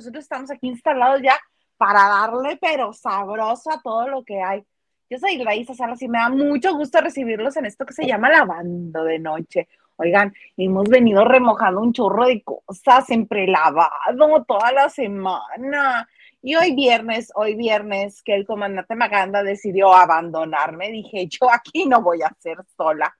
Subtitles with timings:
[0.00, 1.38] nosotros estamos aquí instalados ya
[1.76, 4.64] para darle pero sabroso a todo lo que hay.
[5.10, 8.30] Yo soy Raíza Salas y me da mucho gusto recibirlos en esto que se llama
[8.30, 9.68] lavando de noche.
[9.96, 16.08] Oigan, hemos venido remojando un chorro de cosas, siempre lavado toda la semana.
[16.40, 22.00] Y hoy viernes, hoy viernes, que el comandante Maganda decidió abandonarme, dije, yo aquí no
[22.00, 23.14] voy a ser sola.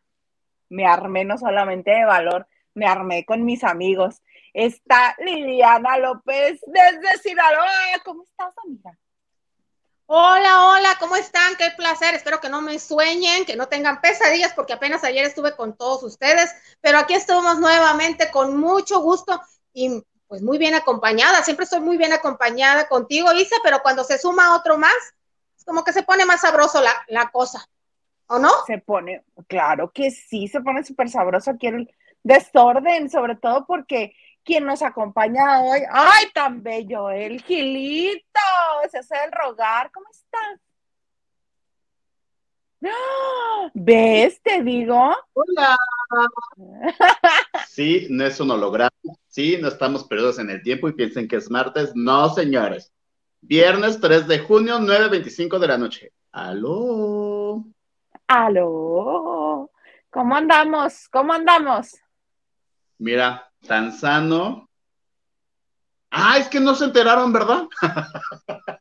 [0.70, 4.22] Me armé no solamente de valor, me armé con mis amigos.
[4.52, 7.68] Está Liliana López desde Sinaloa.
[8.04, 8.98] ¿Cómo estás, amiga?
[10.06, 11.54] Hola, hola, ¿cómo están?
[11.56, 12.14] Qué placer.
[12.14, 16.02] Espero que no me sueñen, que no tengan pesadillas, porque apenas ayer estuve con todos
[16.02, 19.40] ustedes, pero aquí estamos nuevamente con mucho gusto
[19.72, 21.44] y pues muy bien acompañada.
[21.44, 24.96] Siempre estoy muy bien acompañada contigo, Isa, pero cuando se suma otro más,
[25.56, 27.64] es como que se pone más sabroso la, la cosa,
[28.26, 28.50] ¿o no?
[28.66, 34.14] Se pone, claro que sí, se pone súper sabroso aquí el desorden, sobre todo porque
[34.50, 38.40] quien nos acompaña hoy, ay, tan bello, el Gilito,
[38.90, 40.60] se hace el rogar, ¿cómo estás?
[42.82, 43.70] ¡Ah!
[43.72, 44.42] ¿Ves?
[44.42, 45.14] Te digo.
[45.32, 45.76] Hola.
[47.68, 48.90] Sí, no es un holograma.
[49.28, 51.92] Sí, no estamos perdidos en el tiempo y piensen que es martes.
[51.94, 52.92] No, señores.
[53.40, 56.12] Viernes 3 de junio, 9.25 de la noche.
[56.32, 57.64] Aló.
[58.26, 59.70] Aló.
[60.10, 61.08] ¿Cómo andamos?
[61.08, 61.94] ¿Cómo andamos?
[62.98, 64.68] Mira, tan sano.
[66.10, 67.68] Ah, es que no se enteraron, ¿verdad?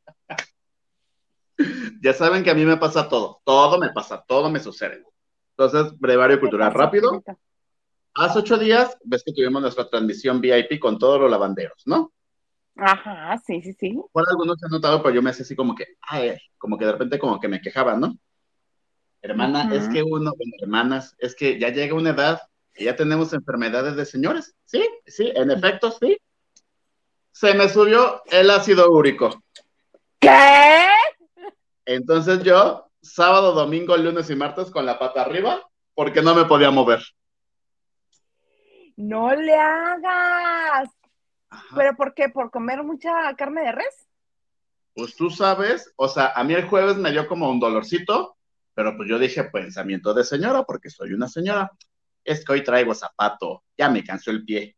[2.01, 5.03] ya saben que a mí me pasa todo, todo me pasa, todo me sucede.
[5.57, 7.23] Entonces, brevario cultural rápido.
[8.15, 12.11] Hace ocho días, ves que tuvimos nuestra transmisión VIP con todos los lavanderos, ¿no?
[12.75, 14.01] Ajá, sí, sí, sí.
[14.11, 16.85] Por algunos se han notado, pero yo me hacía así como que, ay, como que
[16.85, 18.17] de repente como que me quejaban, ¿no?
[19.21, 22.39] Hermana, es que uno, bueno, hermanas, es que ya llega una edad
[22.85, 24.55] ya tenemos enfermedades de señores.
[24.65, 26.17] Sí, sí, en efecto, sí.
[27.31, 29.43] Se me subió el ácido úrico.
[30.19, 30.87] ¿Qué?
[31.85, 36.71] Entonces yo, sábado, domingo, lunes y martes con la pata arriba, porque no me podía
[36.71, 37.01] mover.
[38.95, 40.89] No le hagas.
[41.75, 42.29] ¿Pero por qué?
[42.29, 44.07] ¿Por comer mucha carne de res?
[44.93, 48.37] Pues tú sabes, o sea, a mí el jueves me dio como un dolorcito,
[48.73, 51.71] pero pues yo dije pensamiento de señora, porque soy una señora.
[52.29, 54.77] Es que hoy traigo zapato, ya me cansó el pie.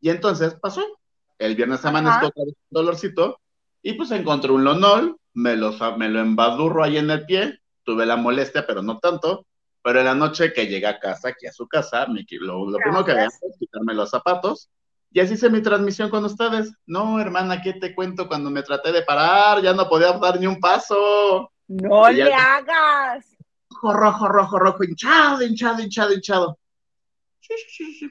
[0.00, 0.82] Y entonces pasó.
[1.38, 3.40] El viernes amanezco con un dolorcito
[3.82, 8.06] y pues encontré un lonol, me lo, me lo embadurro ahí en el pie, tuve
[8.06, 9.44] la molestia, pero no tanto.
[9.82, 12.78] Pero en la noche que llegué a casa, aquí a su casa, me, lo, lo
[12.78, 14.70] primero que había fue quitarme los zapatos.
[15.10, 16.72] Y así hice mi transmisión con ustedes.
[16.86, 18.28] No, hermana, ¿qué te cuento?
[18.28, 21.52] Cuando me traté de parar, ya no podía dar ni un paso.
[21.68, 23.36] No le hagas.
[23.82, 26.58] Rojo, rojo, rojo, rojo, hinchado, hinchado, hinchado, hinchado.
[27.40, 28.10] Sí, sí, sí.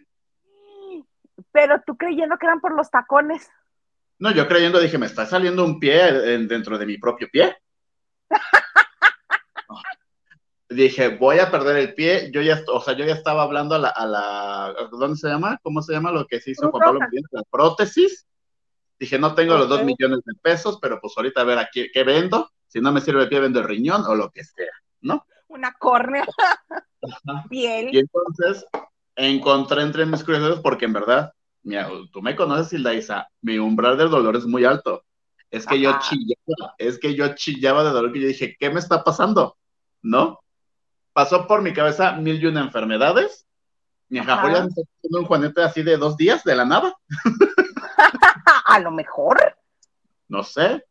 [1.53, 3.49] Pero tú creyendo que eran por los tacones.
[4.19, 6.11] No, yo creyendo dije, me está saliendo un pie
[6.47, 7.55] dentro de mi propio pie.
[10.69, 12.29] dije, voy a perder el pie.
[12.33, 15.57] Yo ya, o sea, yo ya estaba hablando a la, a la ¿dónde se llama?
[15.63, 16.99] ¿Cómo se llama lo que se hizo Juan Pablo
[17.31, 18.27] La prótesis.
[18.99, 22.03] Dije, no tengo los dos millones de pesos, pero pues ahorita a ver aquí qué
[22.03, 22.51] vendo.
[22.67, 25.25] Si no me sirve el pie, vendo el riñón o lo que sea, ¿no?
[25.51, 26.25] Una córnea.
[27.49, 27.93] Piel.
[27.93, 28.65] Y entonces
[29.15, 34.09] encontré entre mis curiosidades porque en verdad mira, tú me conoces, Hilda mi umbral del
[34.09, 35.03] dolor es muy alto.
[35.49, 38.79] Es que yo chillaba, es que yo chillaba de dolor que yo dije, ¿qué me
[38.79, 39.57] está pasando?
[40.01, 40.39] ¿No?
[41.13, 43.45] Pasó por mi cabeza mil y una enfermedades.
[44.07, 46.95] Mi ajajoya me está haciendo un juanete así de dos días, de la nada.
[48.65, 49.57] A lo mejor.
[50.29, 50.85] No sé.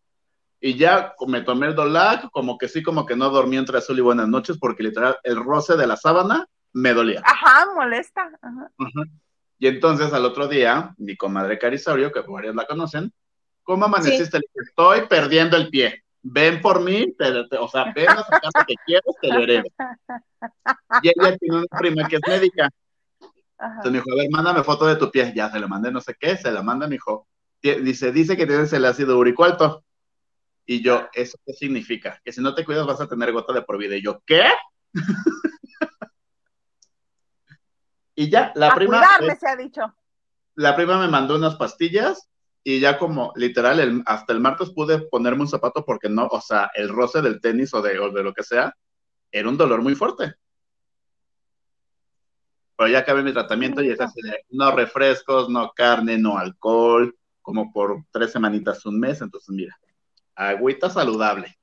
[0.60, 3.98] Y ya me tomé el Dolac, como que sí, como que no dormí entre azul
[3.98, 7.22] y buenas noches, porque literal el roce de la sábana me dolía.
[7.24, 8.30] Ajá, molesta.
[8.42, 8.70] Ajá.
[8.78, 9.10] Ajá.
[9.58, 13.12] Y entonces al otro día, mi comadre Carisaurio, que varios la conocen,
[13.62, 14.38] ¿cómo amaneciste?
[14.38, 14.44] Sí.
[14.66, 16.02] Estoy perdiendo el pie.
[16.22, 19.40] Ven por mí, te, te, o sea, ven a sacar lo que quieres, te lo
[19.40, 19.64] heredo.
[21.02, 22.70] Y ella tiene una prima que es médica.
[23.58, 23.76] Ajá.
[23.76, 25.32] Entonces me dijo, a ver, mándame foto de tu pie.
[25.34, 27.26] Ya se la mandé, no sé qué, se la manda, me dijo.
[27.62, 29.84] Dice, dice que tienes el ácido úrico alto.
[30.70, 32.20] Y yo, ¿eso qué significa?
[32.24, 33.96] Que si no te cuidas vas a tener gota de por vida.
[33.96, 34.44] Y yo, ¿qué?
[38.14, 38.98] Y ya, la a prima.
[38.98, 39.94] Cuidarme, se ha dicho.
[40.54, 42.28] La prima me mandó unas pastillas
[42.62, 46.40] y ya como literal, el, hasta el martes pude ponerme un zapato porque no, o
[46.40, 48.72] sea, el roce del tenis o de, o de lo que sea,
[49.32, 50.34] era un dolor muy fuerte.
[52.76, 57.16] Pero ya acabé mi tratamiento y es así de no refrescos, no carne, no alcohol,
[57.42, 59.76] como por tres semanitas, un mes, entonces mira,
[60.48, 61.58] agüita saludable.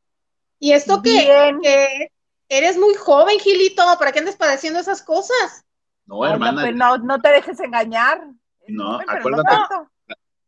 [0.60, 2.12] Y esto que, que
[2.50, 5.66] eres muy joven, Gilito, ¿para qué andes padeciendo esas cosas?
[6.06, 6.62] No, hermana.
[6.62, 8.22] Pues no, no, te dejes engañar.
[8.68, 9.56] No, acuérdate.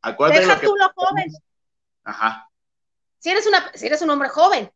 [0.01, 1.31] acuérdate Deja tú lo joven.
[2.03, 2.49] Ajá.
[3.19, 4.71] Si eres, una, si eres un hombre joven,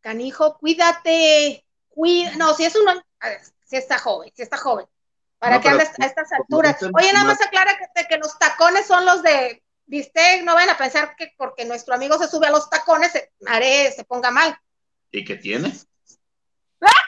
[0.00, 1.64] canijo, cuídate.
[1.88, 2.84] Cuida, no, si es un
[3.64, 4.86] si está joven, si está joven.
[5.38, 6.76] ¿Para que andes a estas alturas?
[6.82, 10.76] Oye, nada más aclara que, que los tacones son los de bistec, no van a
[10.76, 13.12] pensar que porque nuestro amigo se sube a los tacones,
[13.46, 14.56] haré, se ponga mal.
[15.10, 15.72] ¿Y qué tiene?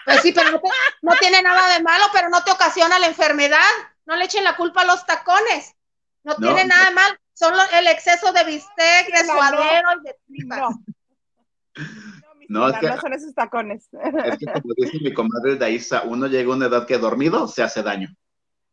[0.04, 0.60] Pues sí, pero
[1.02, 3.60] no, tiene nada de malo, pero no te ocasiona la enfermedad.
[4.06, 5.76] No le echen la culpa a los tacones.
[6.24, 7.20] No, tiene nada de mal.
[7.32, 10.74] Solo el exceso de bistec, de suadero y de tripas.
[12.48, 13.88] No, es que, no son esos tacones.
[14.24, 17.62] Es que como dice mi comadre Daisa, uno llega a una edad que dormido se
[17.62, 18.08] hace daño.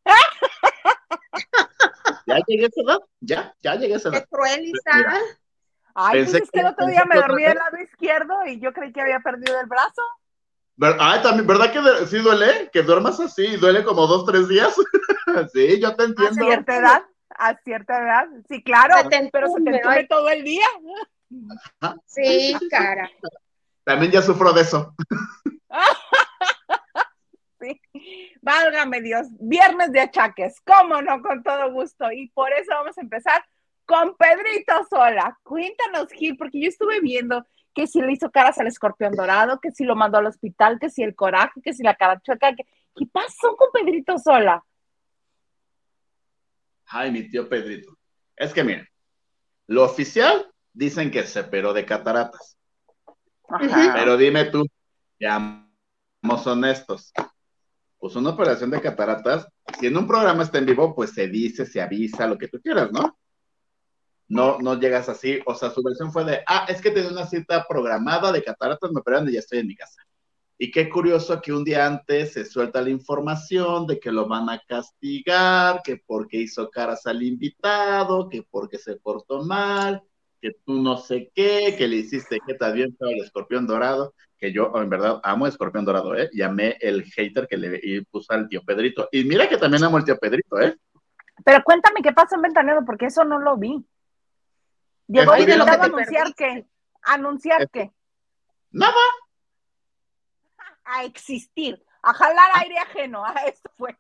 [2.28, 4.20] ya llegué a esa edad, ya, ya llegué a esa edad.
[4.20, 5.22] Qué cruel, Isa.
[5.96, 8.92] Ay, pues es que el otro día me dormí del lado izquierdo y yo creí
[8.94, 10.02] que había perdido el brazo.
[11.00, 12.70] Ay, también, ¿verdad que sí duele?
[12.72, 14.76] Que duermas así, duele como dos, tres días.
[15.54, 16.44] sí, yo te entiendo.
[16.44, 18.96] A cierta edad, a cierta edad, sí, claro,
[19.32, 20.68] pero se te entume todo el día.
[22.06, 23.10] Sí, cara.
[23.84, 24.94] También ya sufro de eso.
[28.48, 32.10] Válgame Dios, viernes de achaques, cómo no, con todo gusto.
[32.14, 33.44] Y por eso vamos a empezar
[33.86, 35.38] con Pedrito Sola.
[35.44, 37.46] Cuéntanos, Gil, porque yo estuve viendo
[37.76, 40.90] que si le hizo caras al escorpión dorado, que si lo mandó al hospital, que
[40.90, 42.56] si el coraje, que si la cara chueca.
[42.56, 44.64] ¿Qué pasó con Pedrito Sola?
[46.86, 47.98] Ay, mi tío Pedrito.
[48.38, 48.88] Es que miren,
[49.68, 52.58] lo oficial dicen que se operó de cataratas.
[53.94, 54.66] Pero dime tú,
[55.20, 55.68] ya
[56.22, 57.12] somos honestos.
[58.00, 59.48] Pues una operación de cataratas,
[59.80, 62.62] si en un programa está en vivo, pues se dice, se avisa, lo que tú
[62.62, 63.18] quieras, ¿no?
[64.28, 65.40] No, no llegas así.
[65.46, 68.92] O sea, su versión fue de, ah, es que tengo una cita programada de cataratas,
[68.92, 70.02] me operan y ya estoy en mi casa.
[70.60, 74.50] Y qué curioso que un día antes se suelta la información de que lo van
[74.50, 80.02] a castigar, que porque hizo caras al invitado, que porque se portó mal,
[80.42, 84.52] que tú no sé qué, que le hiciste que bien feo al escorpión dorado, que
[84.52, 86.30] yo en verdad amo el escorpión dorado, ¿eh?
[86.34, 89.10] Llamé el hater que le puso al tío Pedrito.
[89.12, 90.76] Y mira que también amo el tío Pedrito, ¿eh?
[91.44, 93.86] Pero cuéntame qué pasa en Ventaneado, porque eso no lo vi.
[95.08, 96.66] Llegó y lo que anunciar que,
[97.04, 97.92] anunciar que.
[98.72, 98.94] Nada.
[100.84, 103.98] A existir, a jalar aire ajeno, a esto fue.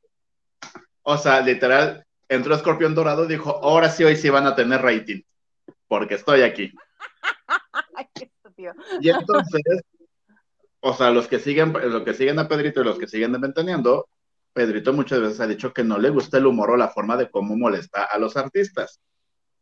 [1.03, 4.81] O sea, literal, entró Escorpión Dorado y dijo, ahora sí, hoy sí van a tener
[4.81, 5.21] rating
[5.87, 6.73] porque estoy aquí.
[9.01, 9.61] y entonces,
[10.79, 14.07] o sea, los que siguen, los que siguen a Pedrito y los que siguen Ventaneando,
[14.53, 17.29] Pedrito muchas veces ha dicho que no le gusta el humor o la forma de
[17.29, 18.99] cómo molesta a los artistas.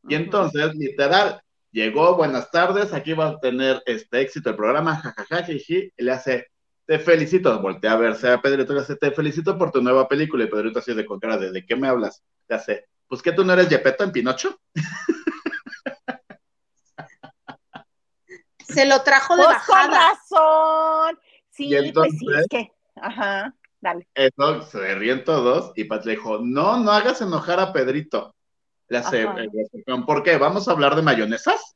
[0.08, 1.42] Y entonces, literal,
[1.72, 6.48] llegó, buenas tardes, aquí va a tener este éxito el programa, jajaja, y le hace,
[6.86, 10.08] te felicito, voltea a verse a Pedrito y le hace, te felicito por tu nueva
[10.08, 12.24] película, y Pedrito así de con cara de, ¿de qué me hablas?
[12.48, 14.58] Le hace, pues que tú no eres Yepeto en Pinocho.
[18.76, 21.20] Se lo trajo de pues Con razón.
[21.50, 22.72] Sí, pues sí, es que.
[22.96, 24.08] Ajá, dale.
[24.14, 28.36] Eso, se ríen todos y Pat le dijo, no, no hagas enojar a Pedrito.
[28.88, 29.50] Le hace, eh,
[30.06, 30.38] ¿por qué?
[30.38, 31.76] ¿Vamos a hablar de mayonesas?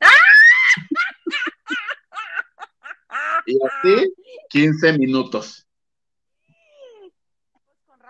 [3.46, 4.14] y así,
[4.50, 5.66] 15 minutos.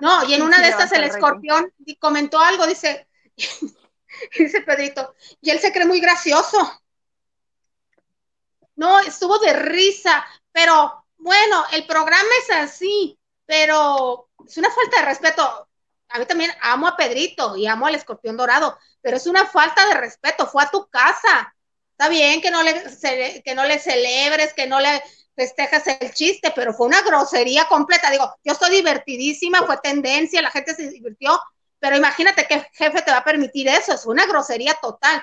[0.01, 3.09] No, y en una de estas el escorpión comentó algo, dice,
[4.39, 6.59] dice Pedrito, y él se cree muy gracioso.
[8.77, 15.07] No, estuvo de risa, pero bueno, el programa es así, pero es una falta de
[15.07, 15.69] respeto.
[16.09, 19.87] A mí también amo a Pedrito y amo al escorpión dorado, pero es una falta
[19.89, 20.47] de respeto.
[20.47, 21.55] Fue a tu casa.
[21.93, 25.03] Está bien que no le, que no le celebres, que no le
[25.35, 28.11] festejas el chiste, pero fue una grosería completa.
[28.11, 31.41] Digo, yo estoy divertidísima, fue tendencia, la gente se divirtió,
[31.79, 35.23] pero imagínate qué jefe te va a permitir eso, es una grosería total.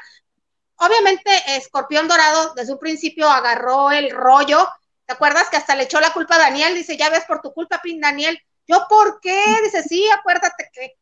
[0.77, 4.67] Obviamente, Escorpión Dorado desde un principio agarró el rollo.
[5.05, 6.75] ¿Te acuerdas que hasta le echó la culpa a Daniel?
[6.75, 8.39] Dice, ya ves por tu culpa, Pin Daniel.
[8.67, 9.43] ¿Yo por qué?
[9.63, 10.95] Dice, sí, acuérdate que.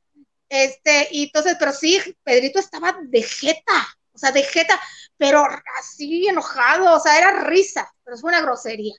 [0.50, 4.78] Este, y entonces, pero sí, Pedrito estaba de jeta, o sea, de jeta,
[5.18, 5.48] pero
[5.80, 8.94] así enojado, o sea, era risa, pero fue una grosería.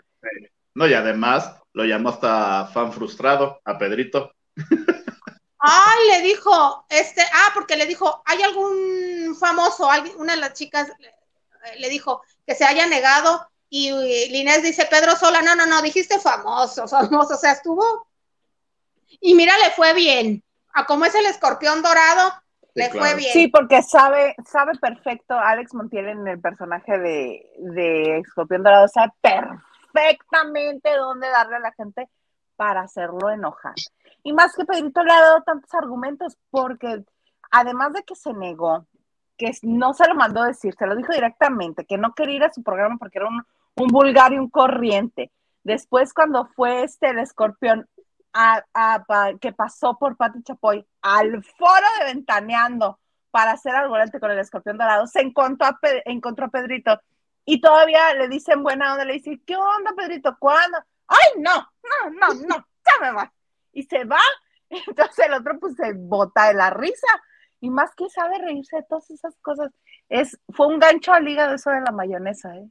[0.75, 4.33] No, y además lo llamó hasta fan frustrado a Pedrito.
[5.64, 10.54] Ay, le dijo, este, ah, porque le dijo, ¿hay algún famoso, alguien, una de las
[10.54, 10.90] chicas
[11.78, 13.90] le dijo que se haya negado y
[14.28, 18.09] Linés dice, Pedro Sola, no, no, no, dijiste famoso, famoso, o sea, estuvo.
[19.21, 20.42] Y mira, le fue bien.
[20.75, 22.33] A como es el escorpión dorado,
[22.75, 23.33] le fue bien.
[23.33, 29.12] Sí, porque sabe, sabe perfecto, Alex Montiel en el personaje de, de escorpión dorado, sabe
[29.21, 32.09] perfectamente dónde darle a la gente
[32.57, 33.75] para hacerlo enojar.
[34.23, 37.05] Y más que Pedrito le ha dado tantos argumentos, porque
[37.50, 38.87] además de que se negó,
[39.37, 42.52] que no se lo mandó decir, se lo dijo directamente, que no quería ir a
[42.52, 43.45] su programa porque era un,
[43.76, 45.33] un vulgar y un corriente.
[45.64, 47.88] Después, cuando fue este el escorpión
[49.41, 52.99] que pasó por Pati Chapoy al foro de Ventaneando
[53.31, 57.00] para hacer algo con el escorpión dorado, se encontró a, encontró a Pedrito
[57.45, 60.37] y todavía le dicen buena onda, le dice, ¿qué onda, Pedrito?
[60.38, 60.79] ¿Cuándo?
[61.09, 61.55] ¡Ay, no!
[61.55, 63.33] No, no, no, ya me va.
[63.73, 64.21] Y se va,
[64.71, 67.09] entonces el otro pues se bota de la risa
[67.61, 69.71] y más que sabe reírse de todas esas cosas.
[70.09, 72.69] Es, fue un gancho al hígado eso de la mayonesa, ¿eh?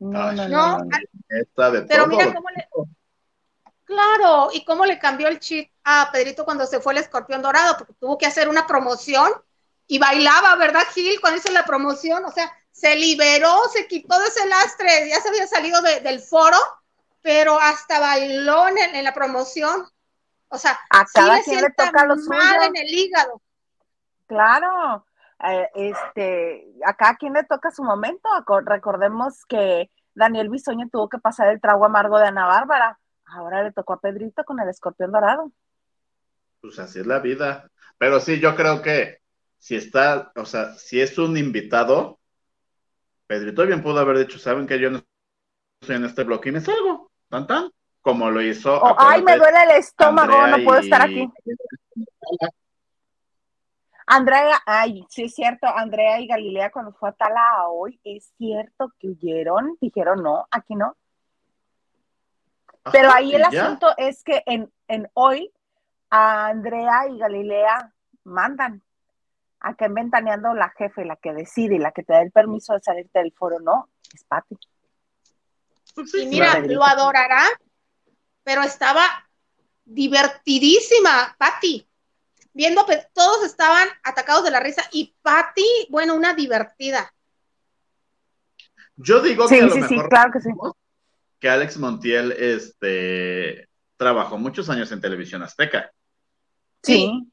[0.00, 0.88] No, no, no.
[1.88, 2.68] pero mira cómo le.
[3.84, 7.78] Claro, y cómo le cambió el chip a Pedrito cuando se fue el escorpión dorado,
[7.78, 9.32] porque tuvo que hacer una promoción
[9.86, 11.18] y bailaba, ¿verdad, Gil?
[11.20, 15.30] Cuando hizo la promoción, o sea, se liberó, se quitó de ese lastre, ya se
[15.30, 16.58] había salido del foro,
[17.22, 19.88] pero hasta bailó en, la promoción.
[20.48, 23.42] O sea, a cada quien le toca lo mal en el hígado.
[24.26, 25.06] Claro,
[25.44, 28.28] eh, este, a cada quien le toca su momento.
[28.64, 32.98] Recordemos que Daniel Bisoño tuvo que pasar el trago amargo de Ana Bárbara.
[33.26, 35.52] Ahora le tocó a Pedrito con el escorpión dorado.
[36.60, 37.70] Pues así es la vida.
[37.98, 39.20] Pero sí, yo creo que
[39.58, 42.18] si está, o sea, si es un invitado,
[43.26, 45.02] Pedrito bien pudo haber dicho, saben que yo no
[45.80, 47.70] estoy en este bloque y me salgo, tan tan,
[48.02, 48.80] como lo hizo.
[48.80, 51.30] Oh, ay, me duele el estómago, no puedo estar aquí.
[54.06, 58.90] Andrea, ay, sí es cierto, Andrea y Galilea cuando fue a Tala hoy, es cierto
[58.98, 60.96] que huyeron, dijeron no, aquí no.
[62.90, 65.52] Pero ahí el asunto es que en, en hoy
[66.08, 67.92] a Andrea y Galilea
[68.24, 68.82] mandan.
[69.60, 72.74] Acá en Ventaneando la jefe, la que decide y la que te da el permiso
[72.74, 74.56] de salirte del foro, no, es Pati.
[75.94, 77.42] Pues y mira, lo adorará,
[78.42, 79.04] pero estaba
[79.84, 81.88] divertidísima, Pati
[82.58, 87.14] viendo que todos estaban atacados de la risa y Patty, bueno, una divertida.
[88.96, 90.50] Yo digo que a lo mejor claro que, sí.
[91.38, 95.92] que Alex Montiel este, trabajó muchos años en televisión azteca.
[96.82, 97.30] Sí.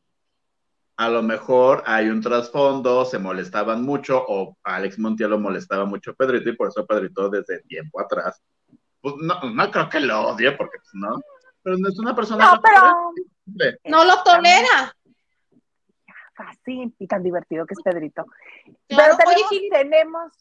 [0.95, 6.11] A lo mejor hay un trasfondo, se molestaban mucho, o Alex Montiel lo molestaba mucho
[6.11, 8.39] a Pedrito, y por eso Pedrito desde tiempo atrás,
[9.05, 11.21] pues no, no creo que lo odie, porque pues, no,
[11.61, 12.55] pero no es una persona.
[12.55, 13.13] No, pero.
[13.83, 14.95] No lo tolera
[16.33, 18.25] fácil y tan divertido que es Pedrito.
[18.87, 20.33] Pero tenemos, tenemos...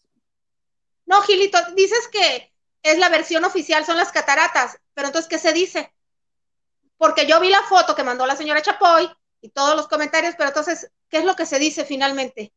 [1.05, 5.53] No, Gilito, dices que es la versión oficial, son las cataratas, pero entonces, ¿qué se
[5.53, 5.93] dice?
[6.97, 9.11] Porque yo vi la foto que mandó la señora Chapoy
[9.43, 12.55] y todos los comentarios, pero entonces, ¿qué es lo que se dice finalmente?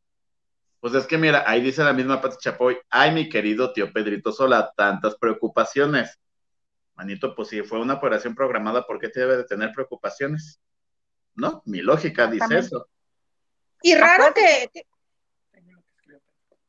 [0.80, 4.32] Pues es que mira, ahí dice la misma Pati Chapoy, ay, mi querido tío Pedrito
[4.32, 6.18] Sola, tantas preocupaciones.
[6.94, 10.60] Manito, pues si fue una operación programada, ¿por qué te debe de tener preocupaciones?
[11.34, 11.62] ¿No?
[11.64, 12.88] Mi lógica dice eso.
[13.82, 14.70] Y raro que,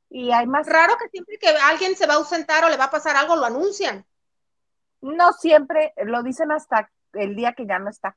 [0.10, 0.68] Y hay más.
[0.68, 3.36] Raro que siempre que alguien se va a ausentar o le va a pasar algo,
[3.36, 4.06] lo anuncian.
[5.02, 8.16] No siempre, lo dicen hasta el día que ya no está.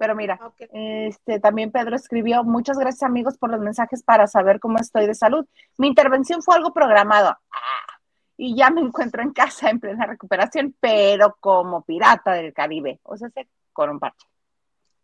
[0.00, 0.40] Pero mira,
[0.72, 5.14] este también Pedro escribió, muchas gracias amigos por los mensajes para saber cómo estoy de
[5.14, 5.44] salud.
[5.76, 7.28] Mi intervención fue algo programado.
[7.28, 7.98] Ah,
[8.38, 13.14] y ya me encuentro en casa en plena recuperación, pero como pirata del Caribe, o
[13.18, 13.28] sea,
[13.74, 14.26] con un parche.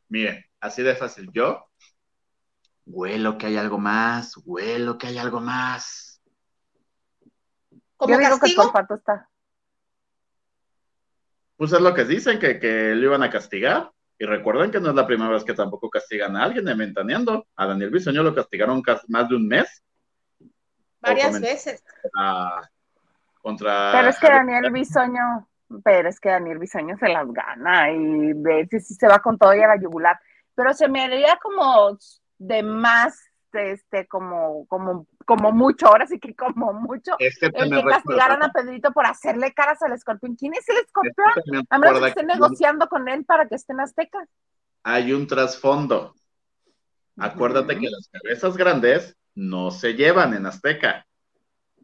[0.08, 1.30] Mire, así de fácil.
[1.30, 1.68] Yo
[2.86, 6.22] Huelo que hay algo más, huelo que hay algo más.
[7.98, 8.72] ¿Cómo Yo digo castigo?
[8.72, 9.28] que está.
[11.58, 13.92] Pues es lo que dicen, que, que lo iban a castigar.
[14.18, 17.46] Y recuerden que no es la primera vez que tampoco castigan a alguien de Mentaneando.
[17.56, 19.82] A Daniel Bisoño lo castigaron más de un mes.
[21.00, 21.84] Varias veces.
[23.42, 25.48] Contra, pero es que Daniel Bisoño,
[25.84, 29.54] pero es que Daniel Bisoño se las gana y ve si se va con todo
[29.54, 30.18] y a la yugular.
[30.54, 31.96] Pero se me haría como
[32.38, 38.42] de más, este, como, como, como mucho, ahora sí que como mucho, el que castigaron
[38.42, 40.36] a Pedrito por hacerle caras al escorpión.
[40.36, 41.66] ¿Quién es el escorpión?
[41.68, 44.26] a menos que esté negociando con él para que esté en Azteca.
[44.84, 46.14] Hay un trasfondo.
[47.18, 51.04] Acuérdate que las cabezas grandes no se llevan en Azteca.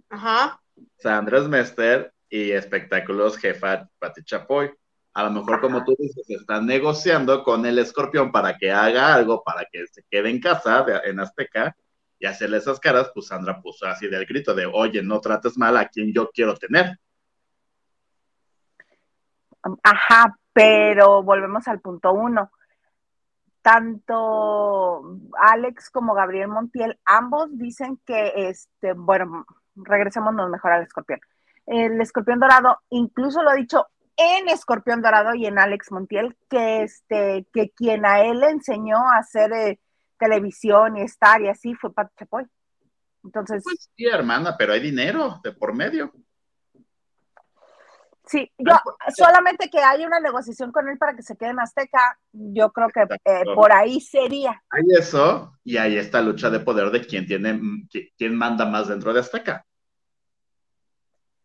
[0.09, 0.61] Ajá.
[0.99, 4.71] Sandra Mester y espectáculos jefa Pati Chapoy.
[5.15, 9.43] A lo mejor, como tú dices, están negociando con el escorpión para que haga algo,
[9.43, 11.77] para que se quede en casa en Azteca
[12.23, 15.77] y hacerle esas caras, pues Sandra puso así del grito de, oye, no trates mal
[15.77, 16.97] a quien yo quiero tener.
[19.83, 22.53] Ajá, pero volvemos al punto uno.
[23.61, 31.19] Tanto Alex como Gabriel Montiel, ambos dicen que, este, bueno, regresémonos mejor al escorpión.
[31.67, 36.83] El escorpión dorado incluso lo ha dicho en Escorpión Dorado y en Alex Montiel, que
[36.83, 39.81] este, que quien a él le enseñó a hacer eh,
[40.23, 42.47] televisión y estar y así fue Pat Chapoy.
[43.25, 43.63] Entonces.
[43.65, 46.13] Pues sí, hermana, pero hay dinero de por medio.
[48.25, 48.75] Sí, yo
[49.17, 52.89] solamente que haya una negociación con él para que se quede en Azteca, yo creo
[52.89, 54.63] que eh, por ahí sería.
[54.71, 57.61] Hay eso, y hay esta lucha de poder de quién tiene,
[58.17, 59.67] quién manda más dentro de Azteca.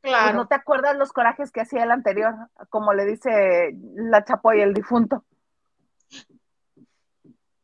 [0.01, 0.37] Pues, claro.
[0.37, 2.35] no te acuerdas los corajes que hacía el anterior,
[2.69, 5.25] como le dice la Chapoy, el difunto.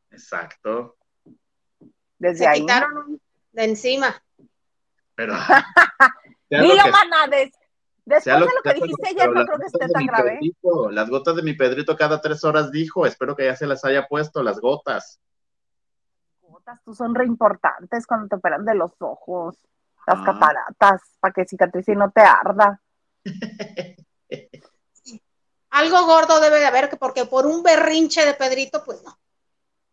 [0.10, 0.98] Exacto.
[2.24, 3.20] Desde Se quitaron
[3.51, 4.24] de encima.
[5.13, 5.34] Pero.
[6.50, 7.27] Dilo, mana,
[8.06, 10.39] después de lo que dijiste ayer, no creo que esté tan grave.
[10.92, 14.08] las gotas de mi Pedrito cada tres horas dijo, espero que ya se las haya
[14.08, 15.20] puesto, las gotas.
[16.42, 19.58] Gotas, tú son re importantes cuando te operan de los ojos
[20.08, 20.24] las ah.
[20.25, 22.80] cataratas, para que cicatrice y no te arda.
[25.72, 29.18] Algo gordo debe de haber, porque por un berrinche de Pedrito, pues no.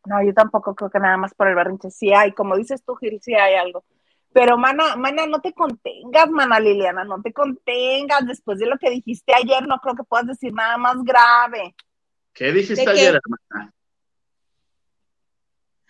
[0.06, 1.90] No, yo tampoco creo que nada más por el berrinche.
[1.90, 3.84] Sí hay, como dices tú, Gil, sí hay algo.
[4.32, 8.26] Pero, mana, mana, no te contengas, mana Liliana, no te contengas.
[8.26, 11.74] Después de lo que dijiste ayer, no creo que puedas decir nada más grave.
[12.32, 13.72] ¿Qué dijiste ayer, hermana?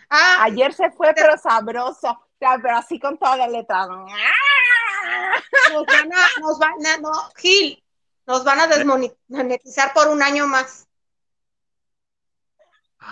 [0.08, 3.86] Ah, ayer se fue, pero sabroso pero así con toda la letra.
[3.86, 4.06] Nos
[5.86, 7.82] van a, nos van a, no, Gil,
[8.26, 10.86] nos van a desmonetizar por un año más.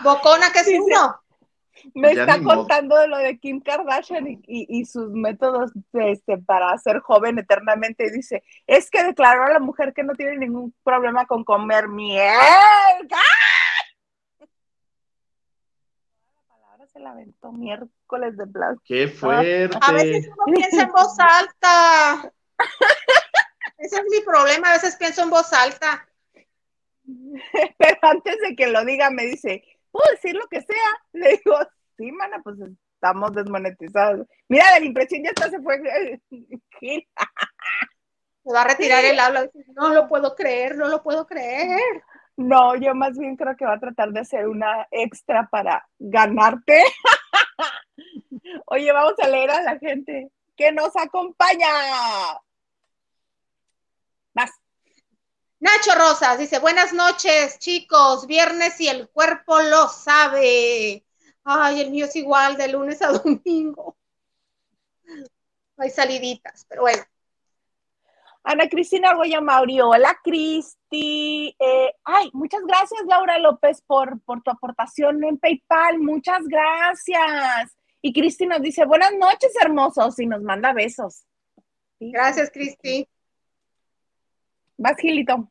[0.03, 1.21] Bocona, que es uno.
[1.95, 7.39] Me está contando de lo de Kim Kardashian y, sus métodos este, para ser joven
[7.39, 8.07] eternamente.
[8.07, 11.89] Y dice, es que declaró a la mujer que no tiene ningún problema con comer
[11.89, 12.35] miel.
[16.93, 18.85] se la aventó miércoles de plástico.
[18.87, 19.79] ¡Qué fuerte!
[19.83, 22.33] A veces uno piensa en voz alta.
[23.77, 26.09] Ese es mi problema, a veces pienso en voz alta.
[27.79, 29.65] Pero antes de que lo diga, me dice,
[29.99, 30.77] ¿puedo decir lo que sea?
[31.13, 31.57] Le digo,
[31.97, 32.57] sí, mana, pues
[32.95, 34.27] estamos desmonetizados.
[34.49, 35.81] Mira, de la impresión ya está, se fue.
[38.45, 39.51] Se va a retirar el habla.
[39.75, 42.03] No lo puedo creer, no lo puedo creer.
[42.37, 46.83] No, yo más bien creo que va a tratar de hacer una extra para ganarte.
[48.67, 51.67] Oye, vamos a leer a la gente que nos acompaña.
[54.33, 54.53] Vas.
[55.61, 61.05] Nacho Rosas dice, buenas noches, chicos, viernes y el cuerpo lo sabe.
[61.43, 63.97] Ay, el mío es igual de lunes a domingo.
[65.77, 67.03] Hay saliditas, pero bueno.
[68.45, 71.55] Ana Cristina Argoya Mauri, hola Cristi.
[71.59, 77.77] Eh, ay, muchas gracias Laura López por, por tu aportación en PayPal, muchas gracias.
[78.01, 81.25] Y Cristi nos dice, buenas noches hermosos y nos manda besos.
[81.99, 83.09] Gracias Cristi.
[84.79, 85.51] Vas Gilito.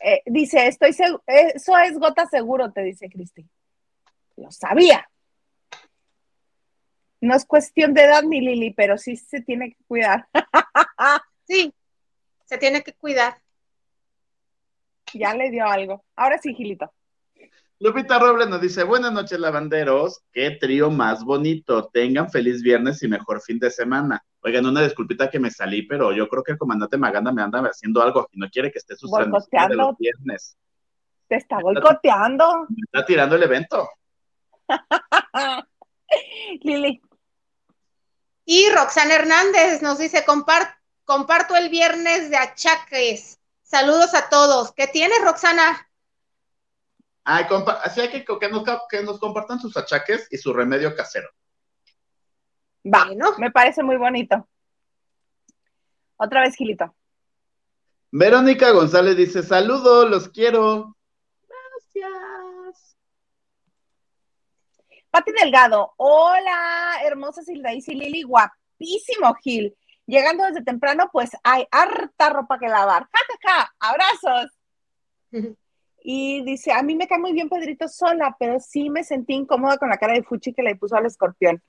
[0.00, 3.44] Eh, dice, estoy seguro, eso es gota seguro, te dice Cristi.
[4.36, 5.10] Lo sabía.
[7.20, 10.28] No es cuestión de edad, mi Lili, pero sí se tiene que cuidar.
[11.48, 11.74] sí,
[12.46, 13.42] se tiene que cuidar.
[15.12, 16.04] Ya le dio algo.
[16.14, 16.92] Ahora sí, Gilito.
[17.80, 20.22] Lupita Robles nos dice, buenas noches, lavanderos.
[20.32, 21.88] Qué trío más bonito.
[21.92, 24.24] Tengan feliz viernes y mejor fin de semana.
[24.40, 27.60] Oigan, una disculpita que me salí, pero yo creo que el comandante Maganda me anda
[27.60, 29.26] haciendo algo y no quiere que esté sus de
[29.76, 30.56] los viernes.
[31.28, 32.66] Te está boicoteando.
[32.68, 33.88] Me está tirando el evento.
[36.62, 37.00] Lili.
[38.44, 43.40] Y Roxana Hernández nos dice, comparte Comparto el viernes de achaques.
[43.62, 44.72] Saludos a todos.
[44.72, 45.87] ¿Qué tienes, Roxana?
[47.30, 47.44] Ay,
[47.84, 51.28] así hay que, que, nos, compartan sus achaques y su remedio casero.
[52.82, 53.36] Va, ¿no?
[53.36, 54.48] me parece muy bonito.
[56.16, 56.94] Otra vez, Gilito.
[58.10, 60.96] Verónica González dice, saludos, los quiero.
[61.46, 62.96] Gracias.
[65.10, 72.30] Pati Delgado, hola, hermosa Silda y Lili, guapísimo Gil llegando desde temprano, pues hay harta
[72.30, 73.06] ropa que lavar.
[73.12, 73.74] ¡Ja, ja, ja!
[73.80, 74.50] ¡Abrazos!
[76.00, 79.78] Y dice, a mí me cae muy bien Pedrito sola, pero sí me sentí incómoda
[79.78, 81.62] con la cara de Fuchi que le puso al escorpión.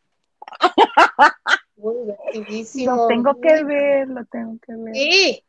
[1.75, 4.95] lo tengo que ver, lo tengo que ver.
[4.95, 5.45] Sí.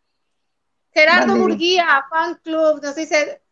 [0.92, 3.42] Gerardo Murguía, fan club, nos dice,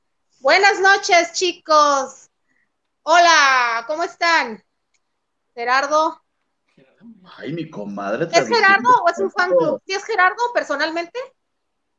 [0.40, 2.30] buenas noches chicos.
[3.02, 4.62] Hola, ¿cómo están?
[5.54, 6.20] Gerardo.
[7.36, 8.26] Ay, mi comadre.
[8.32, 9.80] ¿Es Gerardo o es un fan club?
[9.86, 11.18] ¿Sí es Gerardo personalmente?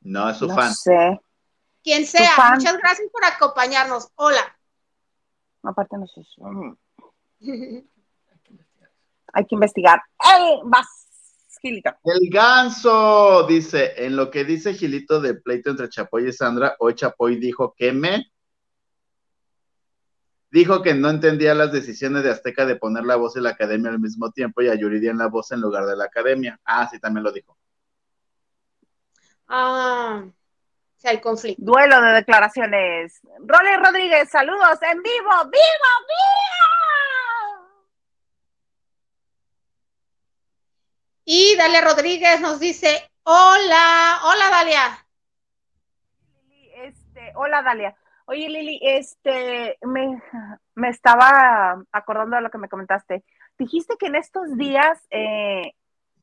[0.01, 0.73] No, es su fan.
[0.73, 1.19] Sé.
[1.83, 4.09] Quien sea, muchas gracias por acompañarnos.
[4.15, 4.55] Hola.
[5.63, 6.21] Aparte no sé.
[9.33, 10.01] Hay que investigar.
[10.19, 10.59] ¡Ey!
[10.63, 10.87] Vas,
[11.61, 11.91] Gilito.
[12.03, 16.95] El ganso dice, en lo que dice Gilito de pleito entre Chapoy y Sandra, hoy
[16.95, 18.31] Chapoy dijo que me
[20.51, 23.91] dijo que no entendía las decisiones de Azteca de poner la voz en la academia
[23.91, 26.59] al mismo tiempo y a Yuridia en la voz en lugar de la academia.
[26.65, 27.57] Ah, sí, también lo dijo.
[29.47, 30.25] Ah,
[31.21, 31.63] conflicto.
[31.63, 33.21] Duelo de declaraciones.
[33.39, 36.69] Rolly Rodríguez, saludos en vivo, vivo, vivo.
[41.25, 45.05] Y Dalia Rodríguez nos dice, hola, hola Dalia.
[46.83, 47.95] Este, hola Dalia.
[48.25, 50.21] Oye, Lili, este, me,
[50.75, 53.23] me, estaba acordando de lo que me comentaste.
[53.57, 55.73] Dijiste que en estos días eh,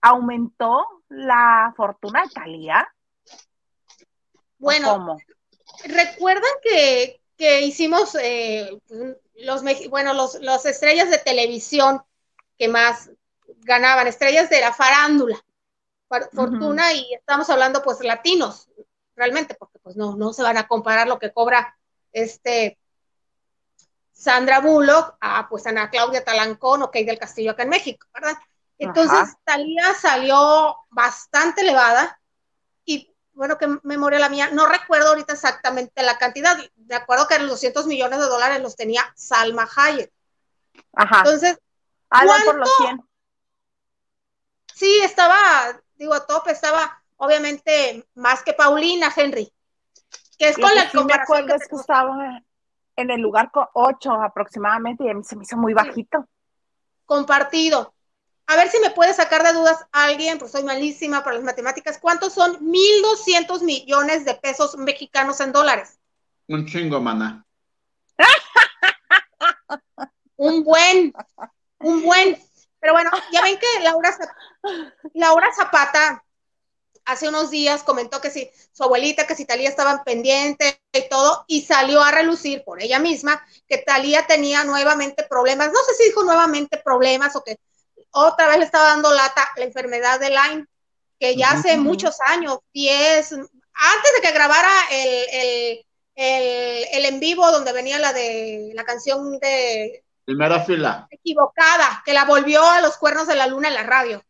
[0.00, 2.88] aumentó la fortuna de Talía.
[4.58, 5.18] Bueno,
[5.84, 8.70] recuerdan que, que hicimos eh,
[9.34, 12.02] los, bueno, los, los estrellas de televisión
[12.58, 13.10] que más
[13.58, 15.36] ganaban, estrellas de la farándula,
[16.32, 18.68] fortuna, y estamos hablando pues latinos,
[19.14, 21.76] realmente, porque pues no, no se van a comparar lo que cobra
[22.12, 22.78] este
[24.12, 28.36] Sandra Bullock a pues Ana Claudia Talancón o Kate del Castillo acá en México, ¿verdad?
[28.78, 32.18] Entonces Talía salió bastante elevada
[33.36, 37.48] bueno, que memoria la mía, no recuerdo ahorita exactamente la cantidad, de acuerdo que eran
[37.48, 40.12] 200 millones de dólares los tenía Salma Hayek.
[40.94, 41.18] Ajá.
[41.18, 41.58] Entonces,
[42.08, 42.44] ¿cuánto?
[42.44, 43.08] por los 100.
[44.74, 49.52] Sí, estaba, digo, a tope, estaba obviamente más que Paulina Henry
[50.38, 52.42] que es con la que me acuerdo es que estaba
[52.96, 56.26] en el lugar 8 aproximadamente y a mí se me hizo muy bajito.
[57.04, 57.94] Compartido.
[58.48, 61.98] A ver si me puede sacar de dudas alguien, pues soy malísima para las matemáticas.
[61.98, 65.98] ¿Cuántos son 1.200 millones de pesos mexicanos en dólares?
[66.46, 67.44] Un chingo, mana.
[70.36, 71.12] un buen,
[71.80, 72.40] un buen.
[72.78, 74.16] Pero bueno, ya ven que Laura,
[75.14, 76.22] Laura Zapata
[77.04, 81.44] hace unos días comentó que si su abuelita, que si Talía estaban pendiente y todo,
[81.48, 86.04] y salió a relucir por ella misma que Talía tenía nuevamente problemas, no sé si
[86.04, 87.58] dijo nuevamente problemas o que
[88.16, 90.66] otra vez le estaba dando lata la enfermedad de Lyme,
[91.20, 97.72] que ya hace muchos años, 10, antes de que grabara el, el, en vivo donde
[97.72, 100.02] venía la de la canción de...
[100.24, 101.06] Primera fila.
[101.10, 104.24] Equivocada, que la volvió a los cuernos de la luna en la radio.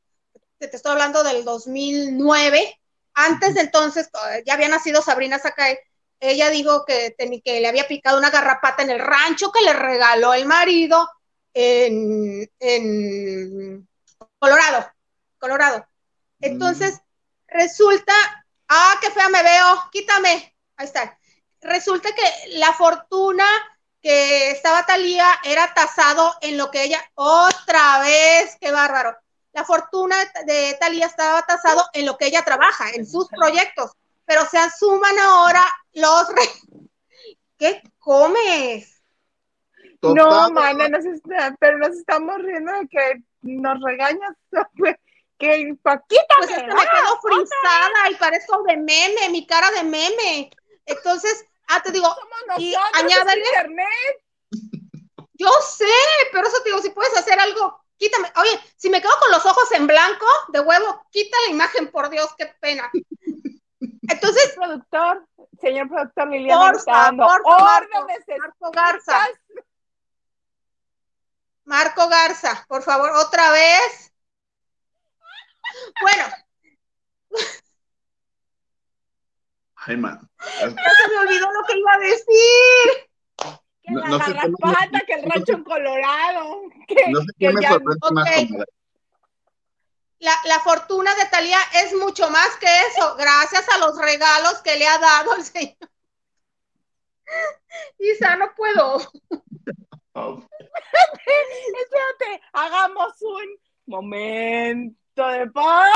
[0.58, 2.80] Te estoy hablando del 2009,
[3.14, 4.10] antes de entonces
[4.44, 5.78] ya había nacido Sabrina Sakai,
[6.18, 10.34] ella dijo que, que le había picado una garrapata en el rancho que le regaló
[10.34, 11.08] el marido
[11.56, 12.48] en,
[14.38, 14.92] Colorado,
[15.38, 15.86] Colorado.
[16.40, 17.00] Entonces,
[17.48, 18.12] resulta,
[18.68, 21.18] ah, qué fea me veo, quítame, ahí está.
[21.62, 22.22] Resulta que
[22.58, 23.46] la fortuna
[24.02, 29.16] que estaba Talía era tasado en lo que ella, otra vez, qué bárbaro,
[29.52, 33.92] la fortuna de Talía estaba tasado en lo que ella trabaja, en sus proyectos,
[34.26, 35.64] pero se asuman ahora
[35.94, 36.26] los...
[37.56, 38.95] ¿Qué comes?
[40.02, 40.98] No, mana,
[41.58, 44.32] pero nos estamos riendo de que nos regañas,
[45.38, 46.34] que Paquita.
[46.38, 50.50] Pues me quedo frisada y parezco de meme, mi cara de meme.
[50.86, 52.08] Entonces, ah, te digo,
[52.58, 53.44] y añádale.
[53.44, 54.22] Internet.
[55.38, 55.84] Yo sé,
[56.32, 59.44] pero eso te digo, si puedes hacer algo quítame, oye, si me quedo con los
[59.44, 62.90] ojos en blanco, de huevo, quita la imagen, por Dios, qué pena.
[64.08, 65.26] Entonces, productor,
[65.60, 69.28] señor productor Liliana, está Marco Garza.
[71.66, 74.12] Marco Garza, por favor, otra vez.
[76.00, 76.24] Bueno.
[79.74, 80.18] Ay, man.
[80.58, 83.06] Ya se me olvidó lo que iba a decir
[83.82, 86.62] que no, la no garrapata, que el rancho en Colorado.
[86.86, 88.30] Que, no sé me más
[90.18, 94.76] la, la, fortuna de Talía es mucho más que eso, gracias a los regalos que
[94.76, 95.76] le ha dado el Señor.
[97.98, 98.98] Isa, no puedo.
[101.82, 105.90] Espérate, hagamos un momento de paz.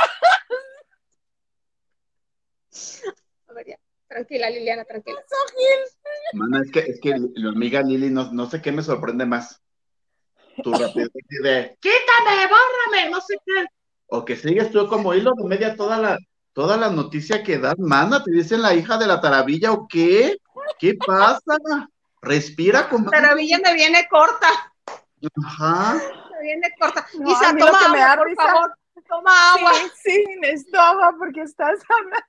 [3.49, 3.79] A ver, ya.
[4.11, 5.23] Tranquila, Liliana, tranquila.
[6.33, 9.63] Mana, es que, es que mi amiga Lili, no, no sé qué me sorprende más.
[10.65, 11.11] Tu rapidez
[11.43, 13.67] de quítame, bórrame, no sé qué.
[14.07, 16.19] O que sigues tú como hilo de media toda la,
[16.53, 20.39] toda la noticia que das, mana, te dicen la hija de la taravilla o qué?
[20.81, 21.41] ¿Qué pasa?
[22.21, 23.05] Respira como.
[23.05, 24.70] La taravilla me viene corta.
[25.45, 26.01] Ajá.
[26.33, 27.07] Me viene corta.
[27.13, 28.75] Isa, toma agua, por favor.
[29.09, 29.73] Toma agua.
[29.75, 32.27] Sí, sí, necesito agua porque estás hablando.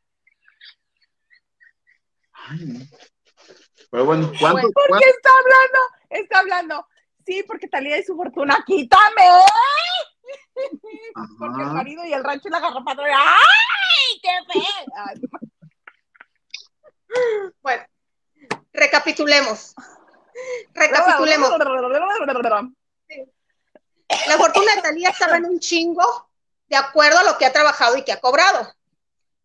[3.92, 4.72] Pero bueno, ¿cuánto?
[4.72, 5.80] ¿Por qué está hablando?
[6.10, 6.88] Está hablando.
[7.26, 9.22] Sí, porque Talía y su fortuna, quítame.
[11.38, 13.04] Porque el marido y el rancho y la garrapata.
[13.04, 14.22] ¡Ay!
[14.22, 15.30] ¡Qué feo!
[17.62, 17.86] Bueno,
[18.74, 19.76] recapitulemos.
[20.74, 21.52] Recapitulemos.
[24.28, 26.30] La fortuna de Talía estaba en un chingo
[26.68, 28.74] de acuerdo a lo que ha trabajado y que ha cobrado.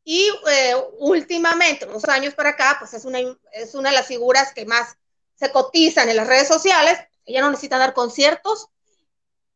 [0.05, 3.19] Y eh, últimamente, unos años para acá, pues es una,
[3.53, 4.97] es una de las figuras que más
[5.35, 6.99] se cotizan en las redes sociales.
[7.25, 8.69] Ella no necesita dar conciertos,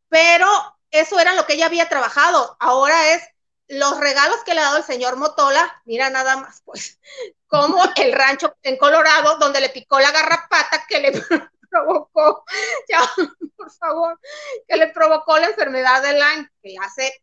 [0.09, 0.49] pero
[0.91, 2.57] eso era lo que ella había trabajado.
[2.59, 3.23] Ahora es
[3.69, 5.81] los regalos que le ha dado el señor Motola.
[5.85, 6.99] Mira nada más, pues,
[7.47, 11.13] como el rancho en Colorado, donde le picó la garrapata que le
[11.71, 12.45] provocó,
[12.89, 13.01] ya,
[13.57, 14.19] por favor,
[14.67, 17.23] que le provocó la enfermedad de Lyme, que hace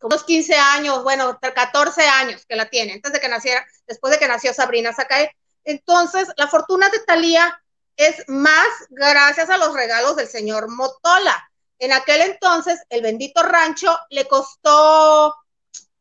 [0.00, 4.18] unos 15 años, bueno, 14 años que la tiene, antes de que naciera, después de
[4.18, 5.30] que nació Sabrina Sacae.
[5.64, 7.60] Entonces, la fortuna de Talía
[7.96, 11.50] es más gracias a los regalos del señor Motola.
[11.78, 15.34] En aquel entonces, el bendito rancho le costó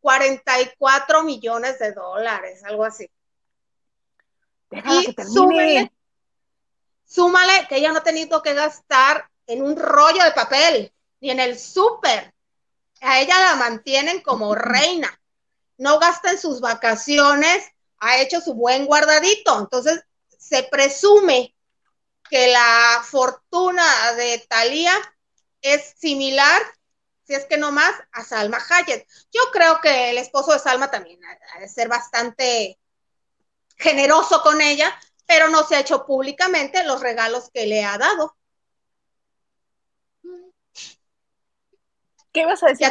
[0.02, 3.10] 44 millones de dólares, algo así.
[4.72, 5.24] y que
[7.16, 11.40] súmale que ella no ha tenido que gastar en un rollo de papel, ni en
[11.40, 12.34] el súper,
[13.02, 15.20] a ella la mantienen como reina,
[15.78, 17.66] no gasta en sus vacaciones,
[18.00, 20.04] ha hecho su buen guardadito, entonces
[20.38, 21.56] se presume
[22.30, 24.94] que la fortuna de Talía
[25.62, 26.62] es similar,
[27.26, 29.08] si es que no más, a Salma Hayek.
[29.32, 31.20] Yo creo que el esposo de Salma también
[31.56, 32.80] ha de ser bastante
[33.78, 34.94] generoso con ella,
[35.26, 38.36] pero no se ha hecho públicamente los regalos que le ha dado.
[42.32, 42.88] ¿Qué ibas a decir,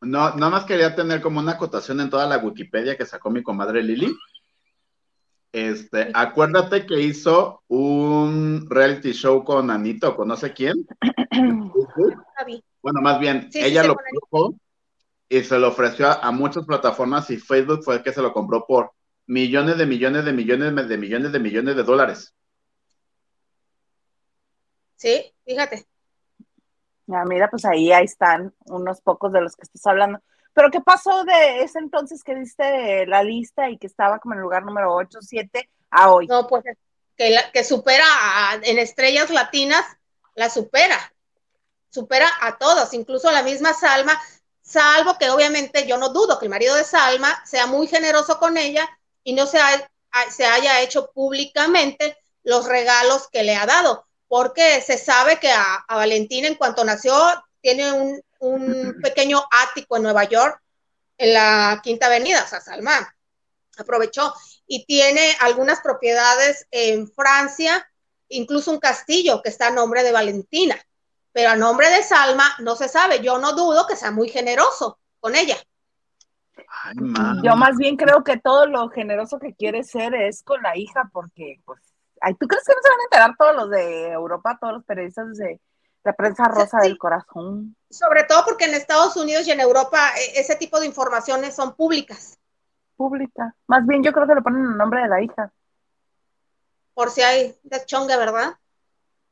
[0.00, 3.42] No, nada más quería tener como una acotación en toda la Wikipedia que sacó mi
[3.42, 4.16] comadre Lili.
[5.52, 10.86] Este, acuérdate que hizo un reality show con Anito, con no sé quién.
[12.82, 14.54] bueno, más bien, ella lo produjo
[15.28, 18.64] y se lo ofreció a, muchas plataformas y Facebook fue el que se lo compró
[18.66, 18.92] por
[19.26, 22.34] millones de millones de millones de millones de millones de dólares.
[24.96, 25.86] Sí, fíjate.
[27.12, 30.20] Ah, mira, pues ahí, ahí están unos pocos de los que estás hablando.
[30.52, 34.38] Pero ¿qué pasó de ese entonces que diste la lista y que estaba como en
[34.38, 36.26] el lugar número 8, 7 a hoy?
[36.26, 36.64] No, pues
[37.16, 38.06] que, que supera
[38.62, 39.84] en estrellas latinas,
[40.34, 40.96] la supera,
[41.90, 44.18] supera a todos, incluso a la misma Salma,
[44.62, 48.56] salvo que obviamente yo no dudo que el marido de Salma sea muy generoso con
[48.56, 48.88] ella
[49.26, 49.58] y no se,
[50.30, 55.84] se haya hecho públicamente los regalos que le ha dado porque se sabe que a,
[55.88, 57.12] Valentina en cuanto nació
[57.60, 57.92] tiene
[58.38, 60.62] un, pequeño ático en Nueva York,
[61.18, 63.12] en la Quinta Avenida, o sea, Salma
[63.76, 64.32] aprovechó
[64.64, 67.84] y tiene algunas propiedades en Francia,
[68.28, 70.80] incluso un castillo que está a nombre de Valentina,
[71.32, 73.20] pero a nombre de Salma no se sabe.
[73.20, 75.58] Yo no dudo que sea muy generoso con ella.
[77.42, 81.08] Yo más bien creo que todo lo generoso que quiere ser es con la hija,
[81.12, 81.80] porque pues
[82.38, 85.36] ¿tú crees que no se van a enterar todos los de Europa, todos los periodistas
[85.36, 85.60] de
[86.04, 87.76] la prensa rosa del corazón?
[87.90, 91.74] Sobre todo porque en Estados Unidos y en Europa e, ese tipo de informaciones son
[91.74, 92.38] públicas.
[92.96, 93.54] Pública.
[93.66, 95.52] Más bien yo creo que le ponen el nombre de la hija.
[96.94, 98.56] Por si hay de chonga, ¿verdad?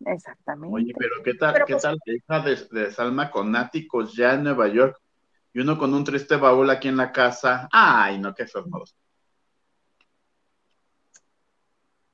[0.06, 0.74] Exactamente.
[0.74, 4.68] Oye, pero ¿qué tal, ¿qué pues tal hija de, Salma con áticos ya en Nueva
[4.68, 5.00] York
[5.54, 7.68] y uno con un triste baúl aquí en la casa?
[7.72, 8.94] Ay, no, qué hermoso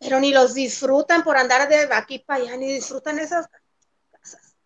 [0.00, 3.48] pero ni los disfrutan por andar de aquí para allá, ni disfrutan esas
[4.10, 4.56] casas.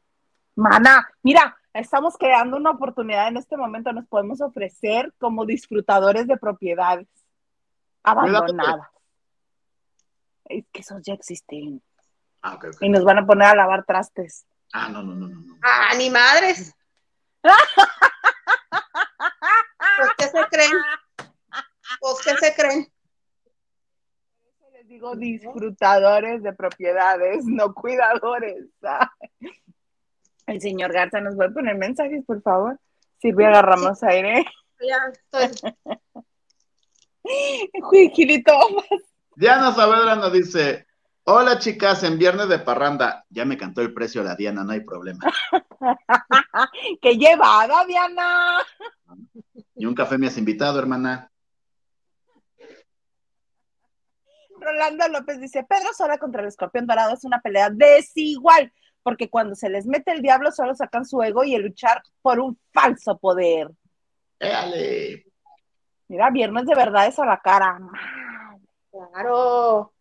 [0.54, 6.37] Mana, mira, estamos creando una oportunidad en este momento, nos podemos ofrecer como disfrutadores de
[6.37, 7.08] propiedades
[8.04, 8.88] abandonadas.
[10.44, 11.82] Es que esos ya existen.
[12.40, 14.46] Ah, Y nos van a poner a lavar trastes.
[14.72, 15.58] Ah, no, no, no, no.
[15.62, 16.76] Ah, ni madres.
[19.96, 20.72] ¿Pues qué se creen?
[22.00, 22.90] ¿Pues qué se creen?
[24.87, 28.66] digo disfrutadores de propiedades, no cuidadores.
[30.46, 32.78] El señor Garza nos va a poner mensajes, por favor.
[33.20, 34.44] Sirve, agarramos aire.
[34.80, 35.72] Ya estoy.
[39.37, 40.87] Diana Saavedra nos dice:
[41.24, 43.24] Hola chicas, en viernes de parranda.
[43.30, 45.24] Ya me cantó el precio la Diana, no hay problema.
[47.02, 48.58] ¡Qué llevada, Diana!
[49.74, 51.30] Y un café me has invitado, hermana.
[54.60, 59.54] Rolando López dice, Pedro Sola contra el escorpión dorado es una pelea desigual, porque cuando
[59.54, 63.18] se les mete el diablo solo sacan su ego y el luchar por un falso
[63.18, 63.68] poder.
[64.38, 65.26] Dale.
[66.08, 67.78] Mira, viernes de verdad es a la cara.
[68.90, 69.92] Claro.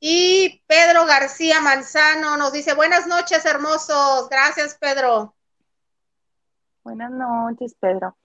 [0.00, 4.28] Y Pedro García Manzano nos dice, buenas noches, hermosos.
[4.30, 5.36] Gracias, Pedro.
[6.90, 8.16] Buenas noches, Pedro.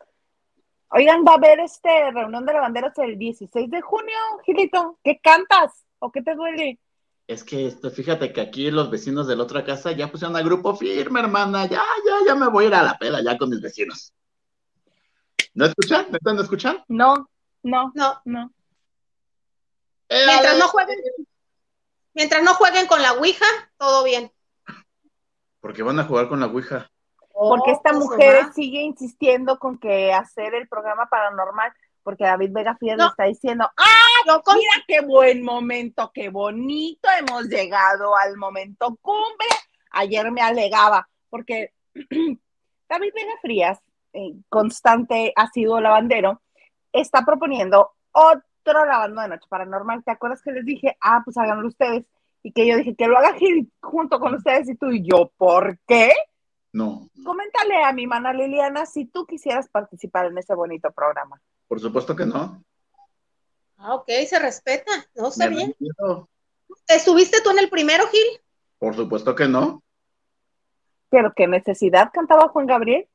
[0.89, 4.97] Oigan, va a haber este reunión de lavanderos el 16 de junio, Gilito.
[5.03, 6.79] ¿Qué cantas o qué te duele?
[7.27, 10.43] Es que este, fíjate que aquí los vecinos de la otra casa ya pusieron al
[10.43, 11.67] grupo firme, hermana.
[11.67, 14.11] Ya, ya, ya me voy a ir a la pela ya con mis vecinos.
[15.53, 16.07] ¿No escuchan?
[16.09, 16.83] ¿Me están escuchando?
[16.87, 17.29] No,
[17.61, 18.51] no, No, no.
[20.09, 20.97] mientras no jueguen,
[22.15, 23.45] mientras no jueguen con la Ouija,
[23.77, 24.31] todo bien.
[25.59, 26.89] Porque van a jugar con la Ouija.
[27.37, 32.75] Porque esta Oh, mujer sigue insistiendo con que hacer el programa paranormal, porque David Vega
[32.77, 33.09] Frías le No.
[33.09, 39.47] está diciendo, ¡ah, con- mira qué buen momento, qué bonito hemos llegado al momento cumbre!
[39.91, 41.73] Ayer me alegaba, porque
[42.89, 43.79] David Vega Frías,
[44.13, 46.41] eh, constante ha sido lavandero,
[46.93, 50.03] está proponiendo otro lavando de noche paranormal.
[50.05, 52.05] ¿Te acuerdas que les dije, ah, pues háganlo ustedes?
[52.43, 55.31] Y que yo dije que lo haga Gil junto con ustedes y tú y yo,
[55.37, 56.13] ¿por qué?
[56.75, 61.41] No, Coméntale a mi mana Liliana si tú quisieras participar en ese bonito programa.
[61.69, 62.61] por supuesto que no.
[63.77, 64.91] Ah, ok, se respeta.
[65.15, 65.75] No, está Me bien.
[66.89, 68.41] ¿Estuviste tú en el primero, Gil?
[68.77, 69.83] Por supuesto que no.
[71.07, 73.07] Pero qué necesidad cantaba Juan Gabriel.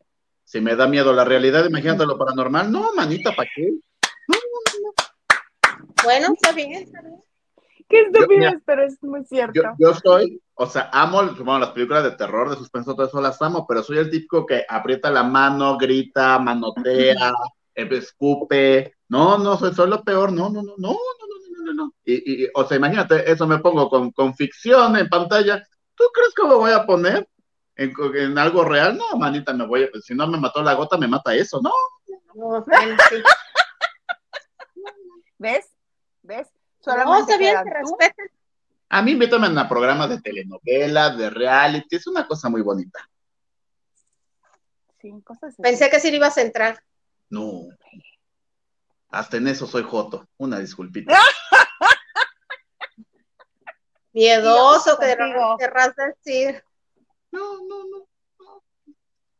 [0.44, 2.73] Si me da miedo la realidad, imagínate lo paranormal.
[2.73, 3.75] No, manita, ¿para qué?
[6.03, 7.20] Bueno, está bien, está bien.
[7.90, 9.53] Qué estúpido, mira, pero es muy cierto.
[9.53, 13.40] Yo, yo soy, o sea, amo, las películas de terror, de suspenso, todo eso las
[13.40, 17.33] amo, pero soy el típico que aprieta la mano, grita, manotea,
[17.75, 18.94] em, escupe.
[19.09, 20.31] No, no, soy, soy lo peor.
[20.31, 21.94] No, no, no, no, no, no, no, no.
[22.05, 25.66] Y, y, o sea, imagínate, eso me pongo con, con ficción en pantalla.
[25.94, 27.27] ¿Tú crees que me voy a poner
[27.77, 28.99] en, algo real?
[28.99, 29.85] No, manita, me voy.
[29.85, 30.01] a.
[30.03, 31.62] Si no me mató la gota, me mata eso.
[31.62, 31.73] No.
[35.38, 35.70] ¿Ves?
[36.20, 36.49] ¿Ves?
[36.81, 38.39] Solamente no, está bien, te respetas
[38.92, 43.09] a mí invítame a programas de telenovelas, de reality, es una cosa muy bonita.
[45.00, 45.62] Sí, cosas así.
[45.62, 46.83] Pensé que sí le ibas a entrar.
[47.29, 47.68] No.
[49.09, 50.29] Hasta en eso soy joto.
[50.37, 51.16] Una disculpita.
[54.12, 55.16] Miedoso, que
[55.59, 56.64] querrás decir.
[57.31, 58.09] No, no, no.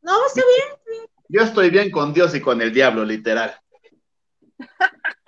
[0.03, 1.09] No, está bien.
[1.29, 3.61] Yo estoy bien con Dios y con el diablo, literal.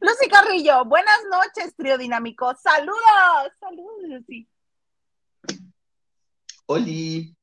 [0.00, 2.54] Lucy Carrillo, buenas noches, trío dinámico.
[2.56, 4.48] Saludos, saludos, Lucy.
[6.66, 7.36] Oli.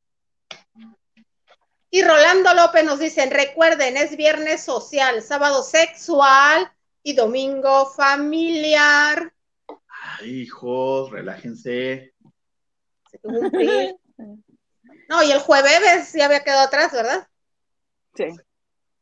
[1.89, 6.71] Y Rolando López nos dicen, recuerden, es viernes social, sábado sexual
[7.02, 9.34] y domingo familiar.
[9.88, 12.13] Ay, hijos, relájense.
[13.10, 13.95] Se tuvo un PRI.
[15.10, 17.28] No, y el jueves ya había quedado atrás, ¿verdad?
[18.15, 18.26] Sí.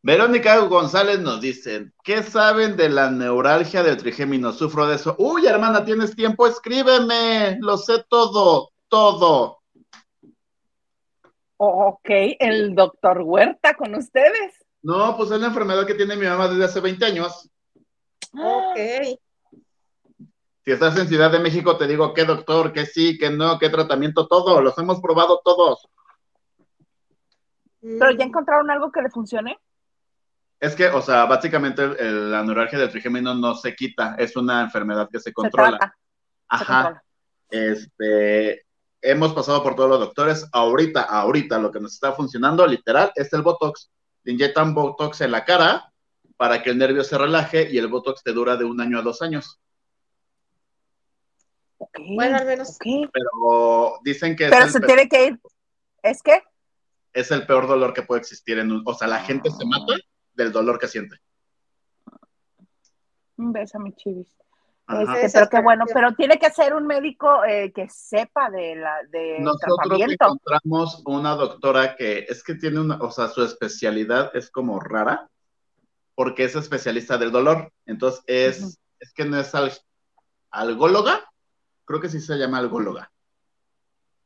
[0.06, 4.52] Verónica González nos dice, ¿qué saben de la neuralgia del trigémino?
[4.52, 5.16] Sufro de eso.
[5.18, 6.46] Uy, hermana, ¿tienes tiempo?
[6.46, 7.58] Escríbeme.
[7.60, 9.64] Lo sé todo, todo.
[11.58, 14.64] Ok, el doctor Huerta con ustedes.
[14.84, 17.50] No, pues es la enfermedad que tiene mi mamá desde hace 20 años.
[18.32, 18.78] Ok.
[20.66, 23.70] Si estás en Ciudad de México, te digo qué doctor, qué sí, qué no, qué
[23.70, 24.62] tratamiento, todo.
[24.62, 25.90] Los hemos probado todos.
[27.82, 29.58] Pero ya encontraron algo que le funcione.
[30.60, 34.36] Es que, o sea, básicamente el- el- la neuralgia del trigémino no se quita, es
[34.36, 35.78] una enfermedad que se Se controla.
[35.80, 35.86] se
[36.48, 36.66] Ajá.
[36.84, 37.04] controla.
[37.50, 38.66] Este,
[39.02, 40.48] hemos pasado por todos los doctores.
[40.52, 43.92] Ahorita, ahorita lo que nos está funcionando, literal, es el Botox.
[44.24, 45.92] Te inyectan Botox en la cara
[46.38, 49.02] para que el nervio se relaje y el Botox te dura de un año a
[49.04, 49.60] dos años.
[52.16, 52.78] Bueno, al menos.
[52.82, 55.40] Pero dicen que es Pero el se tiene que ir.
[56.02, 56.42] ¿Es que?
[57.14, 59.94] es el peor dolor que puede existir en un, o sea, la gente se mata
[60.36, 61.18] del dolor que siente.
[63.38, 64.28] Un beso a mi chivis.
[64.88, 69.02] Este, pero qué bueno, pero tiene que ser un médico eh, que sepa de la
[69.10, 70.26] de Nosotros tratamiento.
[70.26, 75.28] encontramos una doctora que es que tiene una, o sea, su especialidad es como rara,
[76.14, 77.72] porque es especialista del dolor.
[77.88, 79.74] Entonces es, es que no es al-
[80.52, 81.28] algóloga,
[81.86, 83.12] creo que sí se llama algóloga.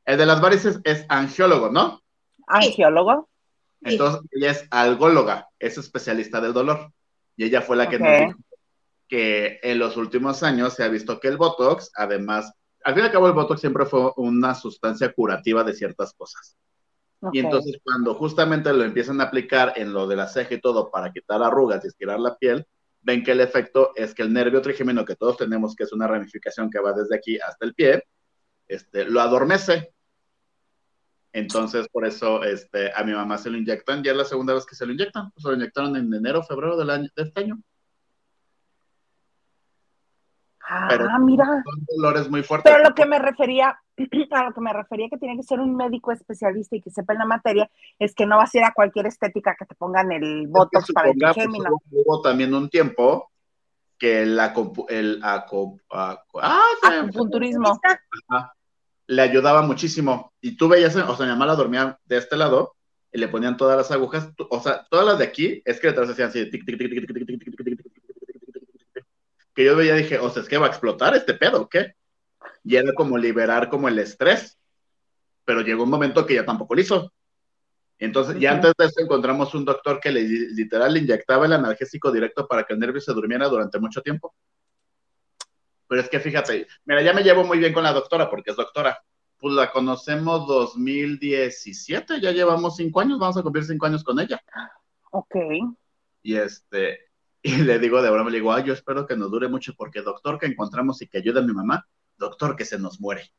[0.03, 2.01] El de las varices es angiólogo, ¿no?
[2.47, 3.29] Angiólogo.
[3.83, 3.93] Sí.
[3.93, 6.91] Entonces ella es algóloga, es especialista del dolor.
[7.35, 8.39] Y ella fue la que nos dijo
[9.07, 12.53] que en los últimos años se ha visto que el Botox, además,
[12.83, 16.57] al fin y al cabo el Botox siempre fue una sustancia curativa de ciertas cosas.
[17.33, 20.89] Y entonces cuando justamente lo empiezan a aplicar en lo de la ceja y todo
[20.89, 22.65] para quitar arrugas y estirar la piel,
[23.01, 26.07] ven que el efecto es que el nervio trigémino que todos tenemos, que es una
[26.07, 28.03] ramificación que va desde aquí hasta el pie,
[28.67, 29.93] este, lo adormece.
[31.31, 34.65] Entonces, por eso este, a mi mamá se lo inyectan, ya es la segunda vez
[34.65, 37.41] que se lo inyectan, pues se lo inyectaron en enero, febrero del año, de este
[37.41, 37.59] año.
[40.71, 41.45] Ah, mira.
[41.45, 42.71] Son dolores muy fuertes.
[42.71, 43.79] Pero lo que me refería,
[44.31, 47.13] a lo que me refería que tiene que ser un médico especialista y que sepa
[47.13, 50.11] en la materia, es que no vas a ir a cualquier estética que te pongan
[50.11, 51.71] el botox para el gémino.
[51.91, 53.31] Hubo también un tiempo
[53.97, 54.39] que el,
[54.89, 57.79] el acupunturismo
[59.09, 60.31] le ayudaba muchísimo.
[60.39, 62.75] Y tú veías, o sea, mi mamá la dormía de este lado
[63.11, 66.11] y le ponían todas las agujas, o sea, todas las de aquí, es que detrás
[66.11, 67.91] hacían así, tic, tic, tic, tic, tic, tic, tic, tic, tic, tic,
[69.55, 71.95] que yo veía dije, o sea, es que va a explotar este pedo, ¿qué?
[72.63, 74.59] Y era como liberar como el estrés,
[75.43, 77.11] pero llegó un momento que ya tampoco lo hizo.
[77.97, 82.11] Entonces, ya antes de eso encontramos un doctor que le, literal le inyectaba el analgésico
[82.11, 84.35] directo para que el nervio se durmiera durante mucho tiempo.
[85.89, 88.55] Pero es que fíjate, mira, ya me llevo muy bien con la doctora porque es
[88.55, 89.03] doctora.
[89.39, 94.39] Pues la conocemos 2017, ya llevamos cinco años, vamos a cumplir cinco años con ella.
[95.11, 95.35] Ok.
[96.21, 96.99] Y este,
[97.41, 100.01] y le digo de broma, le digo, ay, yo espero que nos dure mucho porque
[100.01, 101.87] doctor que encontramos y que ayude a mi mamá,
[102.17, 103.31] doctor que se nos muere.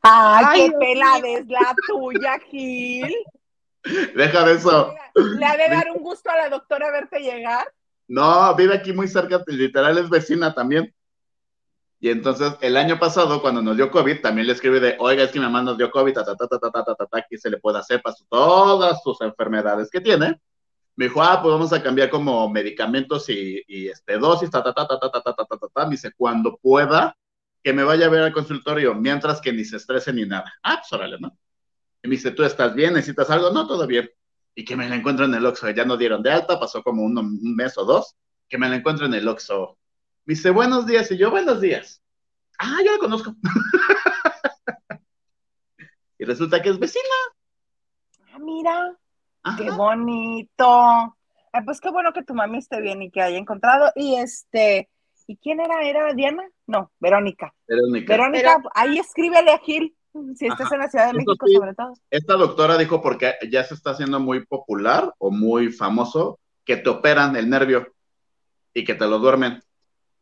[0.00, 3.14] Ay, qué pela es la tuya, Gil.
[4.16, 4.94] Deja de eso.
[5.14, 7.70] ¿Le ha de dar un gusto a la doctora verte llegar?
[8.08, 10.94] No, vive aquí muy cerca, literal es vecina también.
[11.98, 15.30] Y entonces el año pasado, cuando nos dio COVID, también le escribí de, oiga, es
[15.30, 17.38] que mi mamá nos dio COVID, ta, ta, ta, ta, ta, ta, ta, ta, ¿qué
[17.38, 20.38] se le puede hacer para todas sus enfermedades que tiene?
[20.96, 24.88] me dijo, ah, pues vamos a cambiar como medicamentos y, este, dosis, ta, ta, ta,
[24.88, 27.16] ta, ta, ta, ta, ta, ta, ta, me dice, cuando pueda,
[27.62, 30.52] que me vaya a ver al consultorio, mientras que ni se estrese ni nada.
[30.62, 31.36] Ah, pues órale, ¿no?
[32.02, 32.94] Y me dice, ¿tú estás bien?
[32.94, 33.50] ¿Necesitas algo?
[33.50, 34.08] No, todo bien.
[34.54, 37.02] Y que me la encuentro en el Oxxo, ya no dieron de alta, pasó como
[37.02, 38.16] un, un mes o dos,
[38.48, 39.76] que me la encuentro en el Oxxo.
[40.26, 42.02] Me dice, buenos días, y yo, buenos días.
[42.58, 43.32] Ah, yo la conozco.
[46.18, 47.04] y resulta que es vecina.
[48.32, 48.96] Ah, mira.
[49.56, 51.16] Qué bonito.
[51.64, 53.92] pues qué bueno que tu mami esté bien y que haya encontrado.
[53.94, 54.90] Y este,
[55.28, 55.88] ¿y quién era?
[55.88, 56.42] ¿Era Diana?
[56.66, 57.54] No, Verónica.
[57.68, 58.12] Verónica.
[58.12, 59.96] Verónica, ahí escríbele a Gil,
[60.34, 61.94] si estás en la Ciudad de México, sobre todo.
[62.10, 66.90] Esta doctora dijo porque ya se está haciendo muy popular o muy famoso que te
[66.90, 67.94] operan el nervio
[68.74, 69.62] y que te lo duermen.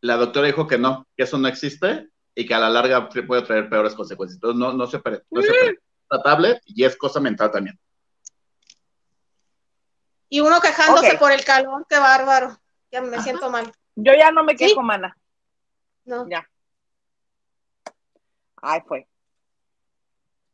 [0.04, 3.40] La doctora dijo que no, que eso no existe y que a la larga puede
[3.40, 4.36] traer peores consecuencias.
[4.36, 5.48] Entonces no, no se opere, no se.
[5.48, 7.80] Es tratable y es cosa mental también.
[10.28, 12.60] Y uno quejándose por el calor, qué bárbaro.
[12.92, 13.72] Ya me siento mal.
[13.94, 15.16] Yo ya no me quejo, mana.
[16.04, 16.28] No.
[16.28, 16.46] Ya.
[18.60, 19.08] Ay, fue.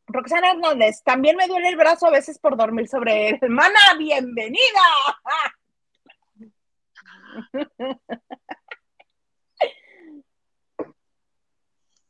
[0.07, 3.39] Roxana Hernández, también me duele el brazo a veces por dormir sobre él.
[3.49, 4.81] Mana, bienvenida.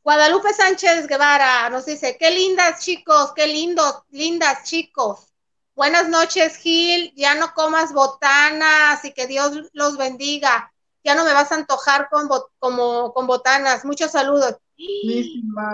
[0.03, 5.31] Guadalupe Sánchez Guevara nos dice, qué lindas chicos, qué lindos, lindas chicos.
[5.75, 7.13] Buenas noches, Gil.
[7.15, 10.73] Ya no comas botanas y que Dios los bendiga.
[11.03, 12.27] Ya no me vas a antojar con,
[12.57, 13.85] como, con botanas.
[13.85, 14.57] Muchos saludos.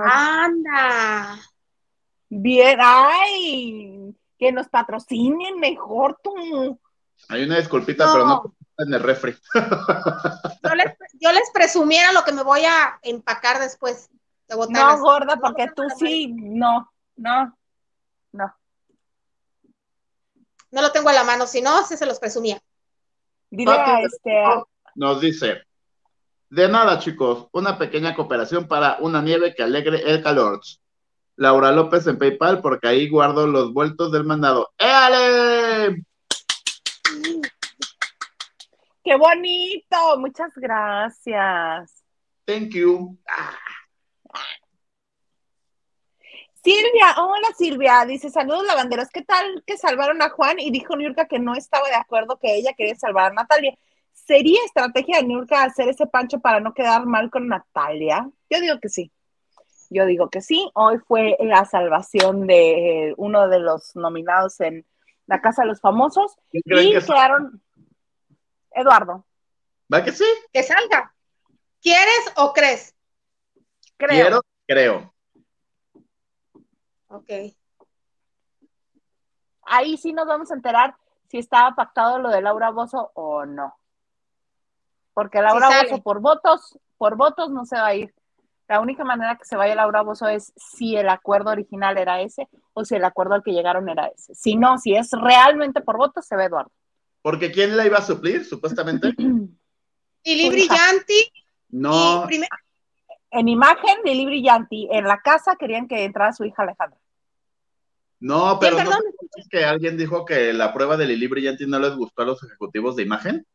[0.03, 1.39] Anda.
[2.29, 6.77] Bien, ay, que nos patrocinen mejor tú.
[7.29, 9.35] Hay una disculpita, pero no en el refri.
[9.53, 14.09] Yo les, yo les, presumiera lo que me voy a empacar después.
[14.49, 17.57] No, gorda, porque tú sí, no, no,
[18.31, 18.55] no.
[20.71, 22.61] No lo tengo a la mano, si no, se los presumía.
[23.51, 24.43] este...
[24.95, 25.61] Nos dice,
[26.49, 30.61] de nada, chicos, una pequeña cooperación para una nieve que alegre el calor.
[31.35, 34.71] Laura López en PayPal, porque ahí guardo los vueltos del mandado.
[34.77, 36.03] ¡Éale!
[39.03, 40.17] ¡Qué bonito!
[40.17, 42.03] Muchas gracias.
[42.45, 43.17] Thank you.
[43.27, 43.57] Ah.
[46.63, 50.59] Silvia, hola Silvia, dice saludos lavanderos, ¿qué tal que salvaron a Juan?
[50.59, 53.77] Y dijo Niurka que no estaba de acuerdo que ella quería salvar a Natalia.
[54.13, 58.29] ¿Sería estrategia de Niurka hacer ese pancho para no quedar mal con Natalia?
[58.49, 59.11] Yo digo que sí.
[59.89, 60.69] Yo digo que sí.
[60.73, 64.85] Hoy fue la salvación de uno de los nominados en
[65.27, 67.61] la Casa de los Famosos y quedaron
[68.71, 69.25] Eduardo.
[69.93, 70.25] ¿Va que sí?
[70.51, 71.13] Que salga.
[71.81, 72.93] ¿Quieres o crees?
[73.95, 74.09] Creo.
[74.09, 75.13] Quiero, creo.
[77.07, 77.29] Ok.
[79.63, 80.95] Ahí sí nos vamos a enterar
[81.29, 83.75] si estaba pactado lo de Laura Bozo o no.
[85.13, 88.13] Porque Laura Bozo por votos, por votos no se va a ir.
[88.67, 92.49] La única manera que se vaya Laura Bozo es si el acuerdo original era ese
[92.73, 94.35] o si el acuerdo al que llegaron era ese.
[94.35, 96.71] Si no, si es realmente por votos, se ve Eduardo.
[97.21, 99.13] Porque ¿quién la iba a suplir, supuestamente?
[100.23, 101.31] Lili Brillanti.
[101.69, 102.27] No.
[103.31, 104.87] En imagen, Lili Brillanti.
[104.91, 106.99] En la casa querían que entrara su hija Alejandra.
[108.19, 108.91] No, pero ¿no
[109.35, 112.43] es que alguien dijo que la prueba de Lili Brillanti no les gustó a los
[112.43, 113.45] ejecutivos de imagen?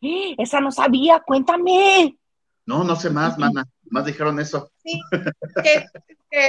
[0.38, 2.18] Esa no sabía, cuéntame.
[2.66, 3.66] No, no sé más, mana.
[3.90, 4.70] Más dijeron eso.
[4.82, 5.00] Sí,
[5.62, 5.86] que,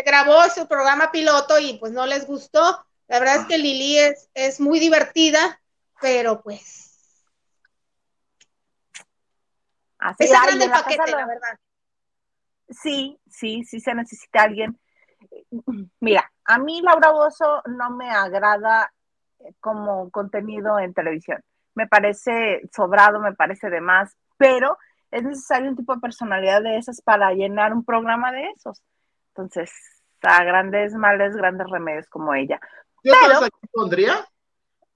[0.05, 2.85] grabó su programa piloto y pues no les gustó.
[3.07, 5.59] La verdad es que Lili es, es muy divertida,
[6.01, 7.23] pero pues.
[9.97, 11.59] Así es grande el paquete, la verdad.
[12.69, 14.79] Sí, sí, sí se necesita alguien.
[15.99, 18.91] Mira, a mí Laura Bozo no me agrada
[19.59, 21.41] como contenido en televisión.
[21.75, 24.77] Me parece sobrado, me parece de más, pero
[25.11, 28.81] es necesario un tipo de personalidad de esas para llenar un programa de esos.
[29.29, 29.71] Entonces,
[30.21, 32.59] a grandes males, grandes remedios como ella.
[33.03, 34.25] ¿Yo a quién pondría?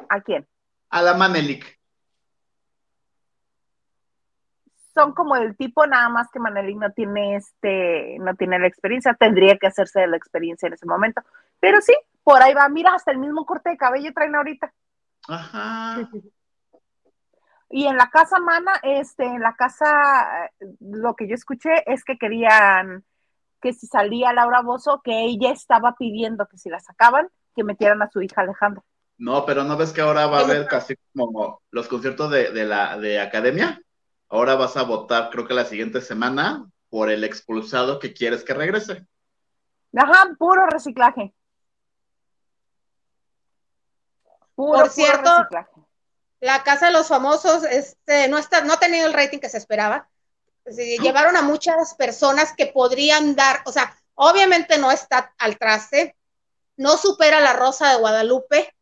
[0.10, 0.48] ¿A quién?
[0.90, 1.77] A la Manelik.
[4.98, 9.14] Son como el tipo, nada más que Manelik no tiene este, no tiene la experiencia,
[9.14, 11.22] tendría que hacerse la experiencia en ese momento.
[11.60, 11.94] Pero sí,
[12.24, 14.74] por ahí va, mira, hasta el mismo corte de cabello traen ahorita.
[15.28, 16.10] Ajá.
[17.70, 22.18] Y en la casa mana, este, en la casa, lo que yo escuché es que
[22.18, 23.06] querían
[23.62, 28.02] que si salía Laura Bozo, que ella estaba pidiendo que si la sacaban, que metieran
[28.02, 28.82] a su hija Alejandra.
[29.20, 32.66] No, pero ¿no ves que ahora va a haber casi como los conciertos de, de
[32.66, 33.80] la de academia?
[34.30, 38.54] Ahora vas a votar, creo que la siguiente semana, por el expulsado que quieres que
[38.54, 39.06] regrese.
[39.96, 41.34] Ajá, puro reciclaje.
[44.56, 45.48] Por cierto,
[46.40, 49.58] la Casa de los Famosos este, no, está, no ha tenido el rating que se
[49.58, 50.10] esperaba.
[50.66, 56.18] Llevaron a muchas personas que podrían dar, o sea, obviamente no está al traste,
[56.76, 58.76] no supera la Rosa de Guadalupe,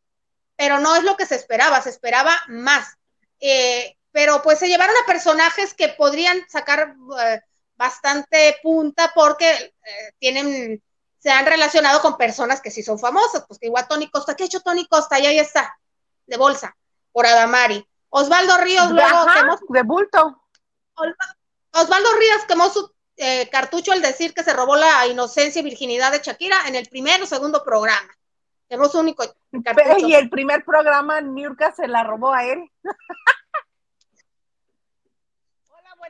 [0.55, 2.97] pero no es lo que se esperaba, se esperaba más.
[3.39, 7.41] Eh, pero pues se llevaron a personajes que podrían sacar eh,
[7.75, 10.81] bastante punta porque eh, tienen
[11.19, 14.43] se han relacionado con personas que sí son famosas, pues que igual Tony Costa, ¿qué
[14.43, 15.19] ha hecho Tony Costa?
[15.19, 15.77] Y ahí está,
[16.27, 16.77] de bolsa,
[17.11, 17.85] por Adamari.
[18.07, 20.41] Osvaldo Ríos luego quemó de bulto.
[21.73, 26.13] Osvaldo Ríos quemó su eh, cartucho al decir que se robó la inocencia y virginidad
[26.13, 28.15] de Shakira en el primer o segundo programa.
[28.69, 29.25] Quemó su único
[29.61, 30.07] cartucho.
[30.07, 32.71] Y el primer programa, Niurka se la robó a él.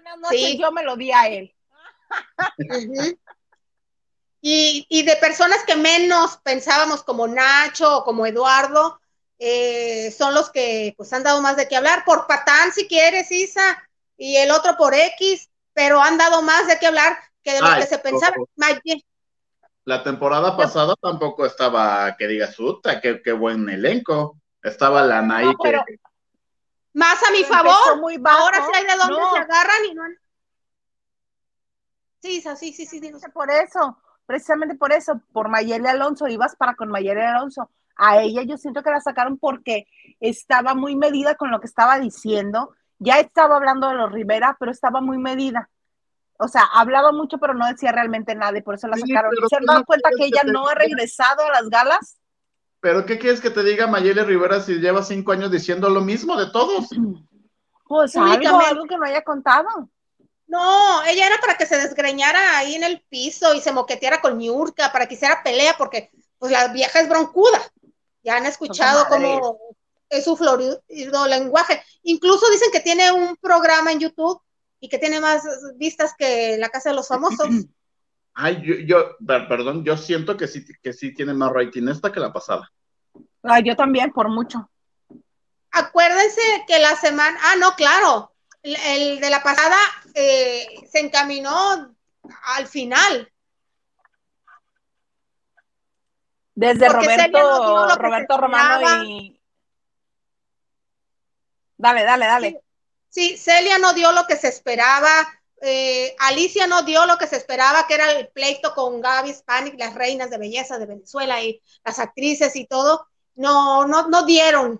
[0.06, 1.52] Buenas noches, yo me lo di a él.
[4.48, 9.00] Y, de personas que menos pensábamos como Nacho o como Eduardo,
[9.40, 13.32] eh, son los que pues han dado más de qué hablar, por Patán si quieres,
[13.32, 13.84] Isa,
[14.16, 17.76] y el otro por X, pero han dado más de qué hablar que de lo
[17.76, 18.36] que se pensaba.
[19.86, 24.38] La temporada pasada tampoco estaba, que diga Suta, qué, qué buen elenco.
[24.62, 25.48] Estaba la Nay
[26.96, 27.74] Más a mi favor,
[28.26, 30.04] ahora sí hay de dónde se agarran y no...
[32.22, 33.12] Sí, sí, sí, sí, sí.
[33.34, 37.70] Por eso, precisamente por eso, por Mayele Alonso, ibas para con Mayele Alonso.
[37.98, 39.88] A ella yo siento que la sacaron porque
[40.22, 42.74] estaba muy medida con lo que estaba diciendo.
[42.98, 45.70] Ya estaba hablando de los Rivera, pero estaba muy medida.
[46.38, 49.34] O sea, hablaba mucho, pero no decía realmente nada y por eso la sacaron.
[49.50, 52.20] ¿Se han dado cuenta que ella no ha regresado a las galas?
[52.86, 56.38] ¿Pero qué quieres que te diga Mayele Rivera si lleva cinco años diciendo lo mismo
[56.38, 56.86] de todos?
[57.88, 59.68] Pues algo, algo que no haya contado.
[60.48, 64.40] No, ella era para que se desgreñara ahí en el piso y se moqueteara con
[64.40, 66.10] Niurka, para que hiciera pelea, porque
[66.40, 67.62] pues la vieja es broncuda.
[68.24, 69.60] Ya han escuchado cómo
[70.10, 70.82] es su florido
[71.28, 71.84] lenguaje.
[72.02, 74.42] Incluso dicen que tiene un programa en YouTube
[74.80, 75.44] y que tiene más
[75.76, 77.50] vistas que La Casa de los Famosos.
[78.34, 79.16] Ay, yo, yo
[79.48, 82.72] perdón, yo siento que sí, que sí tiene más rating esta que la pasada.
[83.64, 84.70] Yo también, por mucho.
[85.72, 88.34] Acuérdense que la semana, ah, no, claro,
[88.64, 89.78] el de la pasada
[90.14, 91.96] eh, se encaminó
[92.58, 93.32] al final.
[96.56, 99.40] Desde Roberto, Roberto Romano y...
[101.78, 102.62] Dale, dale, dale.
[103.10, 105.28] Sí, Celia no dio lo que se esperaba.
[105.62, 109.78] Eh, Alicia no dio lo que se esperaba, que era el pleito con Gaby Spanik,
[109.78, 113.08] las reinas de belleza de Venezuela y las actrices y todo.
[113.36, 114.80] No, no, no dieron.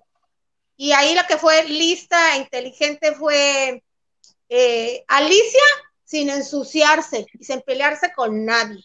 [0.78, 3.84] Y ahí la que fue lista, e inteligente fue
[4.50, 5.64] eh, Alicia
[6.04, 8.84] sin ensuciarse y sin pelearse con nadie.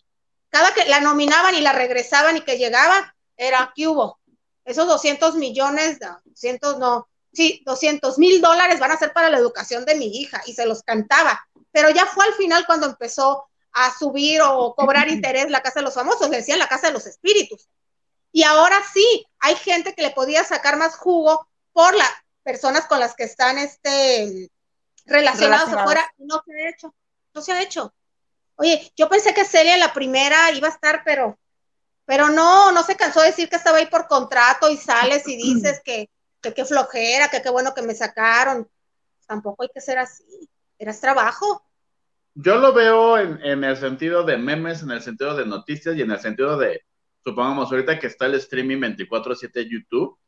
[0.49, 4.19] Cada que la nominaban y la regresaban y que llegaba, era que hubo.
[4.65, 9.85] Esos 200 millones, 200 no, sí, 200 mil dólares van a ser para la educación
[9.85, 11.41] de mi hija y se los cantaba.
[11.73, 15.85] Pero ya fue al final cuando empezó a subir o cobrar interés la Casa de
[15.85, 17.69] los Famosos, le decían la Casa de los Espíritus.
[18.33, 22.11] Y ahora sí, hay gente que le podía sacar más jugo por las
[22.43, 24.51] personas con las que están este,
[25.07, 26.95] relacionados, afuera, no se ha hecho,
[27.35, 27.95] no se ha hecho.
[28.57, 31.39] Oye, yo pensé que Celia la primera iba a estar, pero,
[32.05, 35.37] pero no, no se cansó de decir que estaba ahí por contrato y sales y
[35.37, 36.09] dices que,
[36.41, 38.69] que flojera, que qué bueno que me sacaron.
[39.27, 40.25] Tampoco hay que ser así,
[40.79, 41.65] eras trabajo.
[42.35, 46.03] Yo lo veo en, en, el sentido de memes, en el sentido de noticias y
[46.03, 46.83] en el sentido de,
[47.25, 50.19] supongamos, ahorita que está el streaming 24-7 YouTube,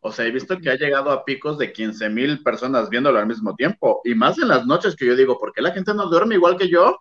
[0.00, 3.26] o sea, he visto que ha llegado a picos de 15 mil personas viéndolo al
[3.26, 6.06] mismo tiempo, y más en las noches que yo digo, ¿por qué la gente no
[6.06, 6.98] duerme igual que yo?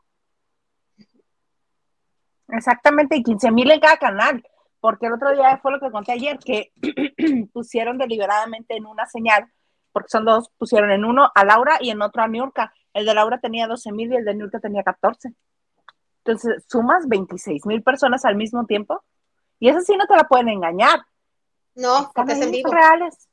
[2.50, 4.44] Exactamente, y 15 mil en cada canal,
[4.80, 6.72] porque el otro día fue lo que conté ayer, que
[7.54, 9.46] pusieron deliberadamente en una señal,
[9.92, 12.74] porque son dos, pusieron en uno a Laura y en otro a Niurka.
[12.94, 15.34] El de Laura tenía 12 mil y el de Niurka tenía 14.
[16.24, 19.04] Entonces, sumas 26 mil personas al mismo tiempo,
[19.60, 21.06] y eso sí no te la pueden engañar.
[21.76, 22.72] No, porque es en vivo.
[22.72, 23.28] reales.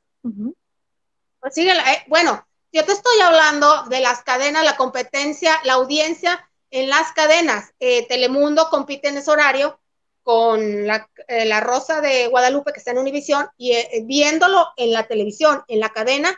[1.40, 6.48] Pues sí, eh, bueno, yo te estoy hablando de las cadenas, la competencia, la audiencia
[6.70, 7.72] en las cadenas.
[7.78, 9.78] Eh, Telemundo compite en ese horario
[10.22, 15.06] con la, eh, la, Rosa de Guadalupe, que está en Univisión, y viéndolo en la
[15.06, 16.36] televisión, en la cadena,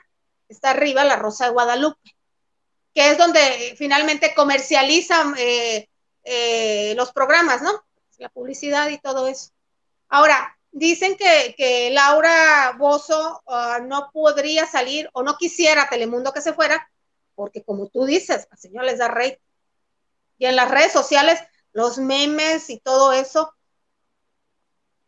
[0.48, 2.16] está arriba la Rosa de Guadalupe,
[2.94, 5.34] que es donde finalmente comercializan
[6.94, 7.82] los programas, ¿no?
[8.18, 9.50] La publicidad y todo eso.
[10.08, 16.52] Ahora, Dicen que, Laura Bozo ah, no podría salir o no quisiera Telemundo que se
[16.52, 16.88] fuera,
[17.34, 19.38] porque como tú dices, al señor les da rey.
[20.36, 21.42] Y en las redes sociales,
[21.72, 23.54] los memes y todo eso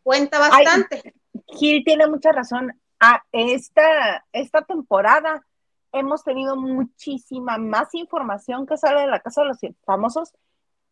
[0.02, 1.14] cuenta bastante.
[1.46, 2.80] Gil tiene mucha razón.
[2.98, 5.46] Ah, esta, esta temporada
[5.92, 10.32] hemos tenido muchísima más información que sale de la casa de los famosos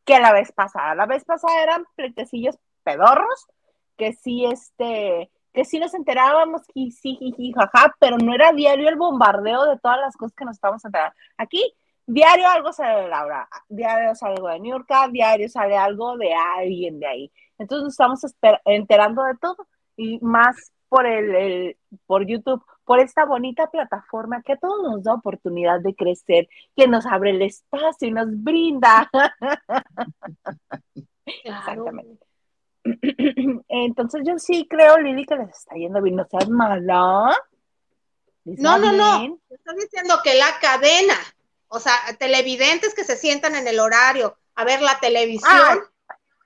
[0.04, 0.94] que la vez pasada.
[0.94, 3.48] La vez pasada eran pletecillos pedorros
[3.98, 7.18] que sí, este, que sí nos enterábamos, y sí,
[7.54, 11.14] jaja, pero no era diario el bombardeo de todas las cosas que nos estábamos enterando.
[11.36, 11.74] Aquí,
[12.06, 16.32] diario algo sale de Laura, diario sale algo de New York, diario sale algo de
[16.32, 17.32] alguien de ahí.
[17.58, 21.76] Entonces nos estamos enterando de todo y más por el,
[22.06, 26.86] por YouTube, por esta bonita plataforma que a todos nos da oportunidad de crecer, que
[26.86, 29.10] nos abre el espacio y nos brinda.
[31.44, 32.27] Exactamente.
[33.68, 36.16] Entonces yo sí creo, Lili, que les está yendo bien.
[36.16, 37.36] No seas mala.
[38.44, 39.38] No, no, no.
[39.50, 41.14] Estoy diciendo que la cadena,
[41.68, 45.84] o sea, televidentes que se sientan en el horario a ver la televisión.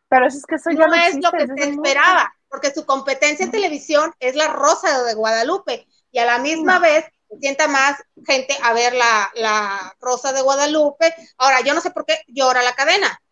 [0.09, 3.45] pero eso es que eso ya no, es lo que se esperaba, porque su competencia
[3.45, 8.03] en televisión es la Rosa de Guadalupe y a la misma vez se sienta más
[8.27, 11.15] gente a ver la, la Rosa de Guadalupe.
[11.39, 13.23] Ahora, yo no sé por qué llora la cadena.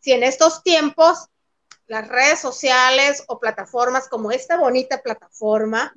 [0.00, 1.28] Si en estos tiempos
[1.86, 5.94] las redes sociales o plataformas como esta bonita plataforma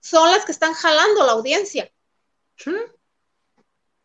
[0.00, 1.90] son las que están jalando la audiencia.
[2.56, 2.74] Sí.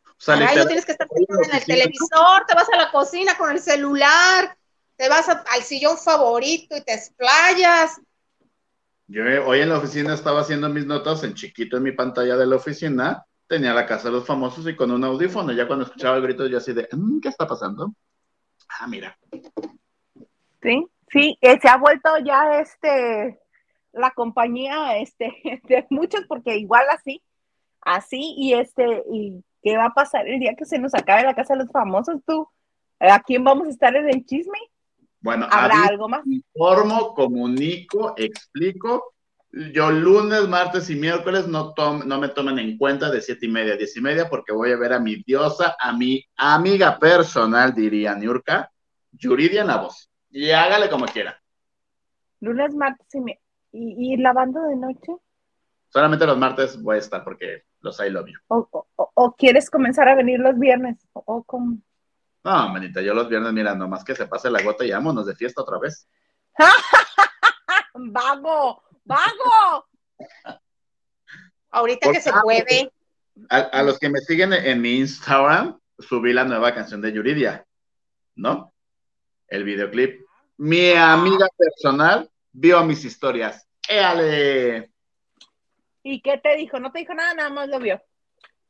[0.05, 3.49] O sea, no tienes que estar en el televisor, te vas a la cocina con
[3.51, 4.55] el celular,
[4.95, 7.99] te vas al sillón favorito y te explayas.
[9.07, 12.37] Yo eh, hoy en la oficina estaba haciendo mis notas en chiquito en mi pantalla
[12.37, 15.85] de la oficina, tenía la casa de los famosos y con un audífono, ya cuando
[15.85, 17.93] escuchaba el grito yo así de, mm, ¿qué está pasando?
[18.69, 19.17] Ah, mira.
[20.61, 23.39] Sí, sí, eh, se ha vuelto ya este
[23.93, 25.33] la compañía este
[25.67, 27.21] de muchos porque igual así,
[27.81, 31.35] así y este y qué va a pasar el día que se nos acabe la
[31.35, 32.47] casa de los famosos tú,
[32.99, 34.57] ¿a quién vamos a estar en el chisme?
[35.19, 36.25] Bueno, habrá algo más.
[36.25, 39.13] Informo, comunico, explico.
[39.51, 43.73] Yo lunes, martes y miércoles no, no me tomen en cuenta de siete y media
[43.73, 47.73] a diez y media porque voy a ver a mi diosa, a mi amiga personal,
[47.73, 48.71] diría Niurka,
[49.11, 51.41] Yuridia Navos y hágale como quiera.
[52.39, 53.07] Lunes, martes
[53.71, 55.13] y, y, lavando de noche.
[55.89, 58.39] Solamente los martes voy a estar porque los I love you.
[58.47, 61.77] O, quieres comenzar a venir los viernes, o como.
[62.43, 65.35] No, manita, yo los viernes, mira, nomás que se pase la gota y vámonos de
[65.35, 66.07] fiesta otra vez.
[67.93, 68.83] ¡Vago!
[69.03, 69.87] ¡Vago!
[71.69, 72.91] Ahorita que se puede.
[73.49, 77.65] A, los que me siguen en mi Instagram, subí la nueva canción de Yuridia,
[78.35, 78.70] ¿no?
[79.51, 80.25] El videoclip.
[80.57, 83.67] Mi amiga personal vio mis historias.
[83.87, 84.91] ¡Éale!
[86.03, 86.79] ¿Y qué te dijo?
[86.79, 87.33] ¿No te dijo nada?
[87.35, 88.01] Nada más lo vio.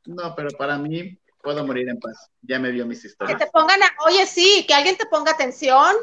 [0.05, 2.29] No, pero para mí puedo morir en paz.
[2.41, 3.37] Ya me vio mis historias.
[3.37, 5.95] Que te pongan, oye, sí, que alguien te ponga atención.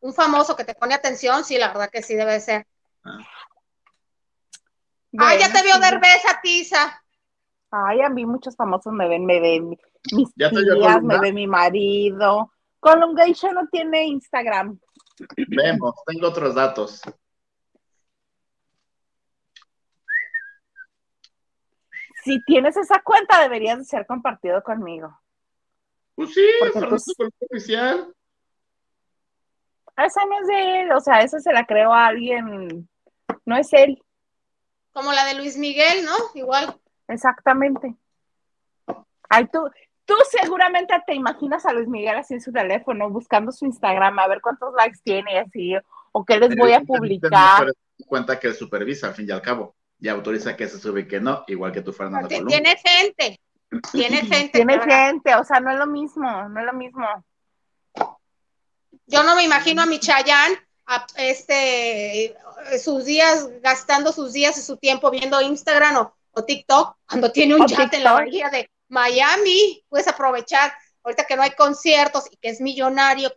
[0.00, 2.66] Un famoso que te pone atención, sí, la verdad que sí debe ser.
[3.04, 3.18] Ah.
[5.18, 7.02] Ay, ya te vio cerveza, Tisa.
[7.70, 9.76] Ay, a mí muchos famosos me ven, me ven
[10.12, 10.52] mis tías,
[11.02, 12.52] me ve mi marido.
[12.80, 14.78] Colongation no tiene Instagram.
[15.36, 17.02] Vemos, tengo otros datos.
[22.24, 25.18] Si tienes esa cuenta, deberías ser compartido conmigo.
[26.14, 27.04] Pues sí, pues,
[27.50, 28.12] oficial.
[29.96, 32.88] Esa no es de él, o sea, esa se la creo a alguien,
[33.44, 34.02] no es él.
[34.92, 36.14] Como la de Luis Miguel, ¿no?
[36.34, 36.78] Igual.
[37.08, 37.94] Exactamente.
[39.28, 39.70] Ay, tú,
[40.10, 44.26] Tú seguramente te imaginas a Luis Miguel así en su teléfono, buscando su Instagram, a
[44.26, 45.74] ver cuántos likes tiene y así,
[46.10, 47.70] o qué les voy a publicar.
[48.08, 51.06] cuenta que él supervisa, al fin y al cabo, y autoriza que se sube y
[51.06, 52.26] que no, igual que tú, Fernando.
[52.26, 53.38] Tiene gente,
[53.92, 54.50] tiene gente.
[54.50, 57.06] Tiene gente, o sea, no es lo mismo, no es lo mismo.
[59.06, 60.54] Yo no me imagino a mi Chayán,
[61.18, 62.34] este,
[62.82, 67.66] sus días, gastando sus días y su tiempo viendo Instagram o, TikTok, cuando tiene un
[67.66, 70.72] chat en la bahía de Miami, puedes aprovechar,
[71.02, 73.32] ahorita que no hay conciertos y que es millonario,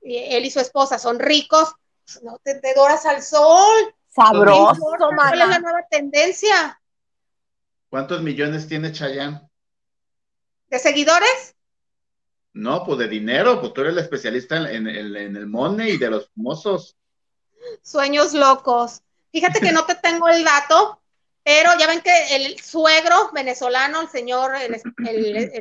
[0.00, 3.94] él y su esposa son ricos, pues, no te, doras al sol.
[4.08, 4.80] Sabroso,
[5.14, 6.80] ¿Cuál es la nueva tendencia?
[7.90, 9.42] ¿Cuántos millones tiene Chayanne?
[10.68, 11.54] ¿De seguidores?
[12.54, 16.30] No, pues de dinero, pues tú eres el especialista en, el money y de los
[16.34, 16.96] famosos.
[17.82, 19.02] Sueños locos.
[19.30, 21.02] Fíjate que no te tengo el dato,
[21.46, 24.74] pero ya ven que el suegro venezolano, el señor, el,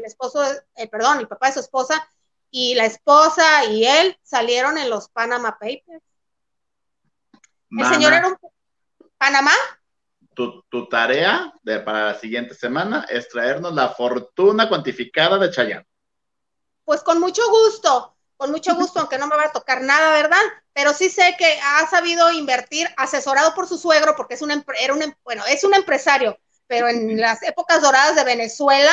[0.03, 0.43] esposo,
[0.75, 2.09] eh, perdón, el papá de su esposa,
[2.49, 6.03] y la esposa y él salieron en los Panama Papers.
[7.69, 8.37] El señor era un
[9.15, 9.51] Panamá.
[10.33, 15.87] Tu, tarea de, para la siguiente semana es traernos la fortuna cuantificada de Chayanne.
[16.83, 20.41] Pues con mucho gusto, con mucho gusto, aunque no me va a tocar nada, ¿verdad?
[20.73, 24.93] Pero sí sé que ha sabido invertir, asesorado por su suegro, porque es un, era
[24.93, 28.91] un, bueno, es un empresario, pero en las épocas doradas de Venezuela,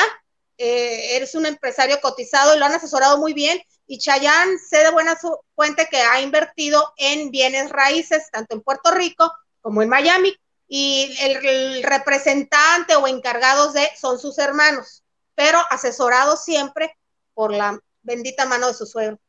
[0.57, 3.61] eh, eres un empresario cotizado y lo han asesorado muy bien.
[3.85, 5.17] Y Chayán sé de buena
[5.55, 9.31] fuente que ha invertido en bienes raíces, tanto en Puerto Rico
[9.61, 10.35] como en Miami.
[10.67, 15.03] Y el representante o encargados de son sus hermanos,
[15.35, 16.97] pero asesorados siempre
[17.33, 19.19] por la bendita mano de su suegro.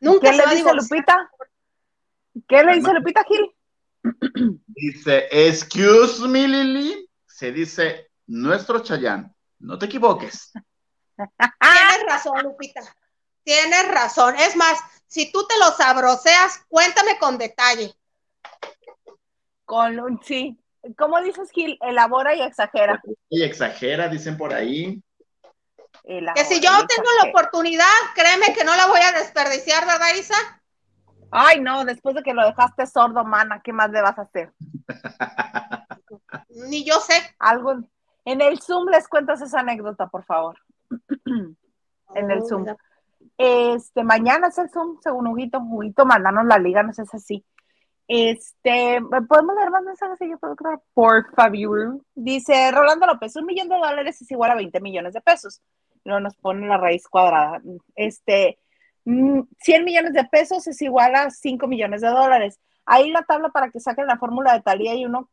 [0.00, 1.30] Nunca ¿Qué le dice Lupita?
[2.46, 3.54] ¿Qué le dice Lupita Gil?
[4.66, 7.08] Dice, excuse me, Lili.
[7.26, 10.52] Se dice, nuestro Chayán, no te equivoques.
[11.16, 12.80] Tienes razón, Lupita.
[13.42, 14.34] Tienes razón.
[14.36, 17.94] Es más, si tú te lo sabroseas, cuéntame con detalle.
[19.64, 20.58] Con sí.
[20.96, 21.78] ¿Cómo dices, Gil?
[21.80, 23.02] Elabora y exagera.
[23.28, 25.02] Y exagera, dicen por ahí
[26.08, 27.84] que si yo tengo la oportunidad,
[28.14, 30.36] créeme que no la voy a desperdiciar, ¿verdad, Isa?
[31.30, 34.50] Ay, no, después de que lo dejaste sordo, mana, ¿qué más le vas a hacer?
[36.70, 37.14] Ni yo sé.
[37.38, 37.74] Algo
[38.24, 40.58] en el Zoom les cuentas esa anécdota, por favor.
[42.14, 42.64] en el Zoom.
[43.36, 45.58] Este, mañana es el Zoom, según Huguito.
[45.58, 47.44] Huguito, mandanos la liga, no sé si es así.
[48.08, 50.18] Este, ¿podemos leer más mensajes?
[50.20, 50.56] Yo puedo
[50.94, 52.00] por favor.
[52.14, 55.60] Dice Rolando López, un millón de dólares es igual a 20 millones de pesos
[56.08, 57.60] no nos pone la raíz cuadrada.
[57.94, 58.58] Este,
[59.04, 62.58] 100 mm, millones de pesos es igual a 5 millones de dólares.
[62.84, 65.30] Ahí la tabla para que saquen la fórmula de Talía y uno,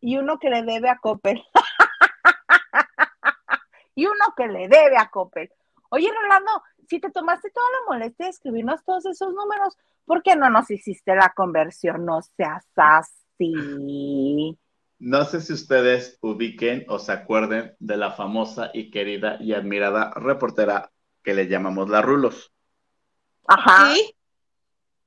[0.00, 1.42] y uno que le debe a Coppel.
[3.94, 5.50] y uno que le debe a Coppel.
[5.90, 10.36] Oye, Rolando, si te tomaste toda la molestia de escribirnos todos esos números, ¿por qué
[10.36, 12.04] no nos hiciste la conversión?
[12.04, 14.58] No seas así.
[15.00, 20.12] No sé si ustedes ubiquen o se acuerden de la famosa y querida y admirada
[20.16, 20.90] reportera
[21.22, 22.52] que le llamamos la Rulos.
[23.46, 23.94] Ajá.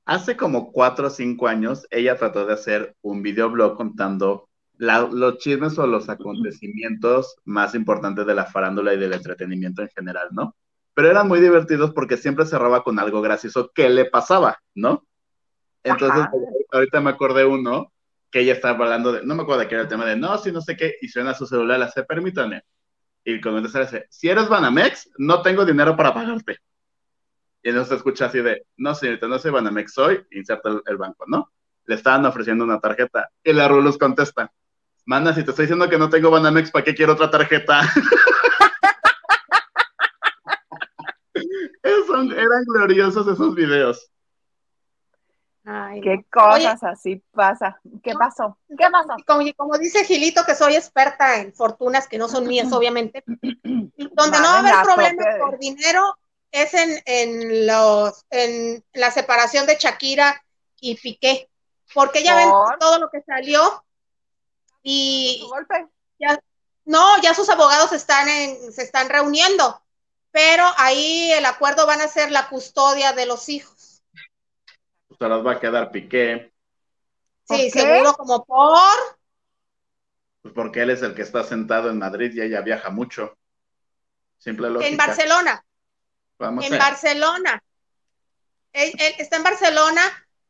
[0.04, 5.78] Hace como cuatro o cinco años, ella trató de hacer un videoblog contando los chismes
[5.78, 10.56] o los acontecimientos más importantes de la farándula y del entretenimiento en general, ¿no?
[10.94, 15.06] Pero eran muy divertidos porque siempre cerraba con algo gracioso que le pasaba, ¿no?
[15.84, 16.26] Entonces,
[16.72, 17.92] ahorita me acordé uno
[18.32, 20.36] que ella estaba hablando de, no me acuerdo de qué era el tema de, no,
[20.38, 22.62] si no sé qué, y suena su celular, le hace, permítanme.
[23.24, 26.58] Y cuando se dice, si eres Banamex, no tengo dinero para pagarte.
[27.62, 31.24] Y entonces se escucha así de, no, señorita, no soy Banamex, soy, inserta el, banco,
[31.28, 31.52] ¿no?
[31.84, 33.28] Le estaban ofreciendo una tarjeta.
[33.44, 34.50] Y la Rulos contesta,
[35.04, 37.82] manda, si te estoy diciendo que no tengo Banamex, ¿para qué quiero otra tarjeta?
[41.82, 44.10] eran gloriosos esos videos.
[45.64, 47.80] Qué cosas así pasa.
[48.02, 48.58] ¿Qué pasó?
[48.68, 49.14] ¿Qué pasó?
[49.56, 53.22] Como, dice Gilito, que soy experta en fortunas que no son mías, obviamente.
[53.26, 56.18] Donde no va a haber problemas por dinero
[56.50, 60.44] es en, los, en la separación de Shakira
[60.80, 61.48] y Piqué.
[61.94, 62.48] Porque ya ven
[62.80, 63.84] todo lo que salió
[64.82, 65.46] y
[66.18, 66.40] ya,
[66.84, 69.80] no, ya sus abogados están en, se están reuniendo,
[70.30, 73.81] pero ahí el acuerdo van a ser la custodia de los hijos
[75.22, 76.52] se las va a quedar Piqué.
[77.44, 79.18] Sí, seguro como por.
[80.42, 83.38] Pues porque él es el que está sentado en Madrid y ella viaja mucho.
[84.38, 84.90] Simple lógica.
[84.90, 85.64] En Barcelona.
[86.38, 87.62] Vamos en Barcelona.
[88.72, 90.02] Él, está en Barcelona,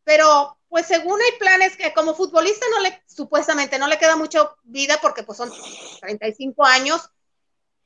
[0.04, 4.54] pero pues según hay planes que como futbolista no le, supuestamente no le queda mucha
[4.62, 5.52] vida porque pues son
[6.00, 7.10] 35 años,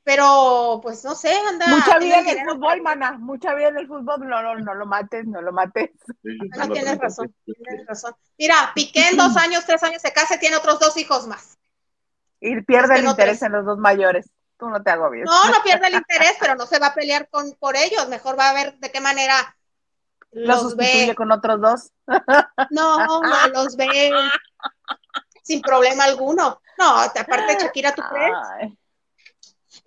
[0.07, 1.67] pero pues no sé, anda.
[1.67, 4.85] Mucha vida en el fútbol, mana, mucha vida en el fútbol, no, no, no lo
[4.85, 5.91] mates, no lo mates.
[6.23, 8.15] Sí, tengo tienes 30, razón, tienes razón.
[8.37, 11.57] Mira, Piqué en dos años, tres años se casa y tiene otros dos hijos más.
[12.39, 13.47] Y pierde el no interés tres.
[13.47, 14.31] en los dos mayores.
[14.57, 15.25] Tú no te agobies.
[15.25, 18.07] No, no pierde el interés, pero no se va a pelear con, por ellos.
[18.07, 19.57] Mejor va a ver de qué manera
[20.31, 21.15] lo los sustituye ve.
[21.15, 21.91] con otros dos.
[22.69, 24.09] No, no, los ve
[25.43, 26.61] sin problema alguno.
[26.77, 28.33] No, aparte Shakira, ¿tú crees?
[28.61, 28.77] Ay,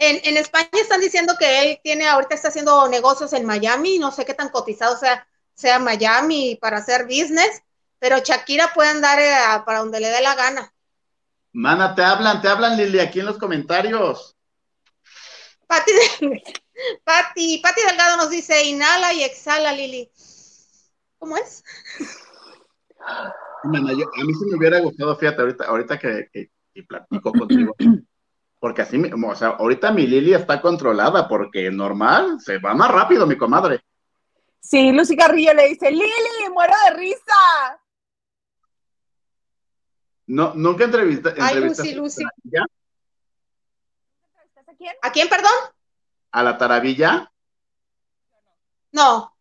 [0.02, 4.10] En, en España están diciendo que él tiene, ahorita está haciendo negocios en Miami, no
[4.10, 7.62] sé qué tan cotizado sea, sea Miami para hacer business,
[7.98, 10.72] pero Shakira puede andar eh, a- para donde le dé la gana.
[11.52, 14.38] Mana, te hablan, te hablan, Lili, aquí en los comentarios.
[15.66, 15.92] Pati,
[17.04, 20.10] Pati, Pati Delgado nos dice, inhala y exhala, Lili.
[21.18, 21.62] ¿Cómo es?
[23.64, 27.32] Mana, yo- a mí sí me hubiera gustado, fíjate, ahorita, ahorita que, que- que platico
[27.38, 27.76] contigo.
[28.60, 33.26] Porque así, o sea, ahorita mi Lili está controlada, porque normal, se va más rápido,
[33.26, 33.80] mi comadre.
[34.60, 37.80] Sí, Lucy Carrillo le dice, Lili, muero de risa.
[40.26, 42.22] No, nunca entrevista, Ay, Lucy, Lucy.
[42.44, 42.64] ¿Ya?
[44.44, 44.94] ¿Estás a quién?
[45.02, 45.50] ¿A quién, perdón?
[46.32, 47.30] a la taravilla.
[48.92, 49.32] No.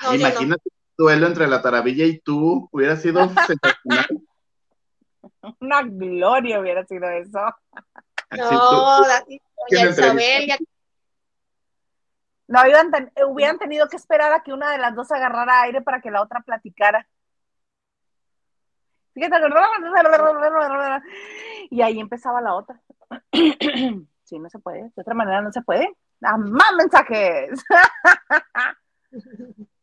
[0.00, 0.14] No, yo no.
[0.16, 4.06] imagínate un duelo entre la taravilla y tú, hubiera sido sensacional.
[5.60, 7.40] Una gloria hubiera sido eso.
[8.36, 9.24] No, tú- la-
[9.68, 9.90] ¿Quién doña?
[9.90, 10.58] Isabel, ya-
[12.48, 12.60] No,
[12.90, 16.10] ten- hubieran tenido que esperar a que una de las dos agarrara aire para que
[16.10, 17.06] la otra platicara.
[19.14, 19.36] Fíjate,
[21.70, 22.80] y ahí empezaba la otra.
[24.24, 25.94] Sí, no se puede, de otra manera no se puede.
[26.22, 27.62] ¡Ah, ¡Más mensajes!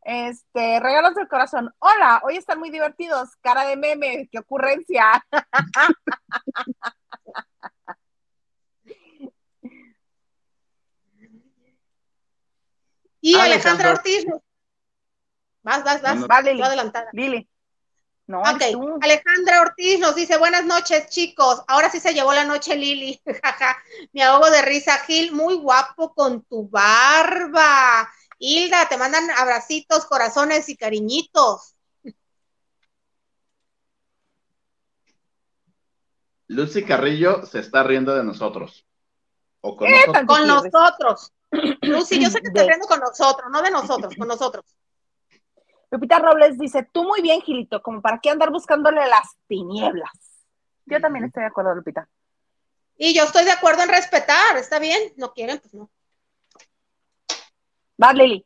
[0.02, 1.72] Este, regalos del corazón.
[1.78, 3.36] Hola, hoy están muy divertidos.
[3.41, 5.24] Cara de meme, qué ocurrencia.
[13.22, 13.89] Y Alejandro.
[13.89, 14.26] Alejandra Ortiz.
[15.61, 16.15] Vas, vas, vas.
[16.15, 16.28] No, no.
[16.28, 16.63] Va, Estoy Lili.
[16.63, 17.09] adelantada.
[17.13, 17.49] Lili.
[18.28, 18.99] No, Ok, eres tú.
[19.01, 21.63] Alejandra Ortiz nos dice, buenas noches, chicos.
[21.67, 23.20] Ahora sí se llevó la noche Lili.
[23.43, 23.78] Jaja.
[24.13, 28.09] Me ahogo de risa, Gil, muy guapo con tu barba.
[28.38, 31.76] Hilda, te mandan abracitos, corazones y cariñitos.
[36.47, 38.86] Lucy Carrillo se está riendo de nosotros.
[39.61, 40.26] O con nosotros.
[40.26, 41.32] Con nosotros.
[41.52, 44.66] Lucy, yo sé que estás De- riendo con nosotros, no de nosotros, con nosotros.
[45.91, 50.12] Lupita Robles dice, tú muy bien, Gilito, como para qué andar buscándole las tinieblas.
[50.86, 52.08] Yo también estoy de acuerdo, Lupita.
[52.97, 55.14] Y yo estoy de acuerdo en respetar, está bien.
[55.18, 55.89] No quieren, pues no.
[58.02, 58.45] Va, Lili.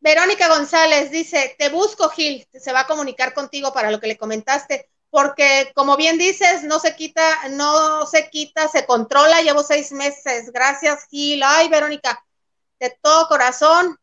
[0.00, 4.18] Verónica González dice, te busco, Gil, se va a comunicar contigo para lo que le
[4.18, 9.92] comentaste, porque como bien dices, no se quita, no se quita, se controla, llevo seis
[9.92, 10.50] meses.
[10.52, 11.40] Gracias, Gil.
[11.44, 12.18] Ay, Verónica,
[12.80, 13.96] de todo corazón,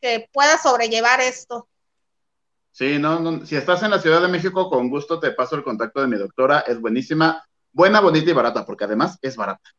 [0.00, 1.68] que puedas sobrellevar esto.
[2.72, 5.62] Sí, no, no, si estás en la Ciudad de México, con gusto te paso el
[5.62, 9.70] contacto de mi doctora, es buenísima, buena, bonita y barata, porque además es barata.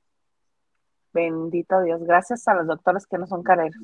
[1.11, 3.83] Bendito Dios, gracias a los doctores que no son careros.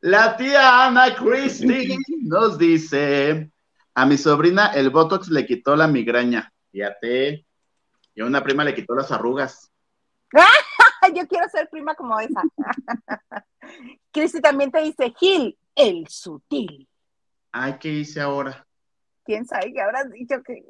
[0.00, 3.50] La tía Ana Christie nos dice,
[3.94, 7.46] a mi sobrina el Botox le quitó la migraña, fíjate,
[8.14, 9.70] y a una prima le quitó las arrugas.
[11.14, 12.42] Yo quiero ser prima como esa.
[14.12, 16.88] Cristi también te dice, Gil, el sutil.
[17.52, 18.66] Ay, ¿qué hice ahora?
[19.24, 20.64] ¿Quién sabe qué habrás dicho que...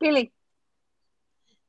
[0.00, 0.32] Lili,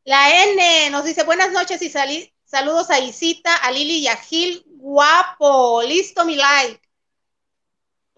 [0.05, 4.17] La N nos dice, buenas noches y sali- saludos a Isita, a Lili y a
[4.17, 4.63] Gil.
[4.65, 6.81] Guapo, listo mi like.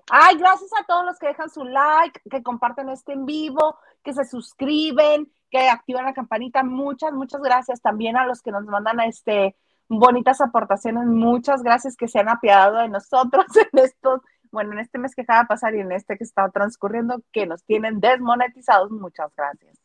[0.10, 4.14] Ay, gracias a todos los que dejan su like, que comparten este en vivo, que
[4.14, 6.64] se suscriben, que activan la campanita.
[6.64, 9.56] Muchas, muchas gracias también a los que nos mandan este
[9.88, 11.06] bonitas aportaciones.
[11.08, 15.22] Muchas gracias que se han apiadado de nosotros en estos, bueno, en este mes que
[15.22, 18.92] acaba de pasar y en este que está transcurriendo, que nos tienen desmonetizados.
[18.92, 19.78] Muchas gracias.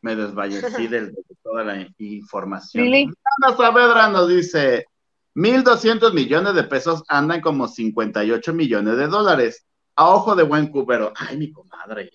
[0.00, 1.12] Me desvallecí de
[1.42, 2.84] toda la información.
[2.84, 3.10] Lili.
[3.42, 4.86] Ana Saavedra nos dice,
[5.34, 9.66] 1.200 millones de pesos andan como 58 millones de dólares.
[9.94, 11.12] A ojo de buen cúpero.
[11.16, 12.10] Ay, mi comadre.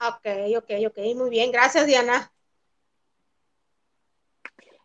[0.00, 0.26] Ok,
[0.56, 2.32] ok, ok, muy bien, gracias Diana.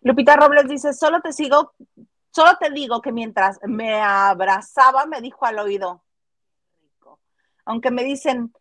[0.01, 1.73] Lupita Robles dice, solo te sigo,
[2.31, 6.03] solo te digo que mientras me abrazaba me dijo al oído.
[7.65, 8.53] Aunque me dicen,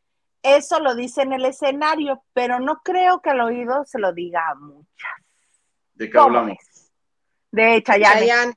[0.42, 4.48] eso lo dice en el escenario, pero no creo que al oído se lo diga
[4.48, 5.12] a muchas.
[5.94, 6.58] ¿De qué ¿Cómo hablamos?
[7.54, 8.54] De Chayanne, Chayanne.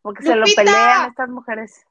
[0.00, 1.84] porque se lo pelean estas mujeres.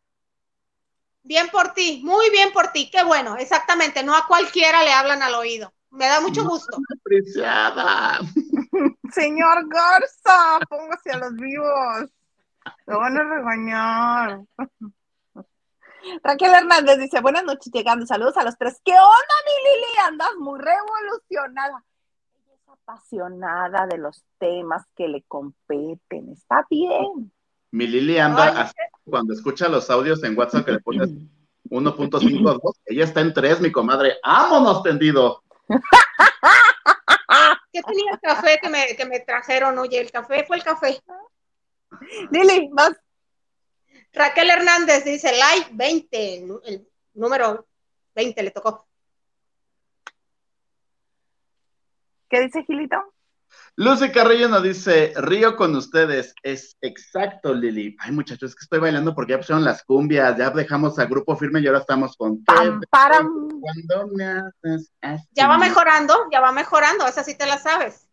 [1.23, 5.21] Bien por ti, muy bien por ti, qué bueno, exactamente, no a cualquiera le hablan
[5.21, 5.73] al oído.
[5.91, 6.77] Me da mucho gusto.
[7.01, 8.19] Apreciada.
[9.11, 12.09] Señor Garza, póngase a los vivos.
[12.85, 14.41] Lo van a regañar.
[16.23, 18.79] Raquel Hernández dice, buenas noches, llegando, saludos a los tres.
[18.85, 19.97] ¿Qué onda, mi Lili?
[20.07, 21.83] Andas muy revolucionada.
[22.89, 26.31] Apasionada de los temas que le competen.
[26.31, 27.31] Está bien.
[27.69, 28.73] Mi Lili anda así,
[29.03, 31.09] cuando escucha los audios en WhatsApp que le pones
[31.69, 34.17] 1.52, ella está en 3, mi comadre.
[34.23, 35.43] ¡Vámonos tendido!
[37.71, 39.77] ¿Qué tenía el café que me, que me trajeron?
[39.77, 40.99] Oye, el café fue el café.
[42.31, 42.93] Lili, más.
[44.13, 46.35] Raquel Hernández dice, like 20,
[46.65, 47.67] el número
[48.15, 48.88] 20 le tocó.
[52.29, 52.97] ¿Qué dice Gilito?
[53.75, 56.35] Lucy Carrillo nos dice, río con ustedes.
[56.43, 57.95] Es exacto, Lili.
[57.99, 61.35] Ay, muchachos, es que estoy bailando porque ya pusieron las cumbias, ya dejamos a grupo
[61.35, 62.43] firme y ahora estamos con...
[62.43, 63.49] Pam, param.
[63.59, 65.27] Cuando me haces así.
[65.31, 68.07] Ya va mejorando, ya va mejorando, esa sí te la sabes.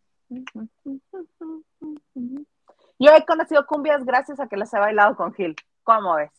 [2.99, 5.55] Yo he conocido cumbias gracias a que las he bailado con Gil.
[5.83, 6.31] ¿Cómo ves?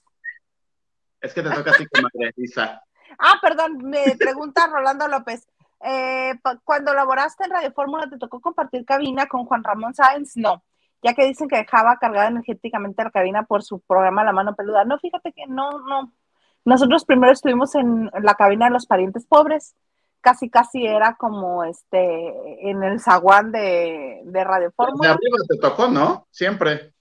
[1.22, 2.08] Es que te toca así como
[2.38, 2.82] Isa.
[3.20, 5.48] Ah, perdón, me pregunta Rolando López.
[5.82, 10.36] Eh, cuando laboraste en Radio Fórmula, ¿te tocó compartir cabina con Juan Ramón Sáenz?
[10.36, 10.64] No,
[11.04, 14.84] ya que dicen que dejaba cargada energéticamente la cabina por su programa La Mano Peluda.
[14.86, 16.12] No, fíjate que no, no.
[16.66, 19.76] Nosotros primero estuvimos en la cabina de los parientes pobres.
[20.20, 25.12] Casi, casi era como este en el zaguán de, de Radio De Fórmula.
[25.12, 26.28] arriba te tocó, ¿no?
[26.32, 26.92] Siempre.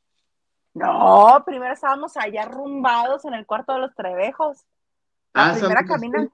[0.75, 4.59] No, primero estábamos allá rumbados en el cuarto de los Trevejos.
[5.33, 6.29] La Ah, primera cabina.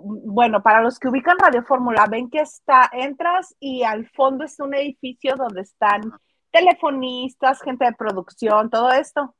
[0.00, 4.58] Bueno, para los que ubican Radio Fórmula, ven que está, entras y al fondo es
[4.58, 6.12] un edificio donde están
[6.50, 9.34] telefonistas, gente de producción, todo esto.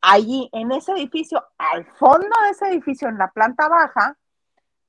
[0.00, 4.18] Allí, en ese edificio, al fondo de ese edificio, en la planta baja,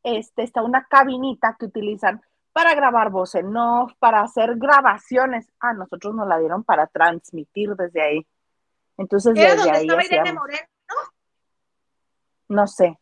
[0.03, 2.21] este, está una cabinita que utilizan
[2.51, 5.47] para grabar voz en off, para hacer grabaciones.
[5.59, 8.27] A nosotros nos la dieron para transmitir desde ahí.
[8.97, 10.33] Entonces, Era desde donde ahí estaba Irene.
[10.33, 10.67] Moreno.
[12.47, 12.99] No sé,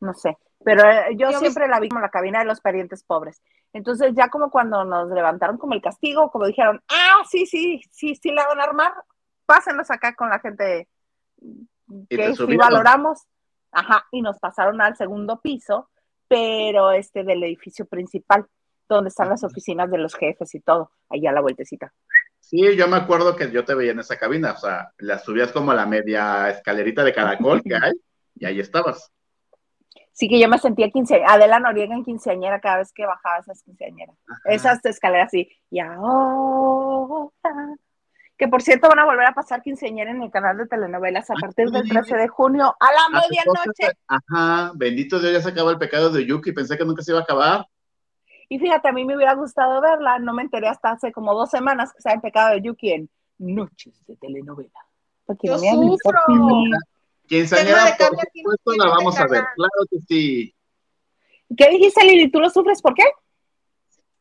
[0.00, 0.36] no sé.
[0.66, 3.40] Pero eh, yo Yo siempre la vi como la cabina de los parientes pobres.
[3.72, 8.16] Entonces, ya como cuando nos levantaron como el castigo, como dijeron, ah, sí, sí, sí,
[8.16, 8.92] sí la van a armar,
[9.46, 10.88] pásenlos acá con la gente
[12.10, 13.20] que sí valoramos.
[13.70, 15.88] Ajá, y nos pasaron al segundo piso,
[16.26, 18.44] pero este del edificio principal,
[18.88, 21.92] donde están las oficinas de los jefes y todo, allá a la vueltecita.
[22.40, 25.52] Sí, yo me acuerdo que yo te veía en esa cabina, o sea, la subías
[25.52, 27.92] como a la media escalerita de caracol que hay,
[28.34, 29.12] y ahí estabas.
[30.16, 33.62] Sí que yo me sentía quinceañera, Adela Noriega en quinceañera cada vez que bajaba esas
[33.62, 34.16] quinceañeras.
[34.46, 35.46] Esas escaleras así.
[35.70, 37.30] Y ahora.
[38.38, 41.34] Que por cierto van a volver a pasar quinceañera en el canal de telenovelas a
[41.34, 43.98] partir del 13 de junio a la medianoche.
[44.08, 47.20] Ajá, bendito Dios, ya se acabó el pecado de Yuki, pensé que nunca se iba
[47.20, 47.66] a acabar.
[48.48, 50.18] Y fíjate, a mí me hubiera gustado verla.
[50.18, 53.10] No me enteré hasta hace como dos semanas que estaba en pecado de Yuki en
[53.36, 54.80] Noches de telenovela.
[55.26, 56.20] Porque Yo no me avisó, sufro.
[57.26, 60.54] Quinceañera, por supuesto, la vamos a ver, claro que sí.
[61.56, 62.30] ¿Qué dijiste, Lili?
[62.30, 62.82] ¿Tú lo sufres?
[62.82, 63.04] ¿Por qué?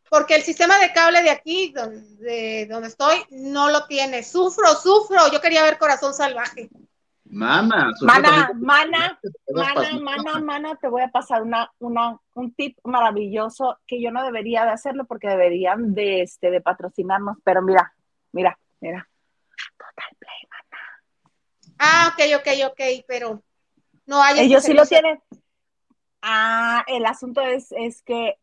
[0.09, 4.23] Porque el sistema de cable de aquí, donde, donde estoy, no lo tiene.
[4.23, 5.31] Sufro, sufro.
[5.31, 6.69] Yo quería ver Corazón Salvaje.
[7.27, 9.19] Mana, su Mana, mana,
[9.51, 14.23] Mana, mana, mana, te voy a pasar una, una, un tip maravilloso que yo no
[14.23, 17.93] debería de hacerlo porque deberían de, este, de patrocinarnos, pero mira,
[18.31, 19.09] mira, mira.
[19.77, 20.47] Total Play.
[21.77, 23.43] Ah, ok, ok, ok, pero
[24.05, 24.39] no hay.
[24.39, 25.21] Ellos este sí lo tienen.
[26.21, 28.37] Ah, el asunto es, es que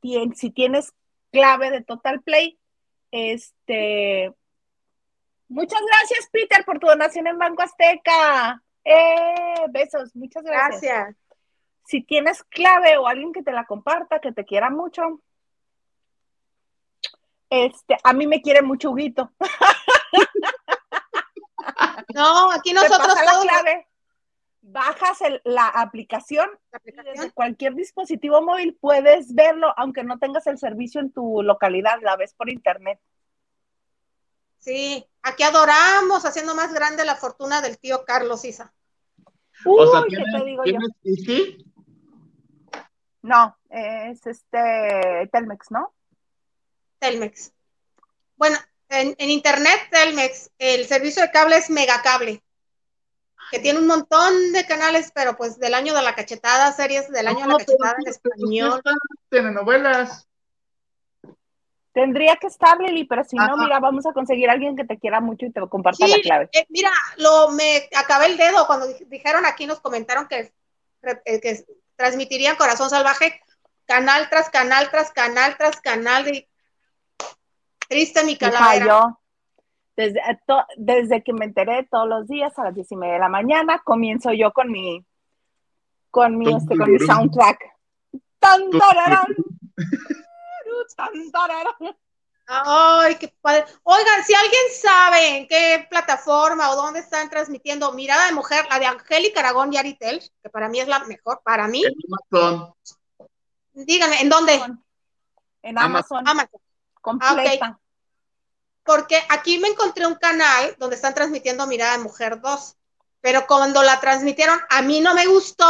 [0.00, 0.92] tien- si tienes
[1.32, 2.58] clave de Total Play,
[3.10, 4.32] este...
[5.48, 8.62] Muchas gracias, Peter, por tu donación en Banco Azteca.
[8.84, 10.82] Eh, besos, muchas gracias.
[10.82, 11.16] Gracias.
[11.86, 15.22] si tienes clave o alguien que te la comparta, que te quiera mucho,
[17.50, 19.32] este, a mí me quiere mucho Huguito.
[22.14, 23.86] No, aquí nosotros todos la clave,
[24.60, 26.48] bajas el- la aplicación
[26.82, 32.16] desde cualquier dispositivo móvil puedes verlo, aunque no tengas el servicio en tu localidad, la
[32.16, 33.00] ves por internet.
[34.58, 38.72] Sí, aquí adoramos haciendo más grande la fortuna del tío Carlos Isa.
[39.64, 40.78] O sea, Uy, ¿qué ¿tienes, te digo yo?
[43.22, 45.92] No, es este Telmex, ¿no?
[46.98, 47.52] Telmex.
[48.36, 48.56] Bueno,
[48.88, 52.42] en, en internet Telmex, el servicio de cable es Megacable,
[53.50, 57.28] que tiene un montón de canales, pero pues del año de la cachetada, series del
[57.28, 58.82] año de la cachetada en español.
[59.30, 60.26] telenovelas.
[61.92, 64.98] Tendría que estar, Lili, pero si no, mira, vamos a conseguir a alguien que te
[64.98, 66.48] quiera mucho y te comparta Sí, la clave.
[66.52, 70.52] eh, mira, lo me acabé el dedo cuando di- dijeron aquí, nos comentaron que,
[71.24, 71.64] eh, que
[71.96, 73.40] transmitirían Corazón Salvaje,
[73.84, 76.46] canal tras canal, tras canal, tras canal.
[77.88, 78.86] Triste mi calavera.
[78.86, 79.18] Yo,
[79.96, 80.38] desde, eh,
[80.76, 83.80] desde que me enteré todos los días a las diez y media de la mañana,
[83.84, 85.04] comienzo yo con mi,
[86.10, 87.58] con mi, este, con mi soundtrack.
[88.38, 89.26] ¡Tan, tararán!
[90.96, 91.96] ¡Tan, tararán!
[92.46, 93.64] Ay, qué padre.
[93.82, 98.78] Oigan, si alguien sabe en qué plataforma o dónde están transmitiendo Mirada de Mujer, la
[98.78, 101.82] de Angélica Aragón y Aritel, que para mí es la mejor, para mí.
[101.84, 101.94] En
[102.32, 102.74] Amazon.
[103.74, 104.62] Díganme, ¿en dónde?
[105.62, 106.26] En Amazon.
[106.26, 106.60] Amazon.
[107.08, 107.78] Completa.
[108.84, 112.76] Porque aquí me encontré un canal donde están transmitiendo Mirada de Mujer 2,
[113.20, 115.66] pero cuando la transmitieron, a mí no me gustó.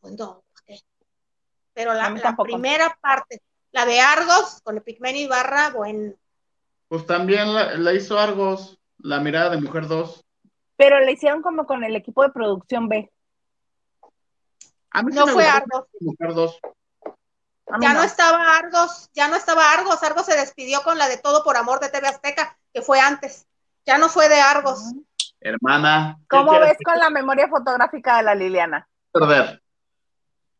[0.00, 0.44] Pues no,
[1.72, 6.14] Pero la, la primera parte, la de Argos, con Epigmen y Barra, bueno.
[6.88, 10.24] Pues también la, hizo Argos, la mirada de Mujer 2.
[10.76, 13.10] Pero la hicieron como con el equipo de producción B.
[15.12, 15.86] no fue Argos.
[16.00, 16.60] Mujer 2.
[17.80, 18.02] Ya no.
[18.02, 20.02] estaba Argos, ya no estaba Argos.
[20.02, 23.46] Argos se despidió con la de Todo por Amor de TV Azteca, que fue antes.
[23.86, 24.80] Ya no fue de Argos.
[25.40, 26.18] Hermana.
[26.28, 28.88] ¿Cómo ves con la memoria fotográfica de la Liliana?
[29.12, 29.62] Perder.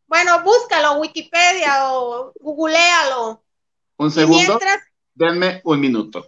[0.06, 3.42] Bueno, búscalo, Wikipedia o googlealo.
[3.96, 4.58] Un segundo.
[5.14, 6.26] Denme un minuto.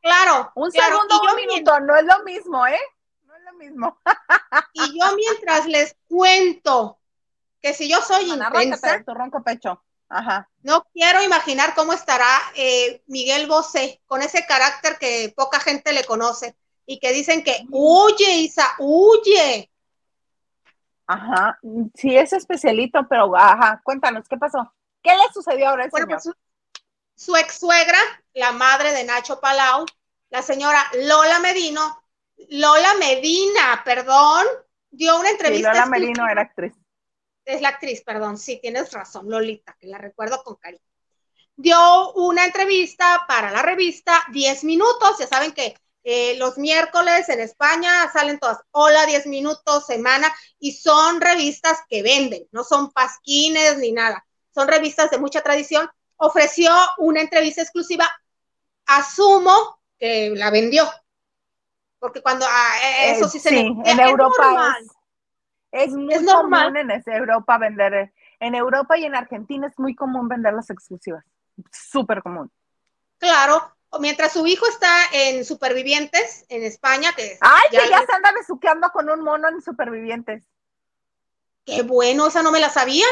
[0.00, 0.50] Claro.
[0.54, 2.80] Un segundo, un minuto, no es lo mismo, ¿eh?
[3.24, 3.98] No es lo mismo.
[4.72, 6.99] y yo mientras les cuento
[7.60, 9.82] que si yo soy intensa, tu ronco pecho.
[10.08, 10.48] Ajá.
[10.62, 16.04] No quiero imaginar cómo estará eh, Miguel Bosé con ese carácter que poca gente le
[16.04, 19.70] conoce y que dicen que huye, Isa, huye.
[21.06, 21.58] Ajá,
[21.94, 24.72] sí es especialito, pero ajá, cuéntanos, ¿qué pasó?
[25.02, 26.34] ¿Qué le sucedió ahora al bueno, Pues, su,
[27.14, 27.98] su ex suegra,
[28.34, 29.86] la madre de Nacho Palau,
[30.30, 32.02] la señora Lola Medino,
[32.48, 34.46] Lola Medina, perdón,
[34.90, 35.72] dio una entrevista.
[35.72, 36.74] Sí, Lola Medino era actriz.
[37.50, 40.84] Es la actriz, perdón, sí, tienes razón, Lolita, que la recuerdo con cariño.
[41.56, 45.74] Dio una entrevista para la revista 10 minutos, ya saben que
[46.04, 52.04] eh, los miércoles en España salen todas, hola, 10 minutos, semana, y son revistas que
[52.04, 54.24] venden, no son pasquines ni nada,
[54.54, 55.90] son revistas de mucha tradición.
[56.18, 58.08] Ofreció una entrevista exclusiva,
[58.86, 60.88] asumo que la vendió,
[61.98, 64.99] porque cuando ah, eh, eso sí se sí, en Europa es,
[65.72, 66.72] es, muy normal.
[66.72, 71.24] común en Europa vender, en Europa y en Argentina es muy común vender las exclusivas,
[71.70, 72.50] súper común.
[73.18, 78.12] Claro, mientras su hijo está en Supervivientes, en España, que ¡Ay, ya que ya se
[78.12, 80.44] anda besuqueando con un mono en Supervivientes!
[81.64, 82.28] ¡Qué bueno!
[82.28, 83.06] Esa no me la sabía.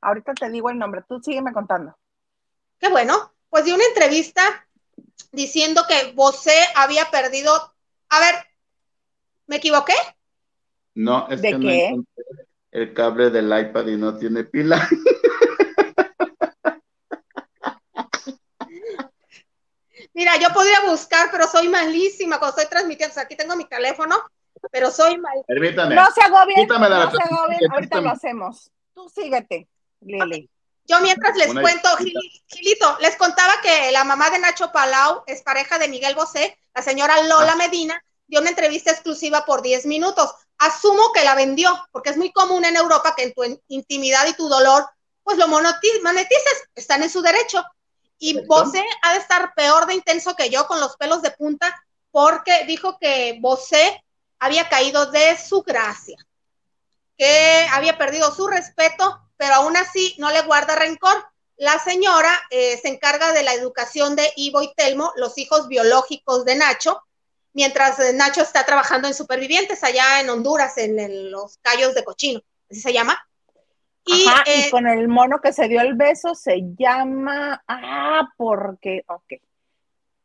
[0.00, 1.96] Ahorita te digo el nombre, tú sígueme contando.
[2.78, 3.32] ¡Qué bueno!
[3.48, 4.68] Pues dio una entrevista
[5.32, 7.74] diciendo que Bosé había perdido...
[8.08, 8.34] A ver,
[9.46, 9.94] ¿me equivoqué?
[10.96, 11.92] No, es ¿De que qué?
[11.94, 12.04] no
[12.72, 14.88] el cable del iPad y no tiene pila.
[20.14, 23.12] Mira, yo podría buscar, pero soy malísima cuando estoy transmitiendo.
[23.12, 24.16] O sea, aquí tengo mi teléfono,
[24.70, 25.34] pero soy mal.
[25.46, 25.94] Permítame.
[25.94, 28.70] No se agobien, Quítame la no se agobien, ahorita lo hacemos.
[28.94, 29.68] Tú síguete,
[30.00, 30.48] Lili.
[30.88, 31.88] Yo mientras les Una cuento,
[32.48, 36.80] Gilito, les contaba que la mamá de Nacho Palau es pareja de Miguel Bosé, la
[36.82, 37.56] señora Lola Ah.
[37.56, 40.30] Medina, dio una entrevista exclusiva por 10 minutos.
[40.58, 44.26] Asumo que la vendió, porque es muy común en Europa que en tu in- intimidad
[44.26, 44.88] y tu dolor,
[45.22, 47.62] pues lo monetizas, están en su derecho.
[48.18, 48.40] Y.
[48.46, 51.74] Bosé ha de estar peor de intenso que yo con los pelos de punta,
[52.10, 54.02] porque dijo que Bosé
[54.38, 56.16] había caído de su gracia,
[57.18, 61.26] que había perdido su respeto, pero aún así no le guarda rencor.
[61.56, 66.44] La señora eh, se encarga de la educación de Ivo y Telmo, los hijos biológicos
[66.44, 67.02] de Nacho,
[67.56, 72.40] mientras eh, Nacho está trabajando en Supervivientes allá en Honduras, en, los Cayos de Cochino,
[72.70, 73.18] así se llama.
[74.04, 78.28] Y, Ajá, eh, y con el mono que se dio el beso se llama, ah,
[78.36, 79.32] porque, ok,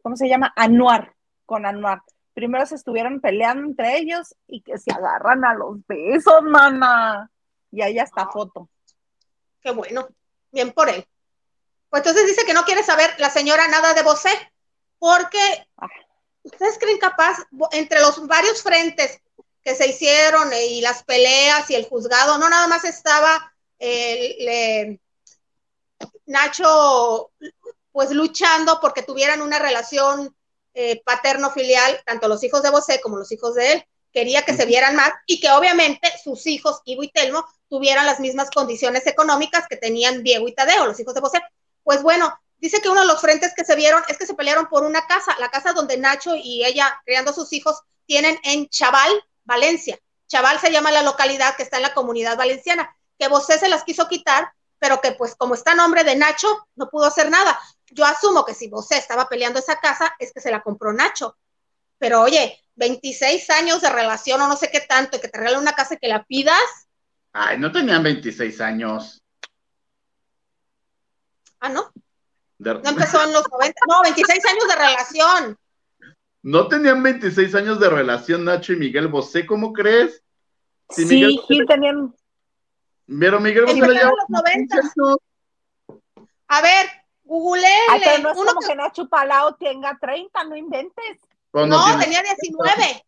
[0.04, 0.52] ¿cómo se llama?
[0.58, 2.02] Anuar, con Anuar.
[2.34, 7.32] Primero se estuvieron peleando entre ellos y que se agarran a los besos, mana.
[7.72, 8.70] Y ahí está foto.
[9.62, 10.10] qué bueno,
[10.52, 11.08] bien por él.
[11.90, 14.32] Pues entonces dice que no quiere saber la señora nada de Bosé,
[15.00, 15.40] porque
[15.78, 15.88] Ah.
[16.44, 17.38] Ustedes creen capaz,
[17.72, 19.20] entre los varios frentes
[19.64, 24.36] que se hicieron eh, y las peleas y el juzgado, no nada más estaba eh,
[24.40, 25.00] le-
[26.26, 27.32] Nacho
[27.92, 30.36] pues luchando porque tuvieran una relación
[30.74, 34.66] eh, paterno-filial, tanto los hijos de Bosé como los hijos de él, quería que se
[34.66, 39.68] vieran más y que obviamente sus hijos, Ivo y Telmo, tuvieran las mismas condiciones económicas
[39.70, 41.42] que tenían Diego y Tadeo, los hijos de Bosé.
[41.84, 44.68] Pues bueno, dice que uno de los frentes que se vieron es que se pelearon
[44.68, 49.12] por una casa, la casa donde Nacho y ella, criando sus hijos, tienen en Chaval,
[49.44, 50.00] Valencia.
[50.28, 53.84] Chaval se llama la localidad que está en la comunidad valenciana, que Bosé se las
[53.84, 57.60] quiso quitar, pero que pues como está nombre de Nacho, no pudo hacer nada.
[57.92, 61.38] Yo asumo que si Bosé estaba peleando esa casa, es que se la compró Nacho.
[61.98, 65.60] Pero oye, 26 años de relación o no sé qué tanto, y que te regalen
[65.60, 66.88] una casa y que la pidas.
[67.34, 69.22] Ay, no tenían 26 años.
[71.60, 71.92] Ah, ¿no?
[72.62, 75.58] No empezó en los 90, no, 26 años de relación.
[76.44, 80.24] No tenían 26 años de relación Nacho y Miguel Bosé, ¿cómo crees?
[80.90, 81.06] sí,
[81.48, 82.14] sí, tenían.
[83.08, 84.12] Pero Miguel Bosé le lleva
[86.48, 86.88] A ver,
[87.24, 87.68] Google.
[88.22, 88.76] no es como que...
[88.76, 91.20] Nacho Palao tenga 30, no inventes.
[91.54, 93.06] No, tenía 19.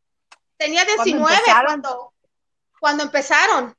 [0.57, 1.35] Tenía 19
[1.65, 2.13] cuando,
[2.79, 3.75] cuando empezaron.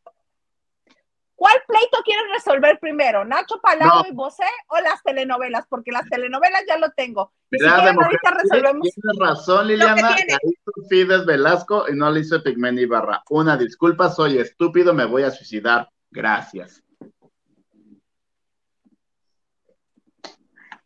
[1.37, 3.25] ¿Cuál pleito quieren resolver primero?
[3.25, 5.67] ¿Nacho Palau y Bosé o las telenovelas?
[5.69, 7.33] Porque las telenovelas ya lo tengo.
[7.51, 8.83] Y si quieren, ahorita resolvemos.
[8.83, 10.11] Tienes razón, Liliana.
[10.11, 13.23] La hizo Fides Velasco y no le hizo Pigmen Ibarra.
[13.31, 15.89] Una disculpa, soy estúpido, me voy a suicidar.
[16.11, 16.83] Gracias.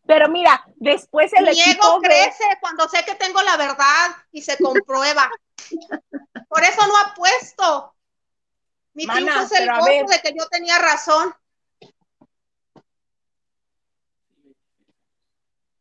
[0.07, 4.57] Pero mira, después el Mi ego crece cuando sé que tengo la verdad y se
[4.57, 5.31] comprueba.
[6.49, 7.95] Por eso no apuesto.
[8.99, 11.33] Mi Mana, es el gozo de que yo tenía razón.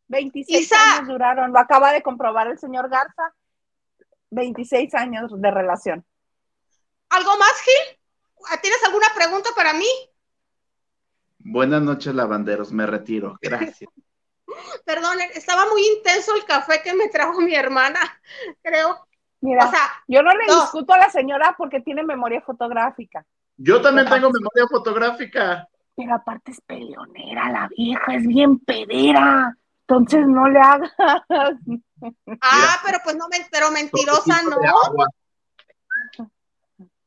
[0.07, 3.33] 26 años duraron, lo acaba de comprobar el señor Garza.
[4.29, 6.05] 26 años de relación.
[7.09, 7.99] ¿Algo más, Gil?
[8.61, 9.89] ¿Tienes alguna pregunta para mí?
[11.39, 12.71] Buenas noches, lavanderos.
[12.71, 13.39] Me retiro.
[13.41, 13.89] Gracias.
[14.85, 17.99] Perdón, estaba muy intenso el café que me trajo mi hermana.
[18.61, 19.06] Creo
[19.41, 19.71] Mira,
[20.07, 23.25] yo no le discuto a la señora porque tiene memoria fotográfica.
[23.57, 25.67] Yo también tengo memoria fotográfica.
[25.95, 29.55] Pero aparte es peleonera, la vieja es bien pedera.
[29.81, 30.91] Entonces no le hagas.
[32.41, 34.57] Ah, pero pues no, pero mentirosa no.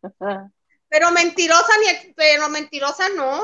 [0.89, 3.41] Pero mentirosa ni, pero mentirosa no.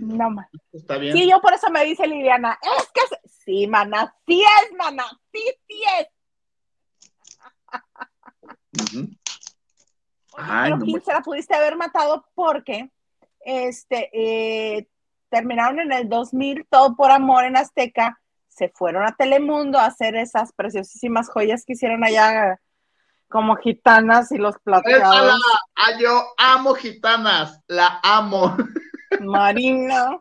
[0.00, 0.28] No.
[0.72, 1.16] Está bien.
[1.16, 3.00] Sí, yo por eso me dice Liliana, es que
[3.44, 6.08] sí, mana, sí es, mana, sí, sí es.
[10.30, 12.90] pero se la pudiste haber matado porque
[13.40, 14.88] este eh,
[15.30, 20.16] terminaron en el 2000 todo por amor en Azteca, se fueron a Telemundo a hacer
[20.16, 22.60] esas preciosísimas joyas que hicieron allá
[23.28, 25.40] como gitanas y los plateados.
[25.76, 28.56] Ah, yo amo gitanas, la amo.
[29.20, 30.20] Marina.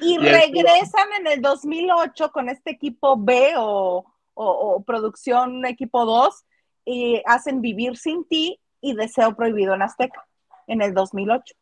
[0.00, 6.44] Y, regresan en el 2008 con este equipo B o, o producción equipo 2
[6.84, 10.26] y hacen Vivir sin ti y Deseo prohibido en Azteca
[10.66, 11.54] en el 2008.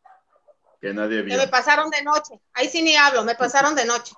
[0.80, 1.36] Que nadie vio.
[1.36, 2.40] me pasaron de noche.
[2.55, 4.14] Ahí sí ni hablo, me pasaron de noche.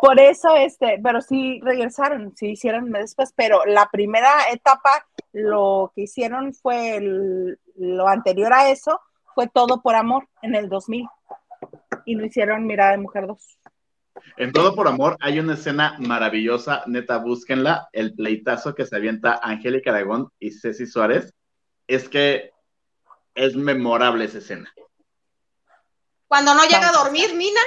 [0.00, 6.02] Por eso, este, pero sí regresaron, sí hicieron después, pero la primera etapa, lo que
[6.02, 9.00] hicieron fue lo anterior a eso,
[9.34, 11.08] fue todo por amor en el 2000.
[12.04, 13.58] Y no hicieron Mirada de Mujer 2.
[14.36, 19.40] En Todo por Amor hay una escena maravillosa, neta, búsquenla, el pleitazo que se avienta
[19.42, 21.32] Angélica Aragón y Ceci Suárez.
[21.86, 22.52] Es que
[23.34, 24.72] es memorable esa escena.
[26.26, 27.60] Cuando no llega a dormir, Mina.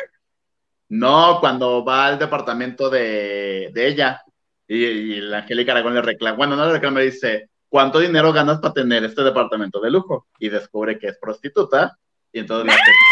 [0.90, 4.22] No, cuando va al departamento de, ella
[4.68, 8.74] y, la Angélica Aragón le reclama, bueno, no le reclama, dice, ¿cuánto dinero ganas para
[8.74, 10.28] tener este departamento de lujo?
[10.40, 11.98] Y descubre que es prostituta
[12.32, 12.74] y entonces la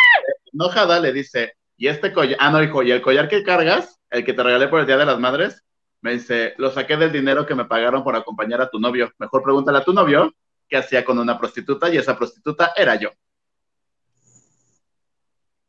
[0.55, 4.25] enojada le dice, y este collar, ah, no, hijo, y el collar que cargas, el
[4.25, 5.63] que te regalé por el Día de las Madres,
[6.01, 9.11] me dice, lo saqué del dinero que me pagaron por acompañar a tu novio.
[9.17, 10.33] Mejor pregúntale a tu novio
[10.67, 13.09] qué hacía con una prostituta y esa prostituta era yo.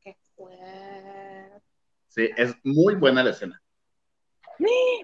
[0.01, 0.17] Qué
[2.09, 3.61] Sí, es muy buena la escena.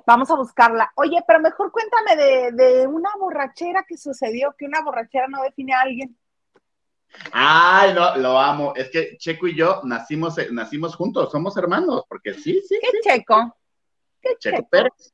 [0.07, 0.91] Vamos a buscarla.
[0.97, 5.75] Oye, pero mejor cuéntame de, de una borrachera que sucedió, que una borrachera no define
[5.75, 6.17] a alguien.
[7.31, 8.73] Ay, no, lo amo.
[8.75, 12.79] Es que Checo y yo nacimos, eh, nacimos juntos, somos hermanos, porque sí, sí.
[12.81, 13.57] ¿Qué Checo?
[14.21, 15.13] ¿Qué Checo, Pérez.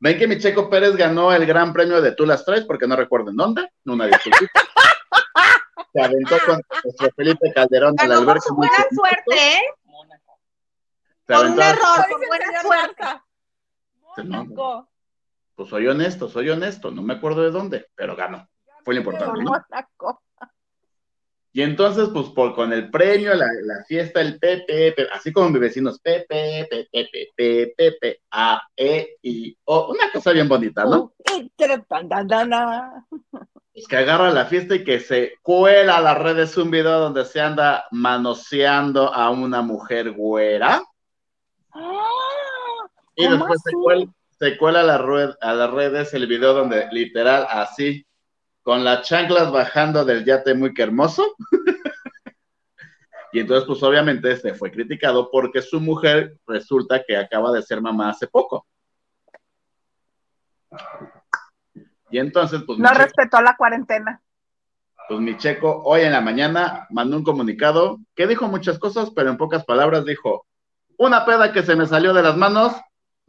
[0.00, 2.96] Ven que mi Checo Pérez ganó el gran premio de Tú las traes, porque no
[2.96, 4.38] recuerdo en dónde, una disculpa.
[5.92, 8.52] Se aventó con nuestro Felipe Calderón de la alberca.
[8.54, 9.62] buena suerte, ¿eh?
[11.26, 13.04] Por un error, con buena suerte.
[15.54, 18.48] Pues soy honesto, soy honesto, no me acuerdo de dónde, pero ganó
[18.88, 19.42] fue lo importante.
[21.52, 26.00] Y entonces, pues por, con el premio, la, fiesta, el Pepe, así como mis vecinos,
[26.00, 31.12] Pepe, Pepe, Pepe, Pepe, A, E, I, O, una cosa bien bonita, ¿no?
[33.74, 37.26] Es que agarra la fiesta y que se cuela a las redes un video donde
[37.26, 40.82] se anda manoseando a una mujer güera.
[43.16, 44.06] y después se cuela,
[44.38, 48.07] se cuela a, la red, a las redes el video donde literal así
[48.68, 51.34] con las chanclas bajando del yate muy que hermoso.
[53.32, 57.80] y entonces, pues obviamente se fue criticado porque su mujer resulta que acaba de ser
[57.80, 58.66] mamá hace poco.
[62.10, 62.78] Y entonces, pues...
[62.78, 64.20] No respetó la cuarentena.
[65.08, 69.30] Pues mi checo hoy en la mañana mandó un comunicado que dijo muchas cosas, pero
[69.30, 70.44] en pocas palabras dijo,
[70.98, 72.74] una peda que se me salió de las manos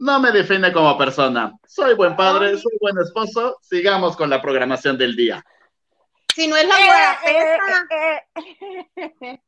[0.00, 1.52] no me define como persona.
[1.66, 5.44] Soy buen padre, soy buen esposo, sigamos con la programación del día.
[6.34, 8.26] Si no es la guarapeta.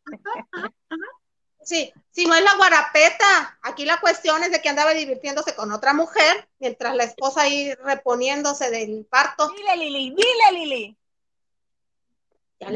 [1.64, 3.56] Sí, si no es la guarapeta.
[3.62, 7.72] Aquí la cuestión es de que andaba divirtiéndose con otra mujer, mientras la esposa ahí
[7.84, 9.48] reponiéndose del parto.
[9.56, 10.96] Dile, Lili, dile, Lili.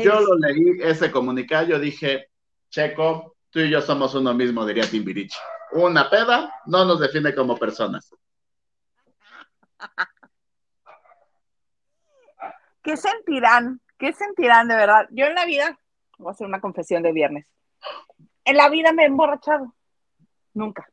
[0.05, 2.29] Yo lo leí ese comunicado, yo dije,
[2.71, 5.37] Checo, tú y yo somos uno mismo, diría Timbiriche.
[5.73, 8.13] Una peda no nos define como personas.
[12.83, 13.81] ¿Qué sentirán?
[13.99, 15.09] ¿Qué sentirán de verdad?
[15.11, 15.79] Yo en la vida,
[16.19, 17.47] voy a hacer una confesión de viernes.
[18.45, 19.75] En la vida me he emborrachado.
[20.55, 20.89] Nunca.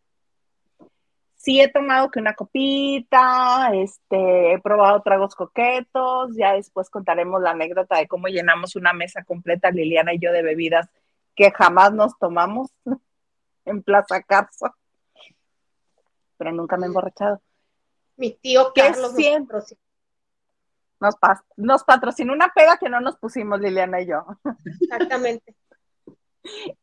[1.36, 7.52] Sí he tomado que una copita, este, he probado tragos coquetos, ya después contaremos la
[7.52, 10.90] anécdota de cómo llenamos una mesa completa, Liliana y yo, de bebidas
[11.36, 12.70] que jamás nos tomamos
[13.66, 14.74] en Plaza Carso.
[16.38, 17.42] Pero nunca me he emborrachado.
[18.16, 19.66] Mi tío Carlos nos,
[21.00, 21.16] nos,
[21.58, 24.26] nos patrocinó una pega que no nos pusimos, Liliana y yo.
[24.82, 25.56] Exactamente.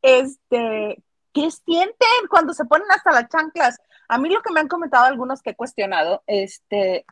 [0.00, 1.02] Este,
[1.34, 3.78] ¿qué sienten cuando se ponen hasta las chanclas?
[4.08, 7.04] A mí lo que me han comentado algunos que he cuestionado, este,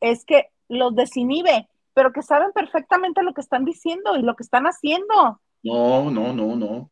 [0.00, 4.42] es que los desinhibe, pero que saben perfectamente lo que están diciendo y lo que
[4.42, 5.40] están haciendo.
[5.62, 6.90] No, no, no, no.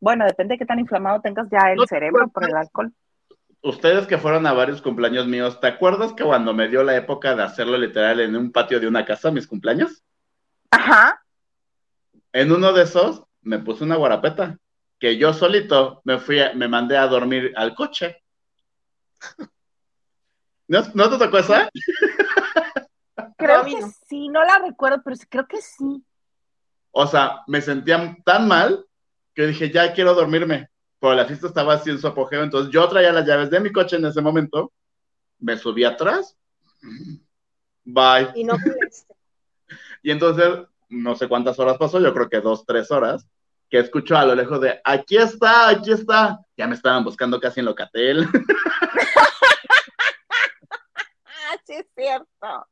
[0.00, 2.92] Bueno, depende de qué tan inflamado tengas ya el cerebro por el alcohol.
[3.62, 7.34] Ustedes que fueron a varios cumpleaños míos, ¿te acuerdas que cuando me dio la época
[7.34, 10.04] de hacerlo literal en un patio de una casa, mis cumpleaños?
[10.70, 11.20] Ajá.
[12.32, 14.58] En uno de esos me puse una guarapeta,
[15.00, 18.22] que yo solito me fui, me mandé a dormir al coche.
[20.68, 21.68] ¿No, te tocó esa?
[23.36, 26.04] Creo que sí, no la recuerdo, pero creo que sí.
[26.90, 28.84] O sea, me sentía tan mal
[29.38, 30.68] que dije, ya quiero dormirme.
[30.98, 33.70] Pero la fiesta estaba así en su apogeo, entonces yo traía las llaves de mi
[33.70, 34.72] coche en ese momento,
[35.38, 36.36] me subí atrás,
[37.84, 38.32] bye.
[38.34, 38.56] Y no
[40.02, 43.28] Y entonces, no sé cuántas horas pasó, yo creo que dos, tres horas,
[43.70, 46.40] que escucho a lo lejos de, aquí está, aquí está.
[46.56, 48.26] Ya me estaban buscando casi en Locatel.
[51.64, 52.66] sí, es cierto.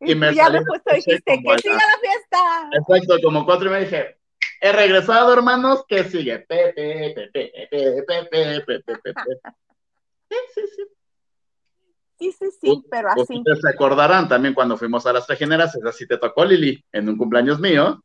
[0.00, 2.70] Y, me ya después te dijiste, que siga la fiesta.
[2.72, 4.18] Exacto, como cuatro y me dije,
[4.60, 6.40] he regresado, hermanos, ¿qué sigue?
[6.40, 9.14] Pepe, pepe, pepe, pepe, pepe, pepe.
[10.28, 10.82] Sí, sí, sí.
[12.18, 13.38] Sí, sí, sí, pero así.
[13.38, 17.16] Ustedes se acordarán también cuando fuimos a las trajineras, así te tocó Lili, en un
[17.16, 18.04] cumpleaños mío.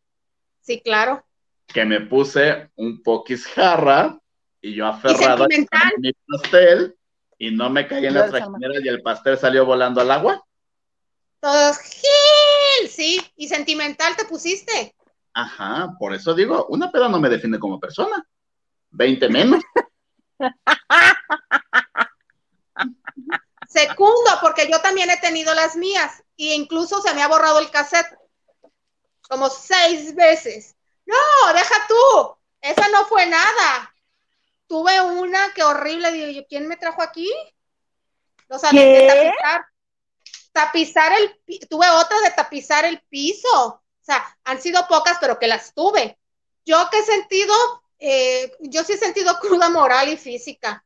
[0.61, 1.25] Sí, claro.
[1.67, 4.17] Que me puse un poquis jarra
[4.61, 5.47] y yo aferrado a
[5.97, 6.95] mi pastel
[7.37, 10.45] y no me caí en las trajineras y el pastel salió volando al agua.
[11.41, 14.94] Todos, Gil, sí, y sentimental te pusiste.
[15.37, 18.25] Ajá, por eso digo, una peda no me define como persona.
[18.89, 19.61] Veinte menos.
[23.67, 27.69] Segundo, porque yo también he tenido las mías e incluso se me ha borrado el
[27.69, 28.17] cassette
[29.27, 30.77] como seis veces.
[31.05, 31.17] No,
[31.53, 33.93] deja tú, esa no fue nada.
[34.67, 37.29] Tuve una que horrible, digo ¿quién me trajo aquí?
[38.47, 39.65] O sea, de tapizar,
[40.53, 45.47] tapizar el, tuve otra de tapizar el piso o sea, han sido pocas, pero que
[45.47, 46.19] las tuve.
[46.63, 47.55] Yo que he sentido,
[47.97, 50.85] eh, yo sí he sentido cruda moral y física.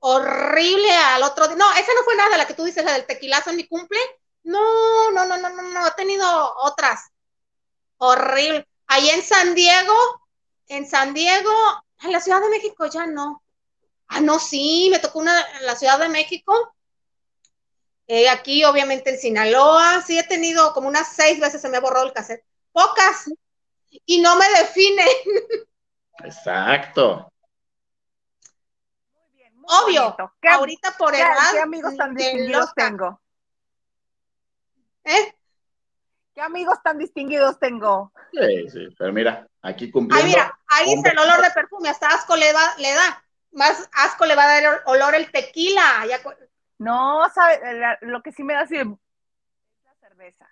[0.00, 1.56] Horrible al otro día.
[1.56, 4.00] No, esa no fue nada, la que tú dices, la del tequilazo en mi cumple.
[4.42, 7.12] No, no, no, no, no, no, he tenido otras.
[7.98, 8.66] Horrible.
[8.88, 9.94] Ahí en San Diego,
[10.66, 11.52] en San Diego,
[12.02, 13.44] en la Ciudad de México ya no.
[14.08, 16.74] Ah, no, sí, me tocó una en la Ciudad de México
[18.10, 21.80] eh, aquí, obviamente, en Sinaloa, sí he tenido como unas seis veces se me ha
[21.80, 22.42] borrado el cassette.
[22.72, 23.30] Pocas.
[24.06, 25.04] Y no me define.
[26.24, 27.30] Exacto.
[29.12, 30.16] Muy bien, Obvio.
[30.50, 31.52] ahorita por edad.
[31.52, 33.20] ¿Qué amigos tan distinguidos tengo?
[35.04, 35.34] ¿Eh?
[36.34, 38.12] ¿Qué amigos tan distinguidos tengo?
[38.32, 40.24] Sí, sí, pero mira, aquí cumpliendo.
[40.24, 43.24] Ay, mira, ahí está el olor de perfume, hasta asco le da, le da.
[43.52, 46.06] Más asco le va a dar olor el tequila.
[46.08, 46.20] Ya,
[46.78, 50.48] no, sabe, lo que sí me da es la cerveza.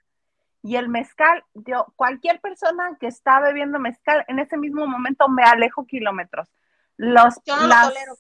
[0.63, 5.45] Y el mezcal, yo, cualquier persona que está bebiendo mezcal, en ese mismo momento me
[5.45, 6.49] alejo kilómetros.
[6.97, 8.15] Los, yo no lo tolero.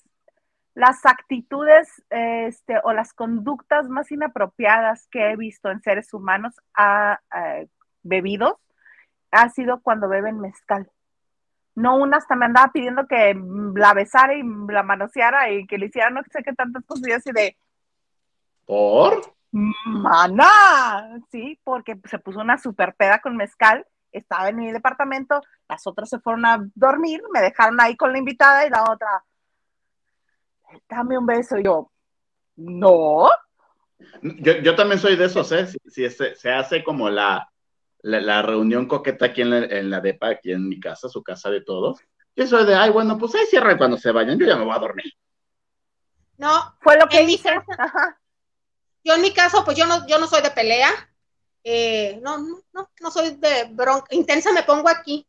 [0.74, 7.18] las actitudes este, o las conductas más inapropiadas que he visto en seres humanos a,
[8.02, 8.54] bebidos
[9.32, 10.88] ha sido cuando beben mezcal.
[11.74, 13.34] No, una hasta me andaba pidiendo que
[13.74, 17.12] la besara y la manoseara y que le hiciera no sé qué tantas cosas y
[17.12, 17.56] así de...
[18.66, 19.34] ¿Por?
[19.52, 21.20] ¡Mana!
[21.30, 26.10] Sí, porque se puso una super peda con mezcal, estaba en mi departamento, las otras
[26.10, 29.24] se fueron a dormir, me dejaron ahí con la invitada y la otra,
[30.88, 31.58] dame un beso.
[31.58, 31.90] Y yo,
[32.56, 33.30] no.
[34.20, 35.66] Yo, también soy de esos, ¿eh?
[35.86, 37.50] Si, se, hace como la,
[38.02, 41.50] la, reunión coqueta aquí en la, en la DEPA, aquí en mi casa, su casa
[41.50, 42.00] de todos.
[42.34, 44.74] Yo soy de, ay, bueno, pues ahí cierra cuando se vayan, yo ya me voy
[44.74, 45.12] a dormir.
[46.36, 47.50] No, fue lo que hice.
[49.06, 50.90] Yo en mi caso, pues yo no, yo no soy de pelea.
[51.62, 54.08] Eh, no, no, no, no soy de bronca.
[54.10, 55.24] Intensa me pongo aquí.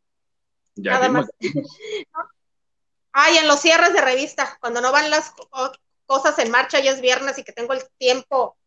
[0.73, 1.27] Ya Nada más.
[3.11, 5.31] Ay, en los cierres de revista, cuando no van las
[6.07, 8.57] cosas en marcha y es viernes y que tengo el tiempo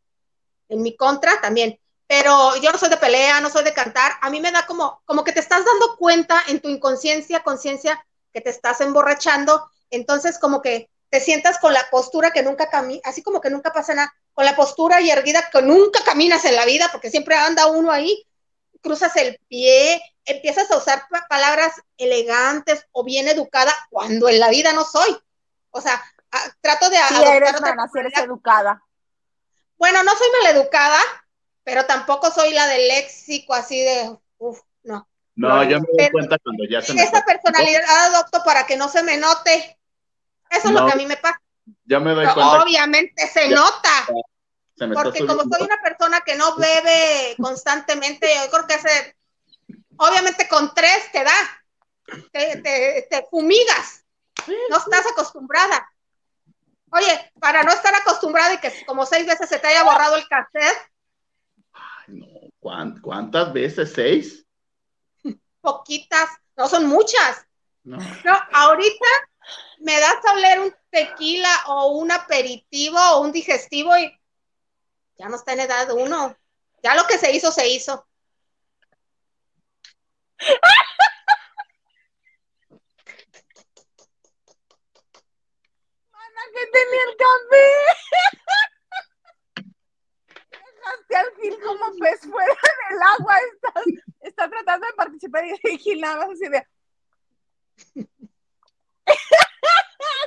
[0.69, 1.77] en mi contra también.
[2.07, 4.13] Pero yo no soy de pelea, no soy de cantar.
[4.21, 8.05] A mí me da como, como que te estás dando cuenta en tu inconsciencia, conciencia,
[8.33, 9.69] que te estás emborrachando.
[9.91, 13.73] Entonces, como que te sientas con la postura que nunca camina, así como que nunca
[13.73, 17.37] pasa nada, con la postura y erguida que nunca caminas en la vida, porque siempre
[17.37, 18.27] anda uno ahí,
[18.81, 24.73] cruzas el pie, empiezas a usar palabras elegantes o bien educada cuando en la vida
[24.73, 25.15] no soy.
[25.69, 26.03] O sea,
[26.63, 26.97] trato de...
[26.97, 27.53] Sí, eres,
[27.95, 28.83] eres educada.
[29.77, 30.99] Bueno, no soy maleducada,
[31.63, 35.07] pero tampoco soy la del léxico así de, uff, no.
[35.35, 37.03] No, yo me doy cuenta cuando ya se me...
[37.03, 39.79] Esa personalidad adopto para que no se me note.
[40.49, 41.43] Eso es lo que a mí me pasa.
[41.85, 42.63] Ya me doy cuenta.
[42.63, 44.07] Obviamente se nota.
[44.89, 49.17] Porque como soy una persona que no bebe constantemente, yo creo que ese
[50.01, 51.65] obviamente con tres te da,
[52.33, 54.05] te, fumigas,
[54.71, 55.87] no estás acostumbrada.
[56.93, 60.27] Oye, para no estar acostumbrada y que como seis veces se te haya borrado el
[60.27, 60.91] cassette.
[61.73, 62.27] Ay, no,
[63.01, 63.93] ¿cuántas veces?
[63.93, 64.45] ¿Seis?
[65.61, 67.47] Poquitas, no son muchas.
[67.85, 67.97] No.
[67.97, 69.07] no, ahorita
[69.79, 74.20] me das a oler un tequila o un aperitivo o un digestivo y
[75.21, 76.35] ya no está en edad uno.
[76.83, 78.09] Ya lo que se hizo, se hizo.
[86.11, 87.67] Mana, que tenía el café.
[90.49, 92.55] Dejaste al fin como pez fuera
[92.89, 93.35] del agua.
[93.53, 93.85] Estás,
[94.21, 96.67] está tratando de participar y Gil nada más así de.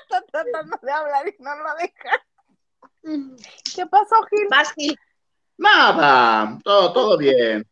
[0.04, 2.24] está tratando de hablar y no lo deja.
[3.04, 4.48] ¿Qué pasó, Gil?
[4.50, 4.98] Vas, Gil.
[5.58, 7.68] Nada, todo, todo bien.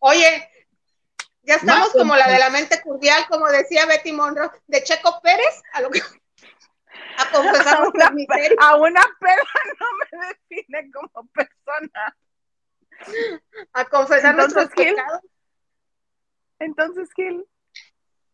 [0.00, 0.50] Oye,
[1.42, 5.62] ya estamos como la de la mente cordial, como decía Betty Monroe, de Checo Pérez,
[5.72, 6.00] a lo que
[7.18, 8.06] a confesar a una,
[8.60, 9.44] a una perra
[9.80, 9.86] no
[10.18, 12.16] me define como persona.
[13.72, 15.20] A confesar nuestros pecados.
[16.58, 17.46] Entonces, Gil.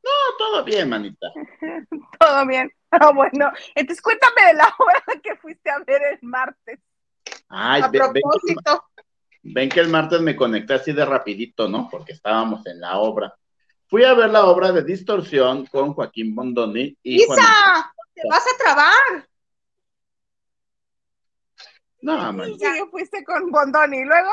[0.05, 1.29] No, todo bien, manita.
[2.21, 2.71] todo bien.
[2.97, 3.51] Ah, bueno.
[3.75, 6.79] Entonces, cuéntame de la obra que fuiste a ver el martes.
[7.49, 8.85] Ay, a propósito.
[9.43, 11.89] Ven que el martes me conecté así de rapidito, ¿no?
[11.91, 13.35] Porque estábamos en la obra.
[13.89, 17.93] Fui a ver la obra de Distorsión con Joaquín Bondoni y ¡Isa!
[18.15, 19.29] ¡Te vas a trabar!
[22.01, 22.57] No, man.
[22.57, 24.31] Sí, fuiste con Bondoni, ¿y luego?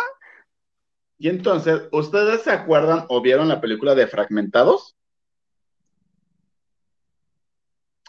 [1.17, 4.95] Y entonces, ¿ustedes se acuerdan o vieron la película de Fragmentados?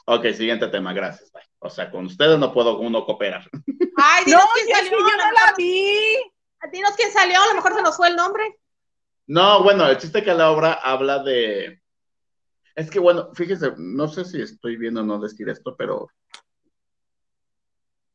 [0.05, 1.33] Ok, siguiente tema, gracias.
[1.59, 3.49] O sea, con ustedes no puedo uno cooperar.
[3.97, 6.17] Ay, no, yo, yo no la vi.
[6.73, 8.59] Dinos quién salió, a lo mejor se nos fue el nombre.
[9.27, 11.81] No, bueno, el chiste que la obra habla de.
[12.75, 16.09] Es que bueno, fíjese, no sé si estoy viendo o no decir esto, pero.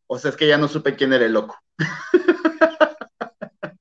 [0.08, 1.58] O sea, es que ya no supe quién era el loco.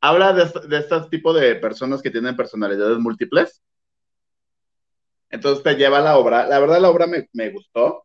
[0.00, 3.62] habla de, de este tipo de personas que tienen personalidades múltiples.
[5.30, 6.46] Entonces te lleva la obra.
[6.46, 8.04] La verdad, la obra me, me gustó,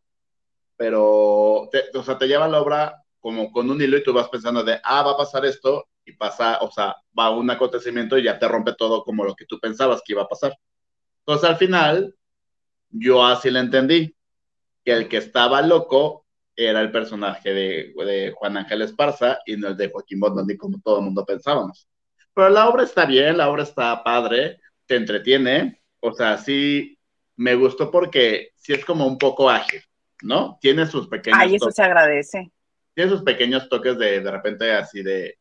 [0.76, 4.62] pero, o sea, te lleva la obra como con un hilo y tú vas pensando
[4.62, 8.38] de, ah, va a pasar esto y pasa, o sea, va un acontecimiento y ya
[8.38, 10.56] te rompe todo como lo que tú pensabas que iba a pasar.
[11.20, 12.14] Entonces al final,
[12.90, 14.14] yo así le entendí,
[14.84, 16.24] que el que estaba loco
[16.54, 20.80] era el personaje de, de Juan Ángel Esparza y no el de Joaquín Bondoni como
[20.80, 21.88] todo el mundo pensábamos.
[22.32, 26.95] Pero la obra está bien, la obra está padre, te entretiene, o sea, sí
[27.36, 29.82] me gustó porque sí es como un poco ágil,
[30.22, 30.58] ¿no?
[30.60, 31.38] Tiene sus pequeños...
[31.40, 32.50] Ay, eso se agradece
[32.96, 35.38] tiene sus pequeños toques de de repente así de,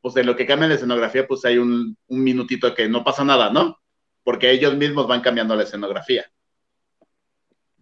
[0.00, 3.22] pues en lo que cambia la escenografía, pues hay un, un minutito que no pasa
[3.22, 3.78] nada, ¿no?
[4.24, 6.24] Porque ellos mismos van cambiando la escenografía.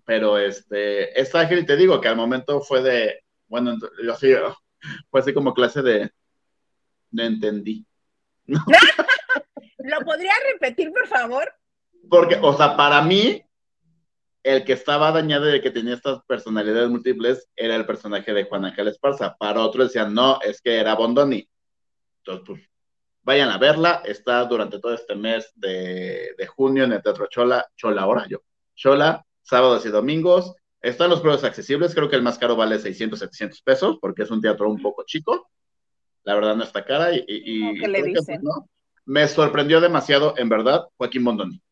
[0.05, 4.35] pero este, es ágil y te digo que al momento fue de, bueno, yo así,
[5.09, 6.10] fue así como clase de,
[7.12, 7.86] no entendí.
[9.78, 11.55] ¿Lo podría repetir, por favor?
[12.09, 13.43] Porque, o sea, para mí,
[14.44, 18.44] el que estaba dañado y el que tenía estas personalidades múltiples era el personaje de
[18.44, 19.35] Juan Ángel Esparza.
[19.36, 21.48] Para otros decían, no, es que era Bondoni.
[22.18, 22.60] Entonces, pues,
[23.22, 24.02] vayan a verla.
[24.05, 28.43] Está durante todo este mes de, junio en el Teatro Chola, Chola ahora yo.
[28.74, 30.55] Chola, sábados y domingos.
[30.82, 34.31] Están los precios accesibles, creo que el más caro vale 600, 700 pesos, porque es
[34.31, 35.48] un teatro un poco chico.
[36.24, 37.24] La verdad no está cara y...
[37.26, 38.43] y, ¿Qué le dicen?
[39.06, 41.62] Me sorprendió demasiado, en verdad, Joaquín Bondoni.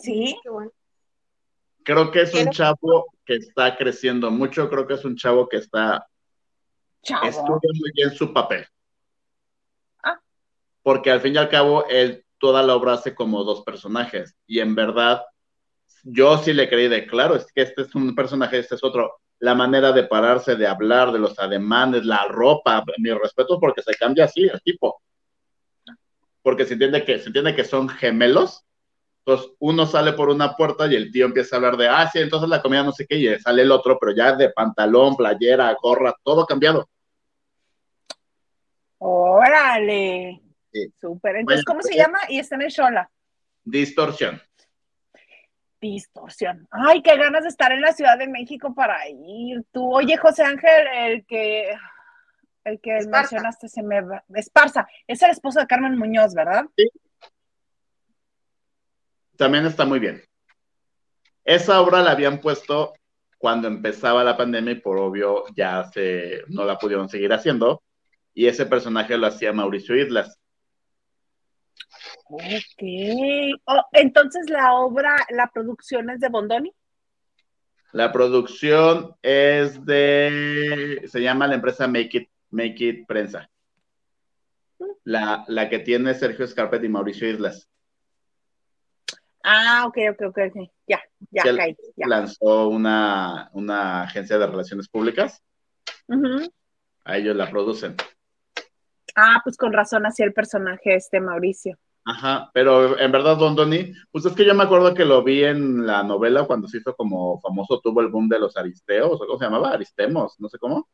[0.00, 0.72] Sí, qué bueno.
[1.82, 5.58] Creo que es un chavo que está creciendo mucho, creo que es un chavo que
[5.58, 6.06] está
[7.02, 8.66] estudiando muy bien su papel.
[10.02, 10.18] Ah.
[10.82, 14.36] Porque al fin y al cabo, él toda la obra hace como dos personajes.
[14.46, 15.22] Y en verdad,
[16.02, 19.20] yo sí le creí de claro, es que este es un personaje, este es otro.
[19.38, 23.94] La manera de pararse, de hablar, de los ademanes, la ropa, mi respeto porque se
[23.94, 25.02] cambia así el tipo.
[26.42, 28.64] Porque se entiende que, se entiende que son gemelos,
[29.24, 32.18] entonces, uno sale por una puerta y el tío empieza a hablar de, ah, sí,
[32.18, 35.76] entonces la comida no sé qué, y sale el otro, pero ya de pantalón, playera,
[35.80, 36.88] gorra, todo cambiado.
[38.98, 40.40] Órale.
[40.72, 40.92] Sí.
[41.00, 41.36] Súper.
[41.36, 42.18] Entonces, ¿cómo se llama?
[42.28, 43.10] Y está en el Shola.
[43.64, 44.40] Distorsión.
[45.80, 46.68] Distorsión.
[46.70, 49.64] Ay, qué ganas de estar en la Ciudad de México para ir.
[49.72, 51.72] Tú, oye, José Ángel, el que
[52.64, 54.22] el que mencionaste se me va.
[54.34, 56.66] Esparza, es el esposo de Carmen Muñoz, ¿verdad?
[56.76, 56.90] Sí,
[59.40, 60.22] también está muy bien.
[61.44, 62.92] Esa obra la habían puesto
[63.38, 67.82] cuando empezaba la pandemia y por obvio ya se, no la pudieron seguir haciendo.
[68.34, 70.38] Y ese personaje lo hacía Mauricio Islas.
[72.28, 72.82] Ok.
[73.64, 76.72] Oh, entonces la obra, la producción es de Bondoni.
[77.92, 83.50] La producción es de, se llama la empresa Make It, Make It Prensa.
[84.78, 84.84] Mm.
[85.04, 87.70] La, la que tiene Sergio Scarpet y Mauricio Islas.
[89.42, 91.00] Ah, ok, ok, ok, ya,
[91.30, 92.06] ya, caí, ya.
[92.06, 95.42] Lanzó una, una, agencia de relaciones públicas.
[97.04, 97.96] A ellos la producen.
[99.16, 101.78] Ah, pues con razón hacía el personaje este Mauricio.
[102.04, 105.44] Ajá, pero en verdad, Don Doni, pues es que yo me acuerdo que lo vi
[105.44, 109.26] en la novela cuando se hizo como famoso, tuvo el boom de los aristeos, o
[109.26, 110.88] cómo se llamaba, aristemos, no sé cómo.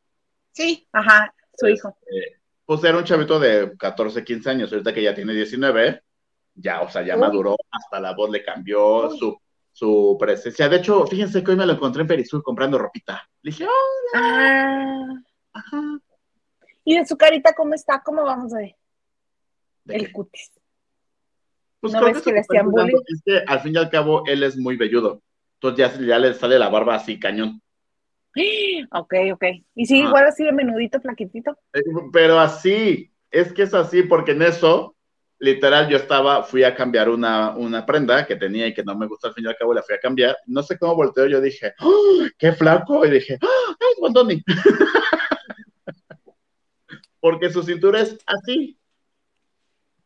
[0.51, 1.97] Sí, ajá, su hijo.
[2.05, 6.03] Este, pues era un chavito de 14, 15 años, ahorita que ya tiene 19,
[6.57, 9.39] ya, o sea, ya maduró, hasta la voz le cambió, su,
[9.71, 10.67] su presencia.
[10.67, 13.27] De hecho, fíjense que hoy me lo encontré en Perisur comprando ropita.
[13.41, 13.73] Le dije, hola.
[14.15, 15.23] Ah.
[15.53, 15.99] Ajá.
[16.83, 18.01] ¿Y de su carita cómo está?
[18.03, 18.75] ¿Cómo vamos a ver?
[19.87, 20.51] El cutis.
[21.79, 22.39] Pues ¿No ves que, le?
[22.39, 22.47] Es
[23.25, 25.21] que al fin y al cabo él es muy velludo.
[25.59, 27.61] Entonces ya, ya le sale la barba así cañón.
[28.91, 29.43] Ok, ok.
[29.75, 31.57] ¿Y sí, igual así de menudito, flaquitito?
[31.73, 31.81] Eh,
[32.13, 34.95] pero así, es que es así, porque en eso
[35.39, 39.07] literal yo estaba, fui a cambiar una, una, prenda que tenía y que no me
[39.07, 40.37] gusta al fin y al cabo, la fui a cambiar.
[40.45, 43.05] No sé cómo volteo, yo dije, ¡Oh, ¡qué flaco!
[43.05, 44.43] Y dije, ¡Oh, ¡es Bondoni!
[47.19, 48.77] Porque su cintura es así.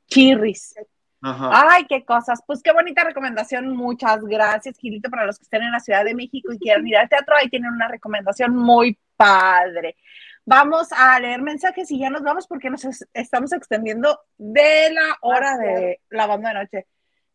[0.08, 0.76] Chirris.
[1.22, 2.42] Ay, qué cosas.
[2.46, 3.76] Pues qué bonita recomendación.
[3.76, 6.98] Muchas gracias, Gilito, para los que estén en la Ciudad de México y quieran ir
[6.98, 7.36] al teatro.
[7.36, 9.98] Ahí tienen una recomendación muy padre.
[10.46, 15.58] Vamos a leer mensajes y ya nos vamos porque nos estamos extendiendo de la hora
[15.58, 16.88] de la banda de noche.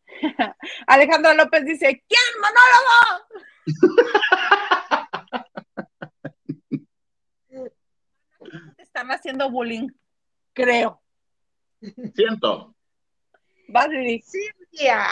[0.87, 3.27] Alejandra López dice, ¿quién monólogo?
[8.77, 9.87] Están haciendo bullying,
[10.53, 11.01] creo.
[12.13, 12.75] Siento.
[14.21, 15.05] Silvia,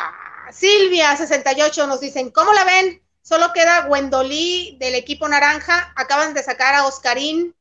[0.51, 3.01] Silvia 68 nos dicen, ¿cómo la ven?
[3.22, 7.55] Solo queda Gwendolí del equipo naranja, acaban de sacar a Oscarín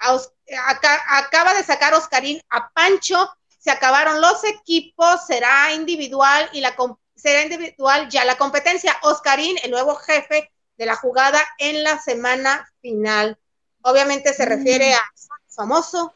[0.00, 6.74] acaba de sacar Oscarín a Pancho, se acabaron los equipos, será individual y la
[7.14, 8.96] será individual ya la competencia.
[9.02, 13.38] Oscarín, el nuevo jefe de la jugada en la semana final.
[13.82, 14.94] Obviamente se refiere mm.
[14.94, 16.14] a famoso.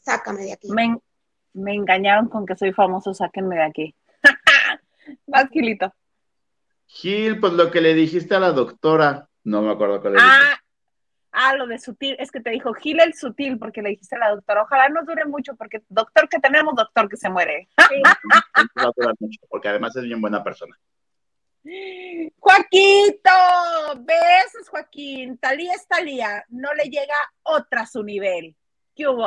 [0.00, 0.70] Sácame de aquí.
[0.70, 0.98] Me,
[1.52, 3.94] me, engañaron con que soy famoso, sáquenme de aquí.
[5.26, 5.92] Más Gilito.
[6.86, 10.58] Gil, pues lo que le dijiste a la doctora, no me acuerdo cuál le ah,
[11.38, 14.20] Ah, lo de sutil, es que te dijo Gil el sutil, porque le dijiste a
[14.20, 17.68] la doctora, ojalá no dure mucho, porque doctor que tenemos, doctor que se muere.
[17.78, 20.74] va a durar mucho, porque además es bien buena persona.
[22.38, 23.30] Joaquito,
[23.98, 25.36] besos, Joaquín.
[25.36, 28.56] Talía es Talía, no le llega otra a su nivel.
[28.94, 29.26] ¿Qué hubo?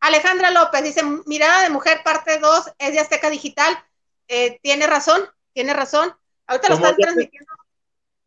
[0.00, 3.78] Alejandra López dice, mirada de mujer parte 2 es de Azteca Digital.
[4.26, 5.20] Eh, tiene razón,
[5.52, 6.12] tiene razón.
[6.48, 7.59] Ahorita lo están transmitiendo.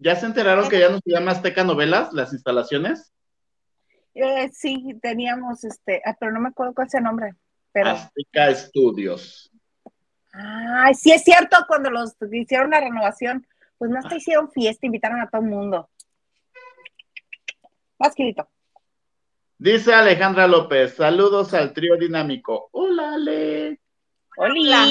[0.04, 3.14] ¿Ya se enteraron que ya no se llama Azteca Novelas, las instalaciones?
[4.14, 7.36] Eh, sí, teníamos este, ah, pero no me acuerdo cuál es el nombre.
[7.72, 7.92] Pero...
[7.92, 9.50] Azteca Estudios.
[10.34, 13.48] Ay, sí es cierto, cuando los hicieron la renovación,
[13.78, 15.90] pues no hasta hicieron fiesta, invitaron a todo el mundo.
[17.98, 18.50] Más querido.
[19.58, 22.68] Dice Alejandra López, saludos al trío dinámico.
[22.74, 23.80] Hola, Ale.
[24.36, 24.86] Hola.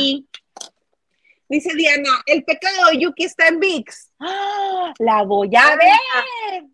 [1.53, 4.11] Dice Diana, el pecado de Yuki está en VIX.
[4.21, 4.95] ¡Ah!
[4.99, 6.65] La voy a ver.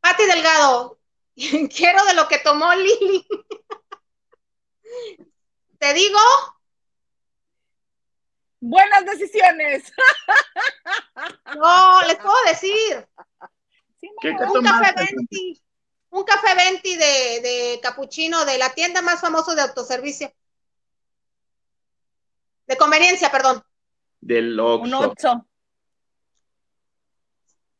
[0.00, 0.98] Pati Delgado,
[1.36, 3.26] quiero de lo que tomó Lili.
[5.78, 6.18] ¿Te digo?
[8.60, 9.92] Buenas decisiones.
[11.56, 13.06] No, les puedo decir
[14.00, 15.62] un café venti,
[16.08, 20.32] un café venti de, de capuchino de la tienda más famosa de autoservicio.
[22.68, 23.62] De conveniencia, perdón.
[24.20, 24.84] Del Oxxo.
[24.84, 25.46] Un Oxxo.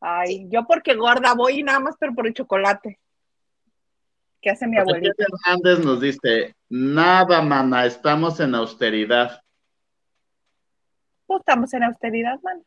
[0.00, 2.98] Ay, yo porque gorda voy nada más pero por el chocolate.
[4.40, 5.12] ¿Qué hace mi abuelita?
[5.18, 9.42] Hernández nos dice, nada, mana, estamos en austeridad.
[11.26, 12.64] Pues estamos en austeridad, man.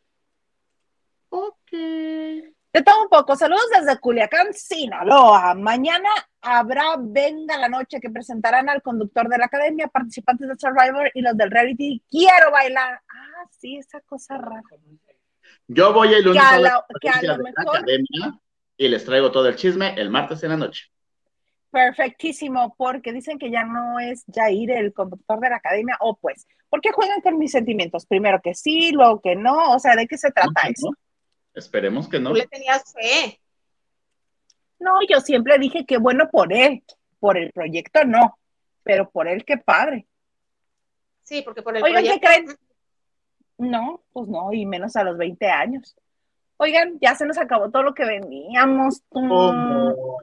[1.29, 1.71] Ok.
[1.71, 5.55] De todo un poco, saludos desde Culiacán, Sinaloa.
[5.55, 6.09] Mañana
[6.41, 11.21] habrá Venga la Noche que presentarán al conductor de la academia, participantes de Survivor y
[11.21, 12.01] los del reality.
[12.09, 13.01] Quiero bailar.
[13.09, 14.61] Ah, sí, esa cosa rara.
[15.67, 18.39] Yo voy el lunes a la, academia
[18.75, 20.85] y les traigo todo el chisme el martes en la noche.
[21.69, 26.45] Perfectísimo, porque dicen que ya no es Jair el conductor de la academia, o pues,
[26.69, 28.05] ¿por qué juegan con mis sentimientos?
[28.05, 30.89] Primero que sí, luego que no, o sea, ¿de qué se trata eso?
[31.53, 32.31] Esperemos que no.
[32.31, 33.39] Tú le tenías fe.
[34.81, 36.83] No, yo siempre dije que bueno por él,
[37.19, 38.37] por el proyecto no,
[38.83, 40.07] pero por él qué padre.
[41.21, 42.57] Sí, porque por el Oigan, ¿qué creen?
[43.59, 45.95] No, pues no, y menos a los 20 años.
[46.57, 49.03] Oigan, ya se nos acabó todo lo que veníamos.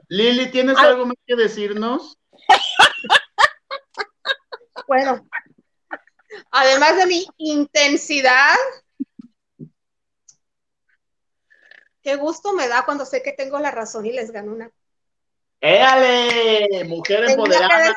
[0.09, 2.17] Lili, ¿tienes algo más que decirnos?
[4.87, 5.25] bueno,
[6.51, 8.55] además de mi intensidad,
[12.09, 14.71] Qué gusto me da cuando sé que tengo la razón y les gano una.
[15.61, 16.83] ¡Éale!
[16.85, 17.95] Mujer empoderada.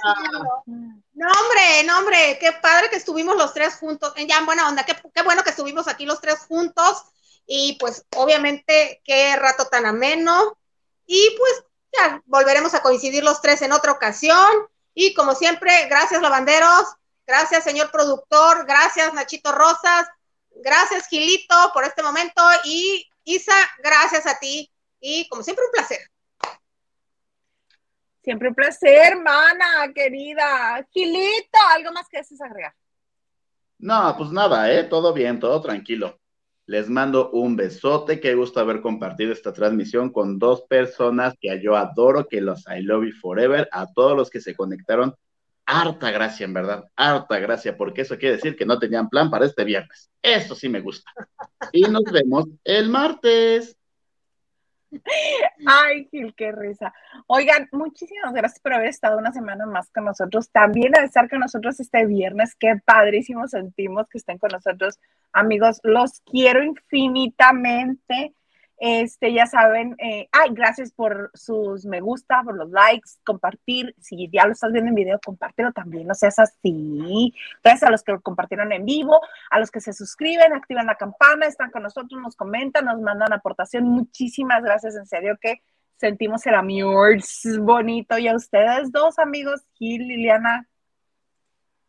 [0.66, 4.12] No, hombre, no, hombre, qué padre que estuvimos los tres juntos.
[4.28, 7.04] Ya en buena onda, qué, qué bueno que estuvimos aquí los tres juntos.
[7.46, 10.58] Y pues, obviamente, qué rato tan ameno.
[11.06, 11.64] Y pues,
[11.96, 14.68] ya volveremos a coincidir los tres en otra ocasión.
[14.92, 16.84] Y como siempre, gracias, lavanderos.
[17.26, 18.66] Gracias, señor productor.
[18.66, 20.06] Gracias, Nachito Rosas.
[20.56, 22.42] Gracias, Gilito, por este momento.
[22.64, 24.70] Y Isa, gracias a ti
[25.00, 25.98] y como siempre un placer.
[28.22, 30.86] Siempre un placer, mana, querida.
[30.90, 32.74] Gilito, ¿algo más que desees agregar?
[33.78, 34.84] No, pues nada, ¿eh?
[34.84, 36.20] Todo bien, todo tranquilo.
[36.66, 41.76] Les mando un besote, qué gusto haber compartido esta transmisión con dos personas que yo
[41.76, 45.16] adoro, que los I love you forever, a todos los que se conectaron.
[45.64, 49.46] Harta gracia, en verdad, harta gracia, porque eso quiere decir que no tenían plan para
[49.46, 50.10] este viernes.
[50.20, 51.10] Eso sí me gusta.
[51.72, 53.76] Y nos vemos el martes.
[55.66, 56.92] Ay, Gil, qué risa.
[57.26, 60.50] Oigan, muchísimas gracias por haber estado una semana más con nosotros.
[60.50, 62.54] También a estar con nosotros este viernes.
[62.58, 64.98] Qué padrísimo sentimos que estén con nosotros.
[65.32, 68.34] Amigos, los quiero infinitamente.
[68.78, 73.94] Este, ya saben, eh, ay, gracias por sus me gusta, por los likes, compartir.
[74.00, 77.32] Si ya lo estás viendo en video, compártelo también, no seas así.
[77.62, 79.20] Gracias a los que lo compartieron en vivo,
[79.50, 83.32] a los que se suscriben, activan la campana, están con nosotros, nos comentan, nos mandan
[83.32, 83.84] aportación.
[83.84, 85.62] Muchísimas gracias, en serio que
[85.96, 87.18] sentimos el amor
[87.60, 88.18] bonito.
[88.18, 90.66] Y a ustedes dos amigos, Gil, Liliana,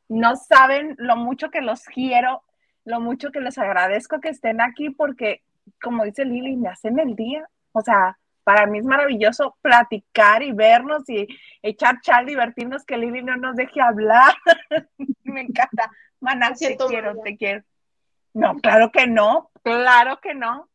[0.09, 2.43] no saben lo mucho que los quiero,
[2.85, 5.41] lo mucho que les agradezco que estén aquí porque
[5.81, 7.47] como dice Lili, me hacen el día.
[7.71, 11.27] O sea, para mí es maravilloso platicar y vernos y
[11.61, 14.35] echar chal, divertirnos, que Lili no nos deje hablar.
[15.23, 15.91] me encanta.
[16.19, 17.63] Maná, te quiero, te quiero.
[18.33, 20.69] No, claro que no, claro que no.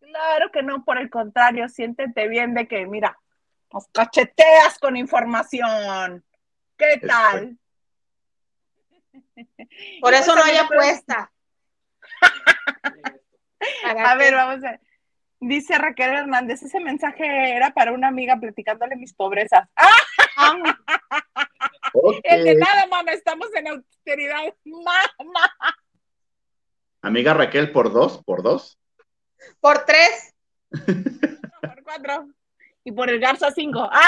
[0.00, 3.18] Claro que no, por el contrario, siéntete bien de que, mira,
[3.72, 6.24] nos cacheteas con información.
[6.76, 7.58] ¿Qué tal?
[10.00, 11.30] Por eso no hay apuesta.
[13.84, 14.80] A ver, vamos a ver.
[15.40, 19.68] Dice Raquel Hernández, ese mensaje era para una amiga platicándole mis pobrezas.
[22.24, 24.52] El de nada, mamá, estamos en austeridad.
[24.64, 25.54] Mamá.
[27.02, 28.22] Amiga Raquel, ¿por dos?
[28.24, 28.78] ¿Por dos?
[29.60, 30.34] Por tres.
[30.70, 32.28] por cuatro.
[32.84, 33.88] Y por el Garza cinco.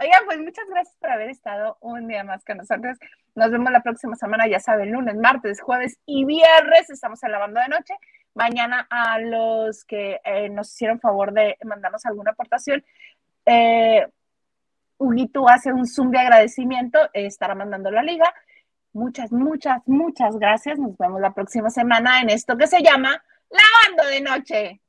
[0.00, 2.98] Oigan, pues muchas gracias por haber estado un día más con nosotros.
[3.34, 6.90] Nos vemos la próxima semana, ya saben, lunes, martes, jueves y viernes.
[6.90, 7.94] Estamos en lavando de noche.
[8.34, 12.84] Mañana a los que eh, nos hicieron favor de mandarnos alguna aportación,
[13.44, 14.06] eh,
[14.98, 18.32] Huguito hace un Zoom de agradecimiento, eh, estará mandando la liga.
[18.92, 20.78] Muchas, muchas, muchas gracias.
[20.78, 24.80] Nos vemos la próxima semana en esto que se llama Lavando de Noche.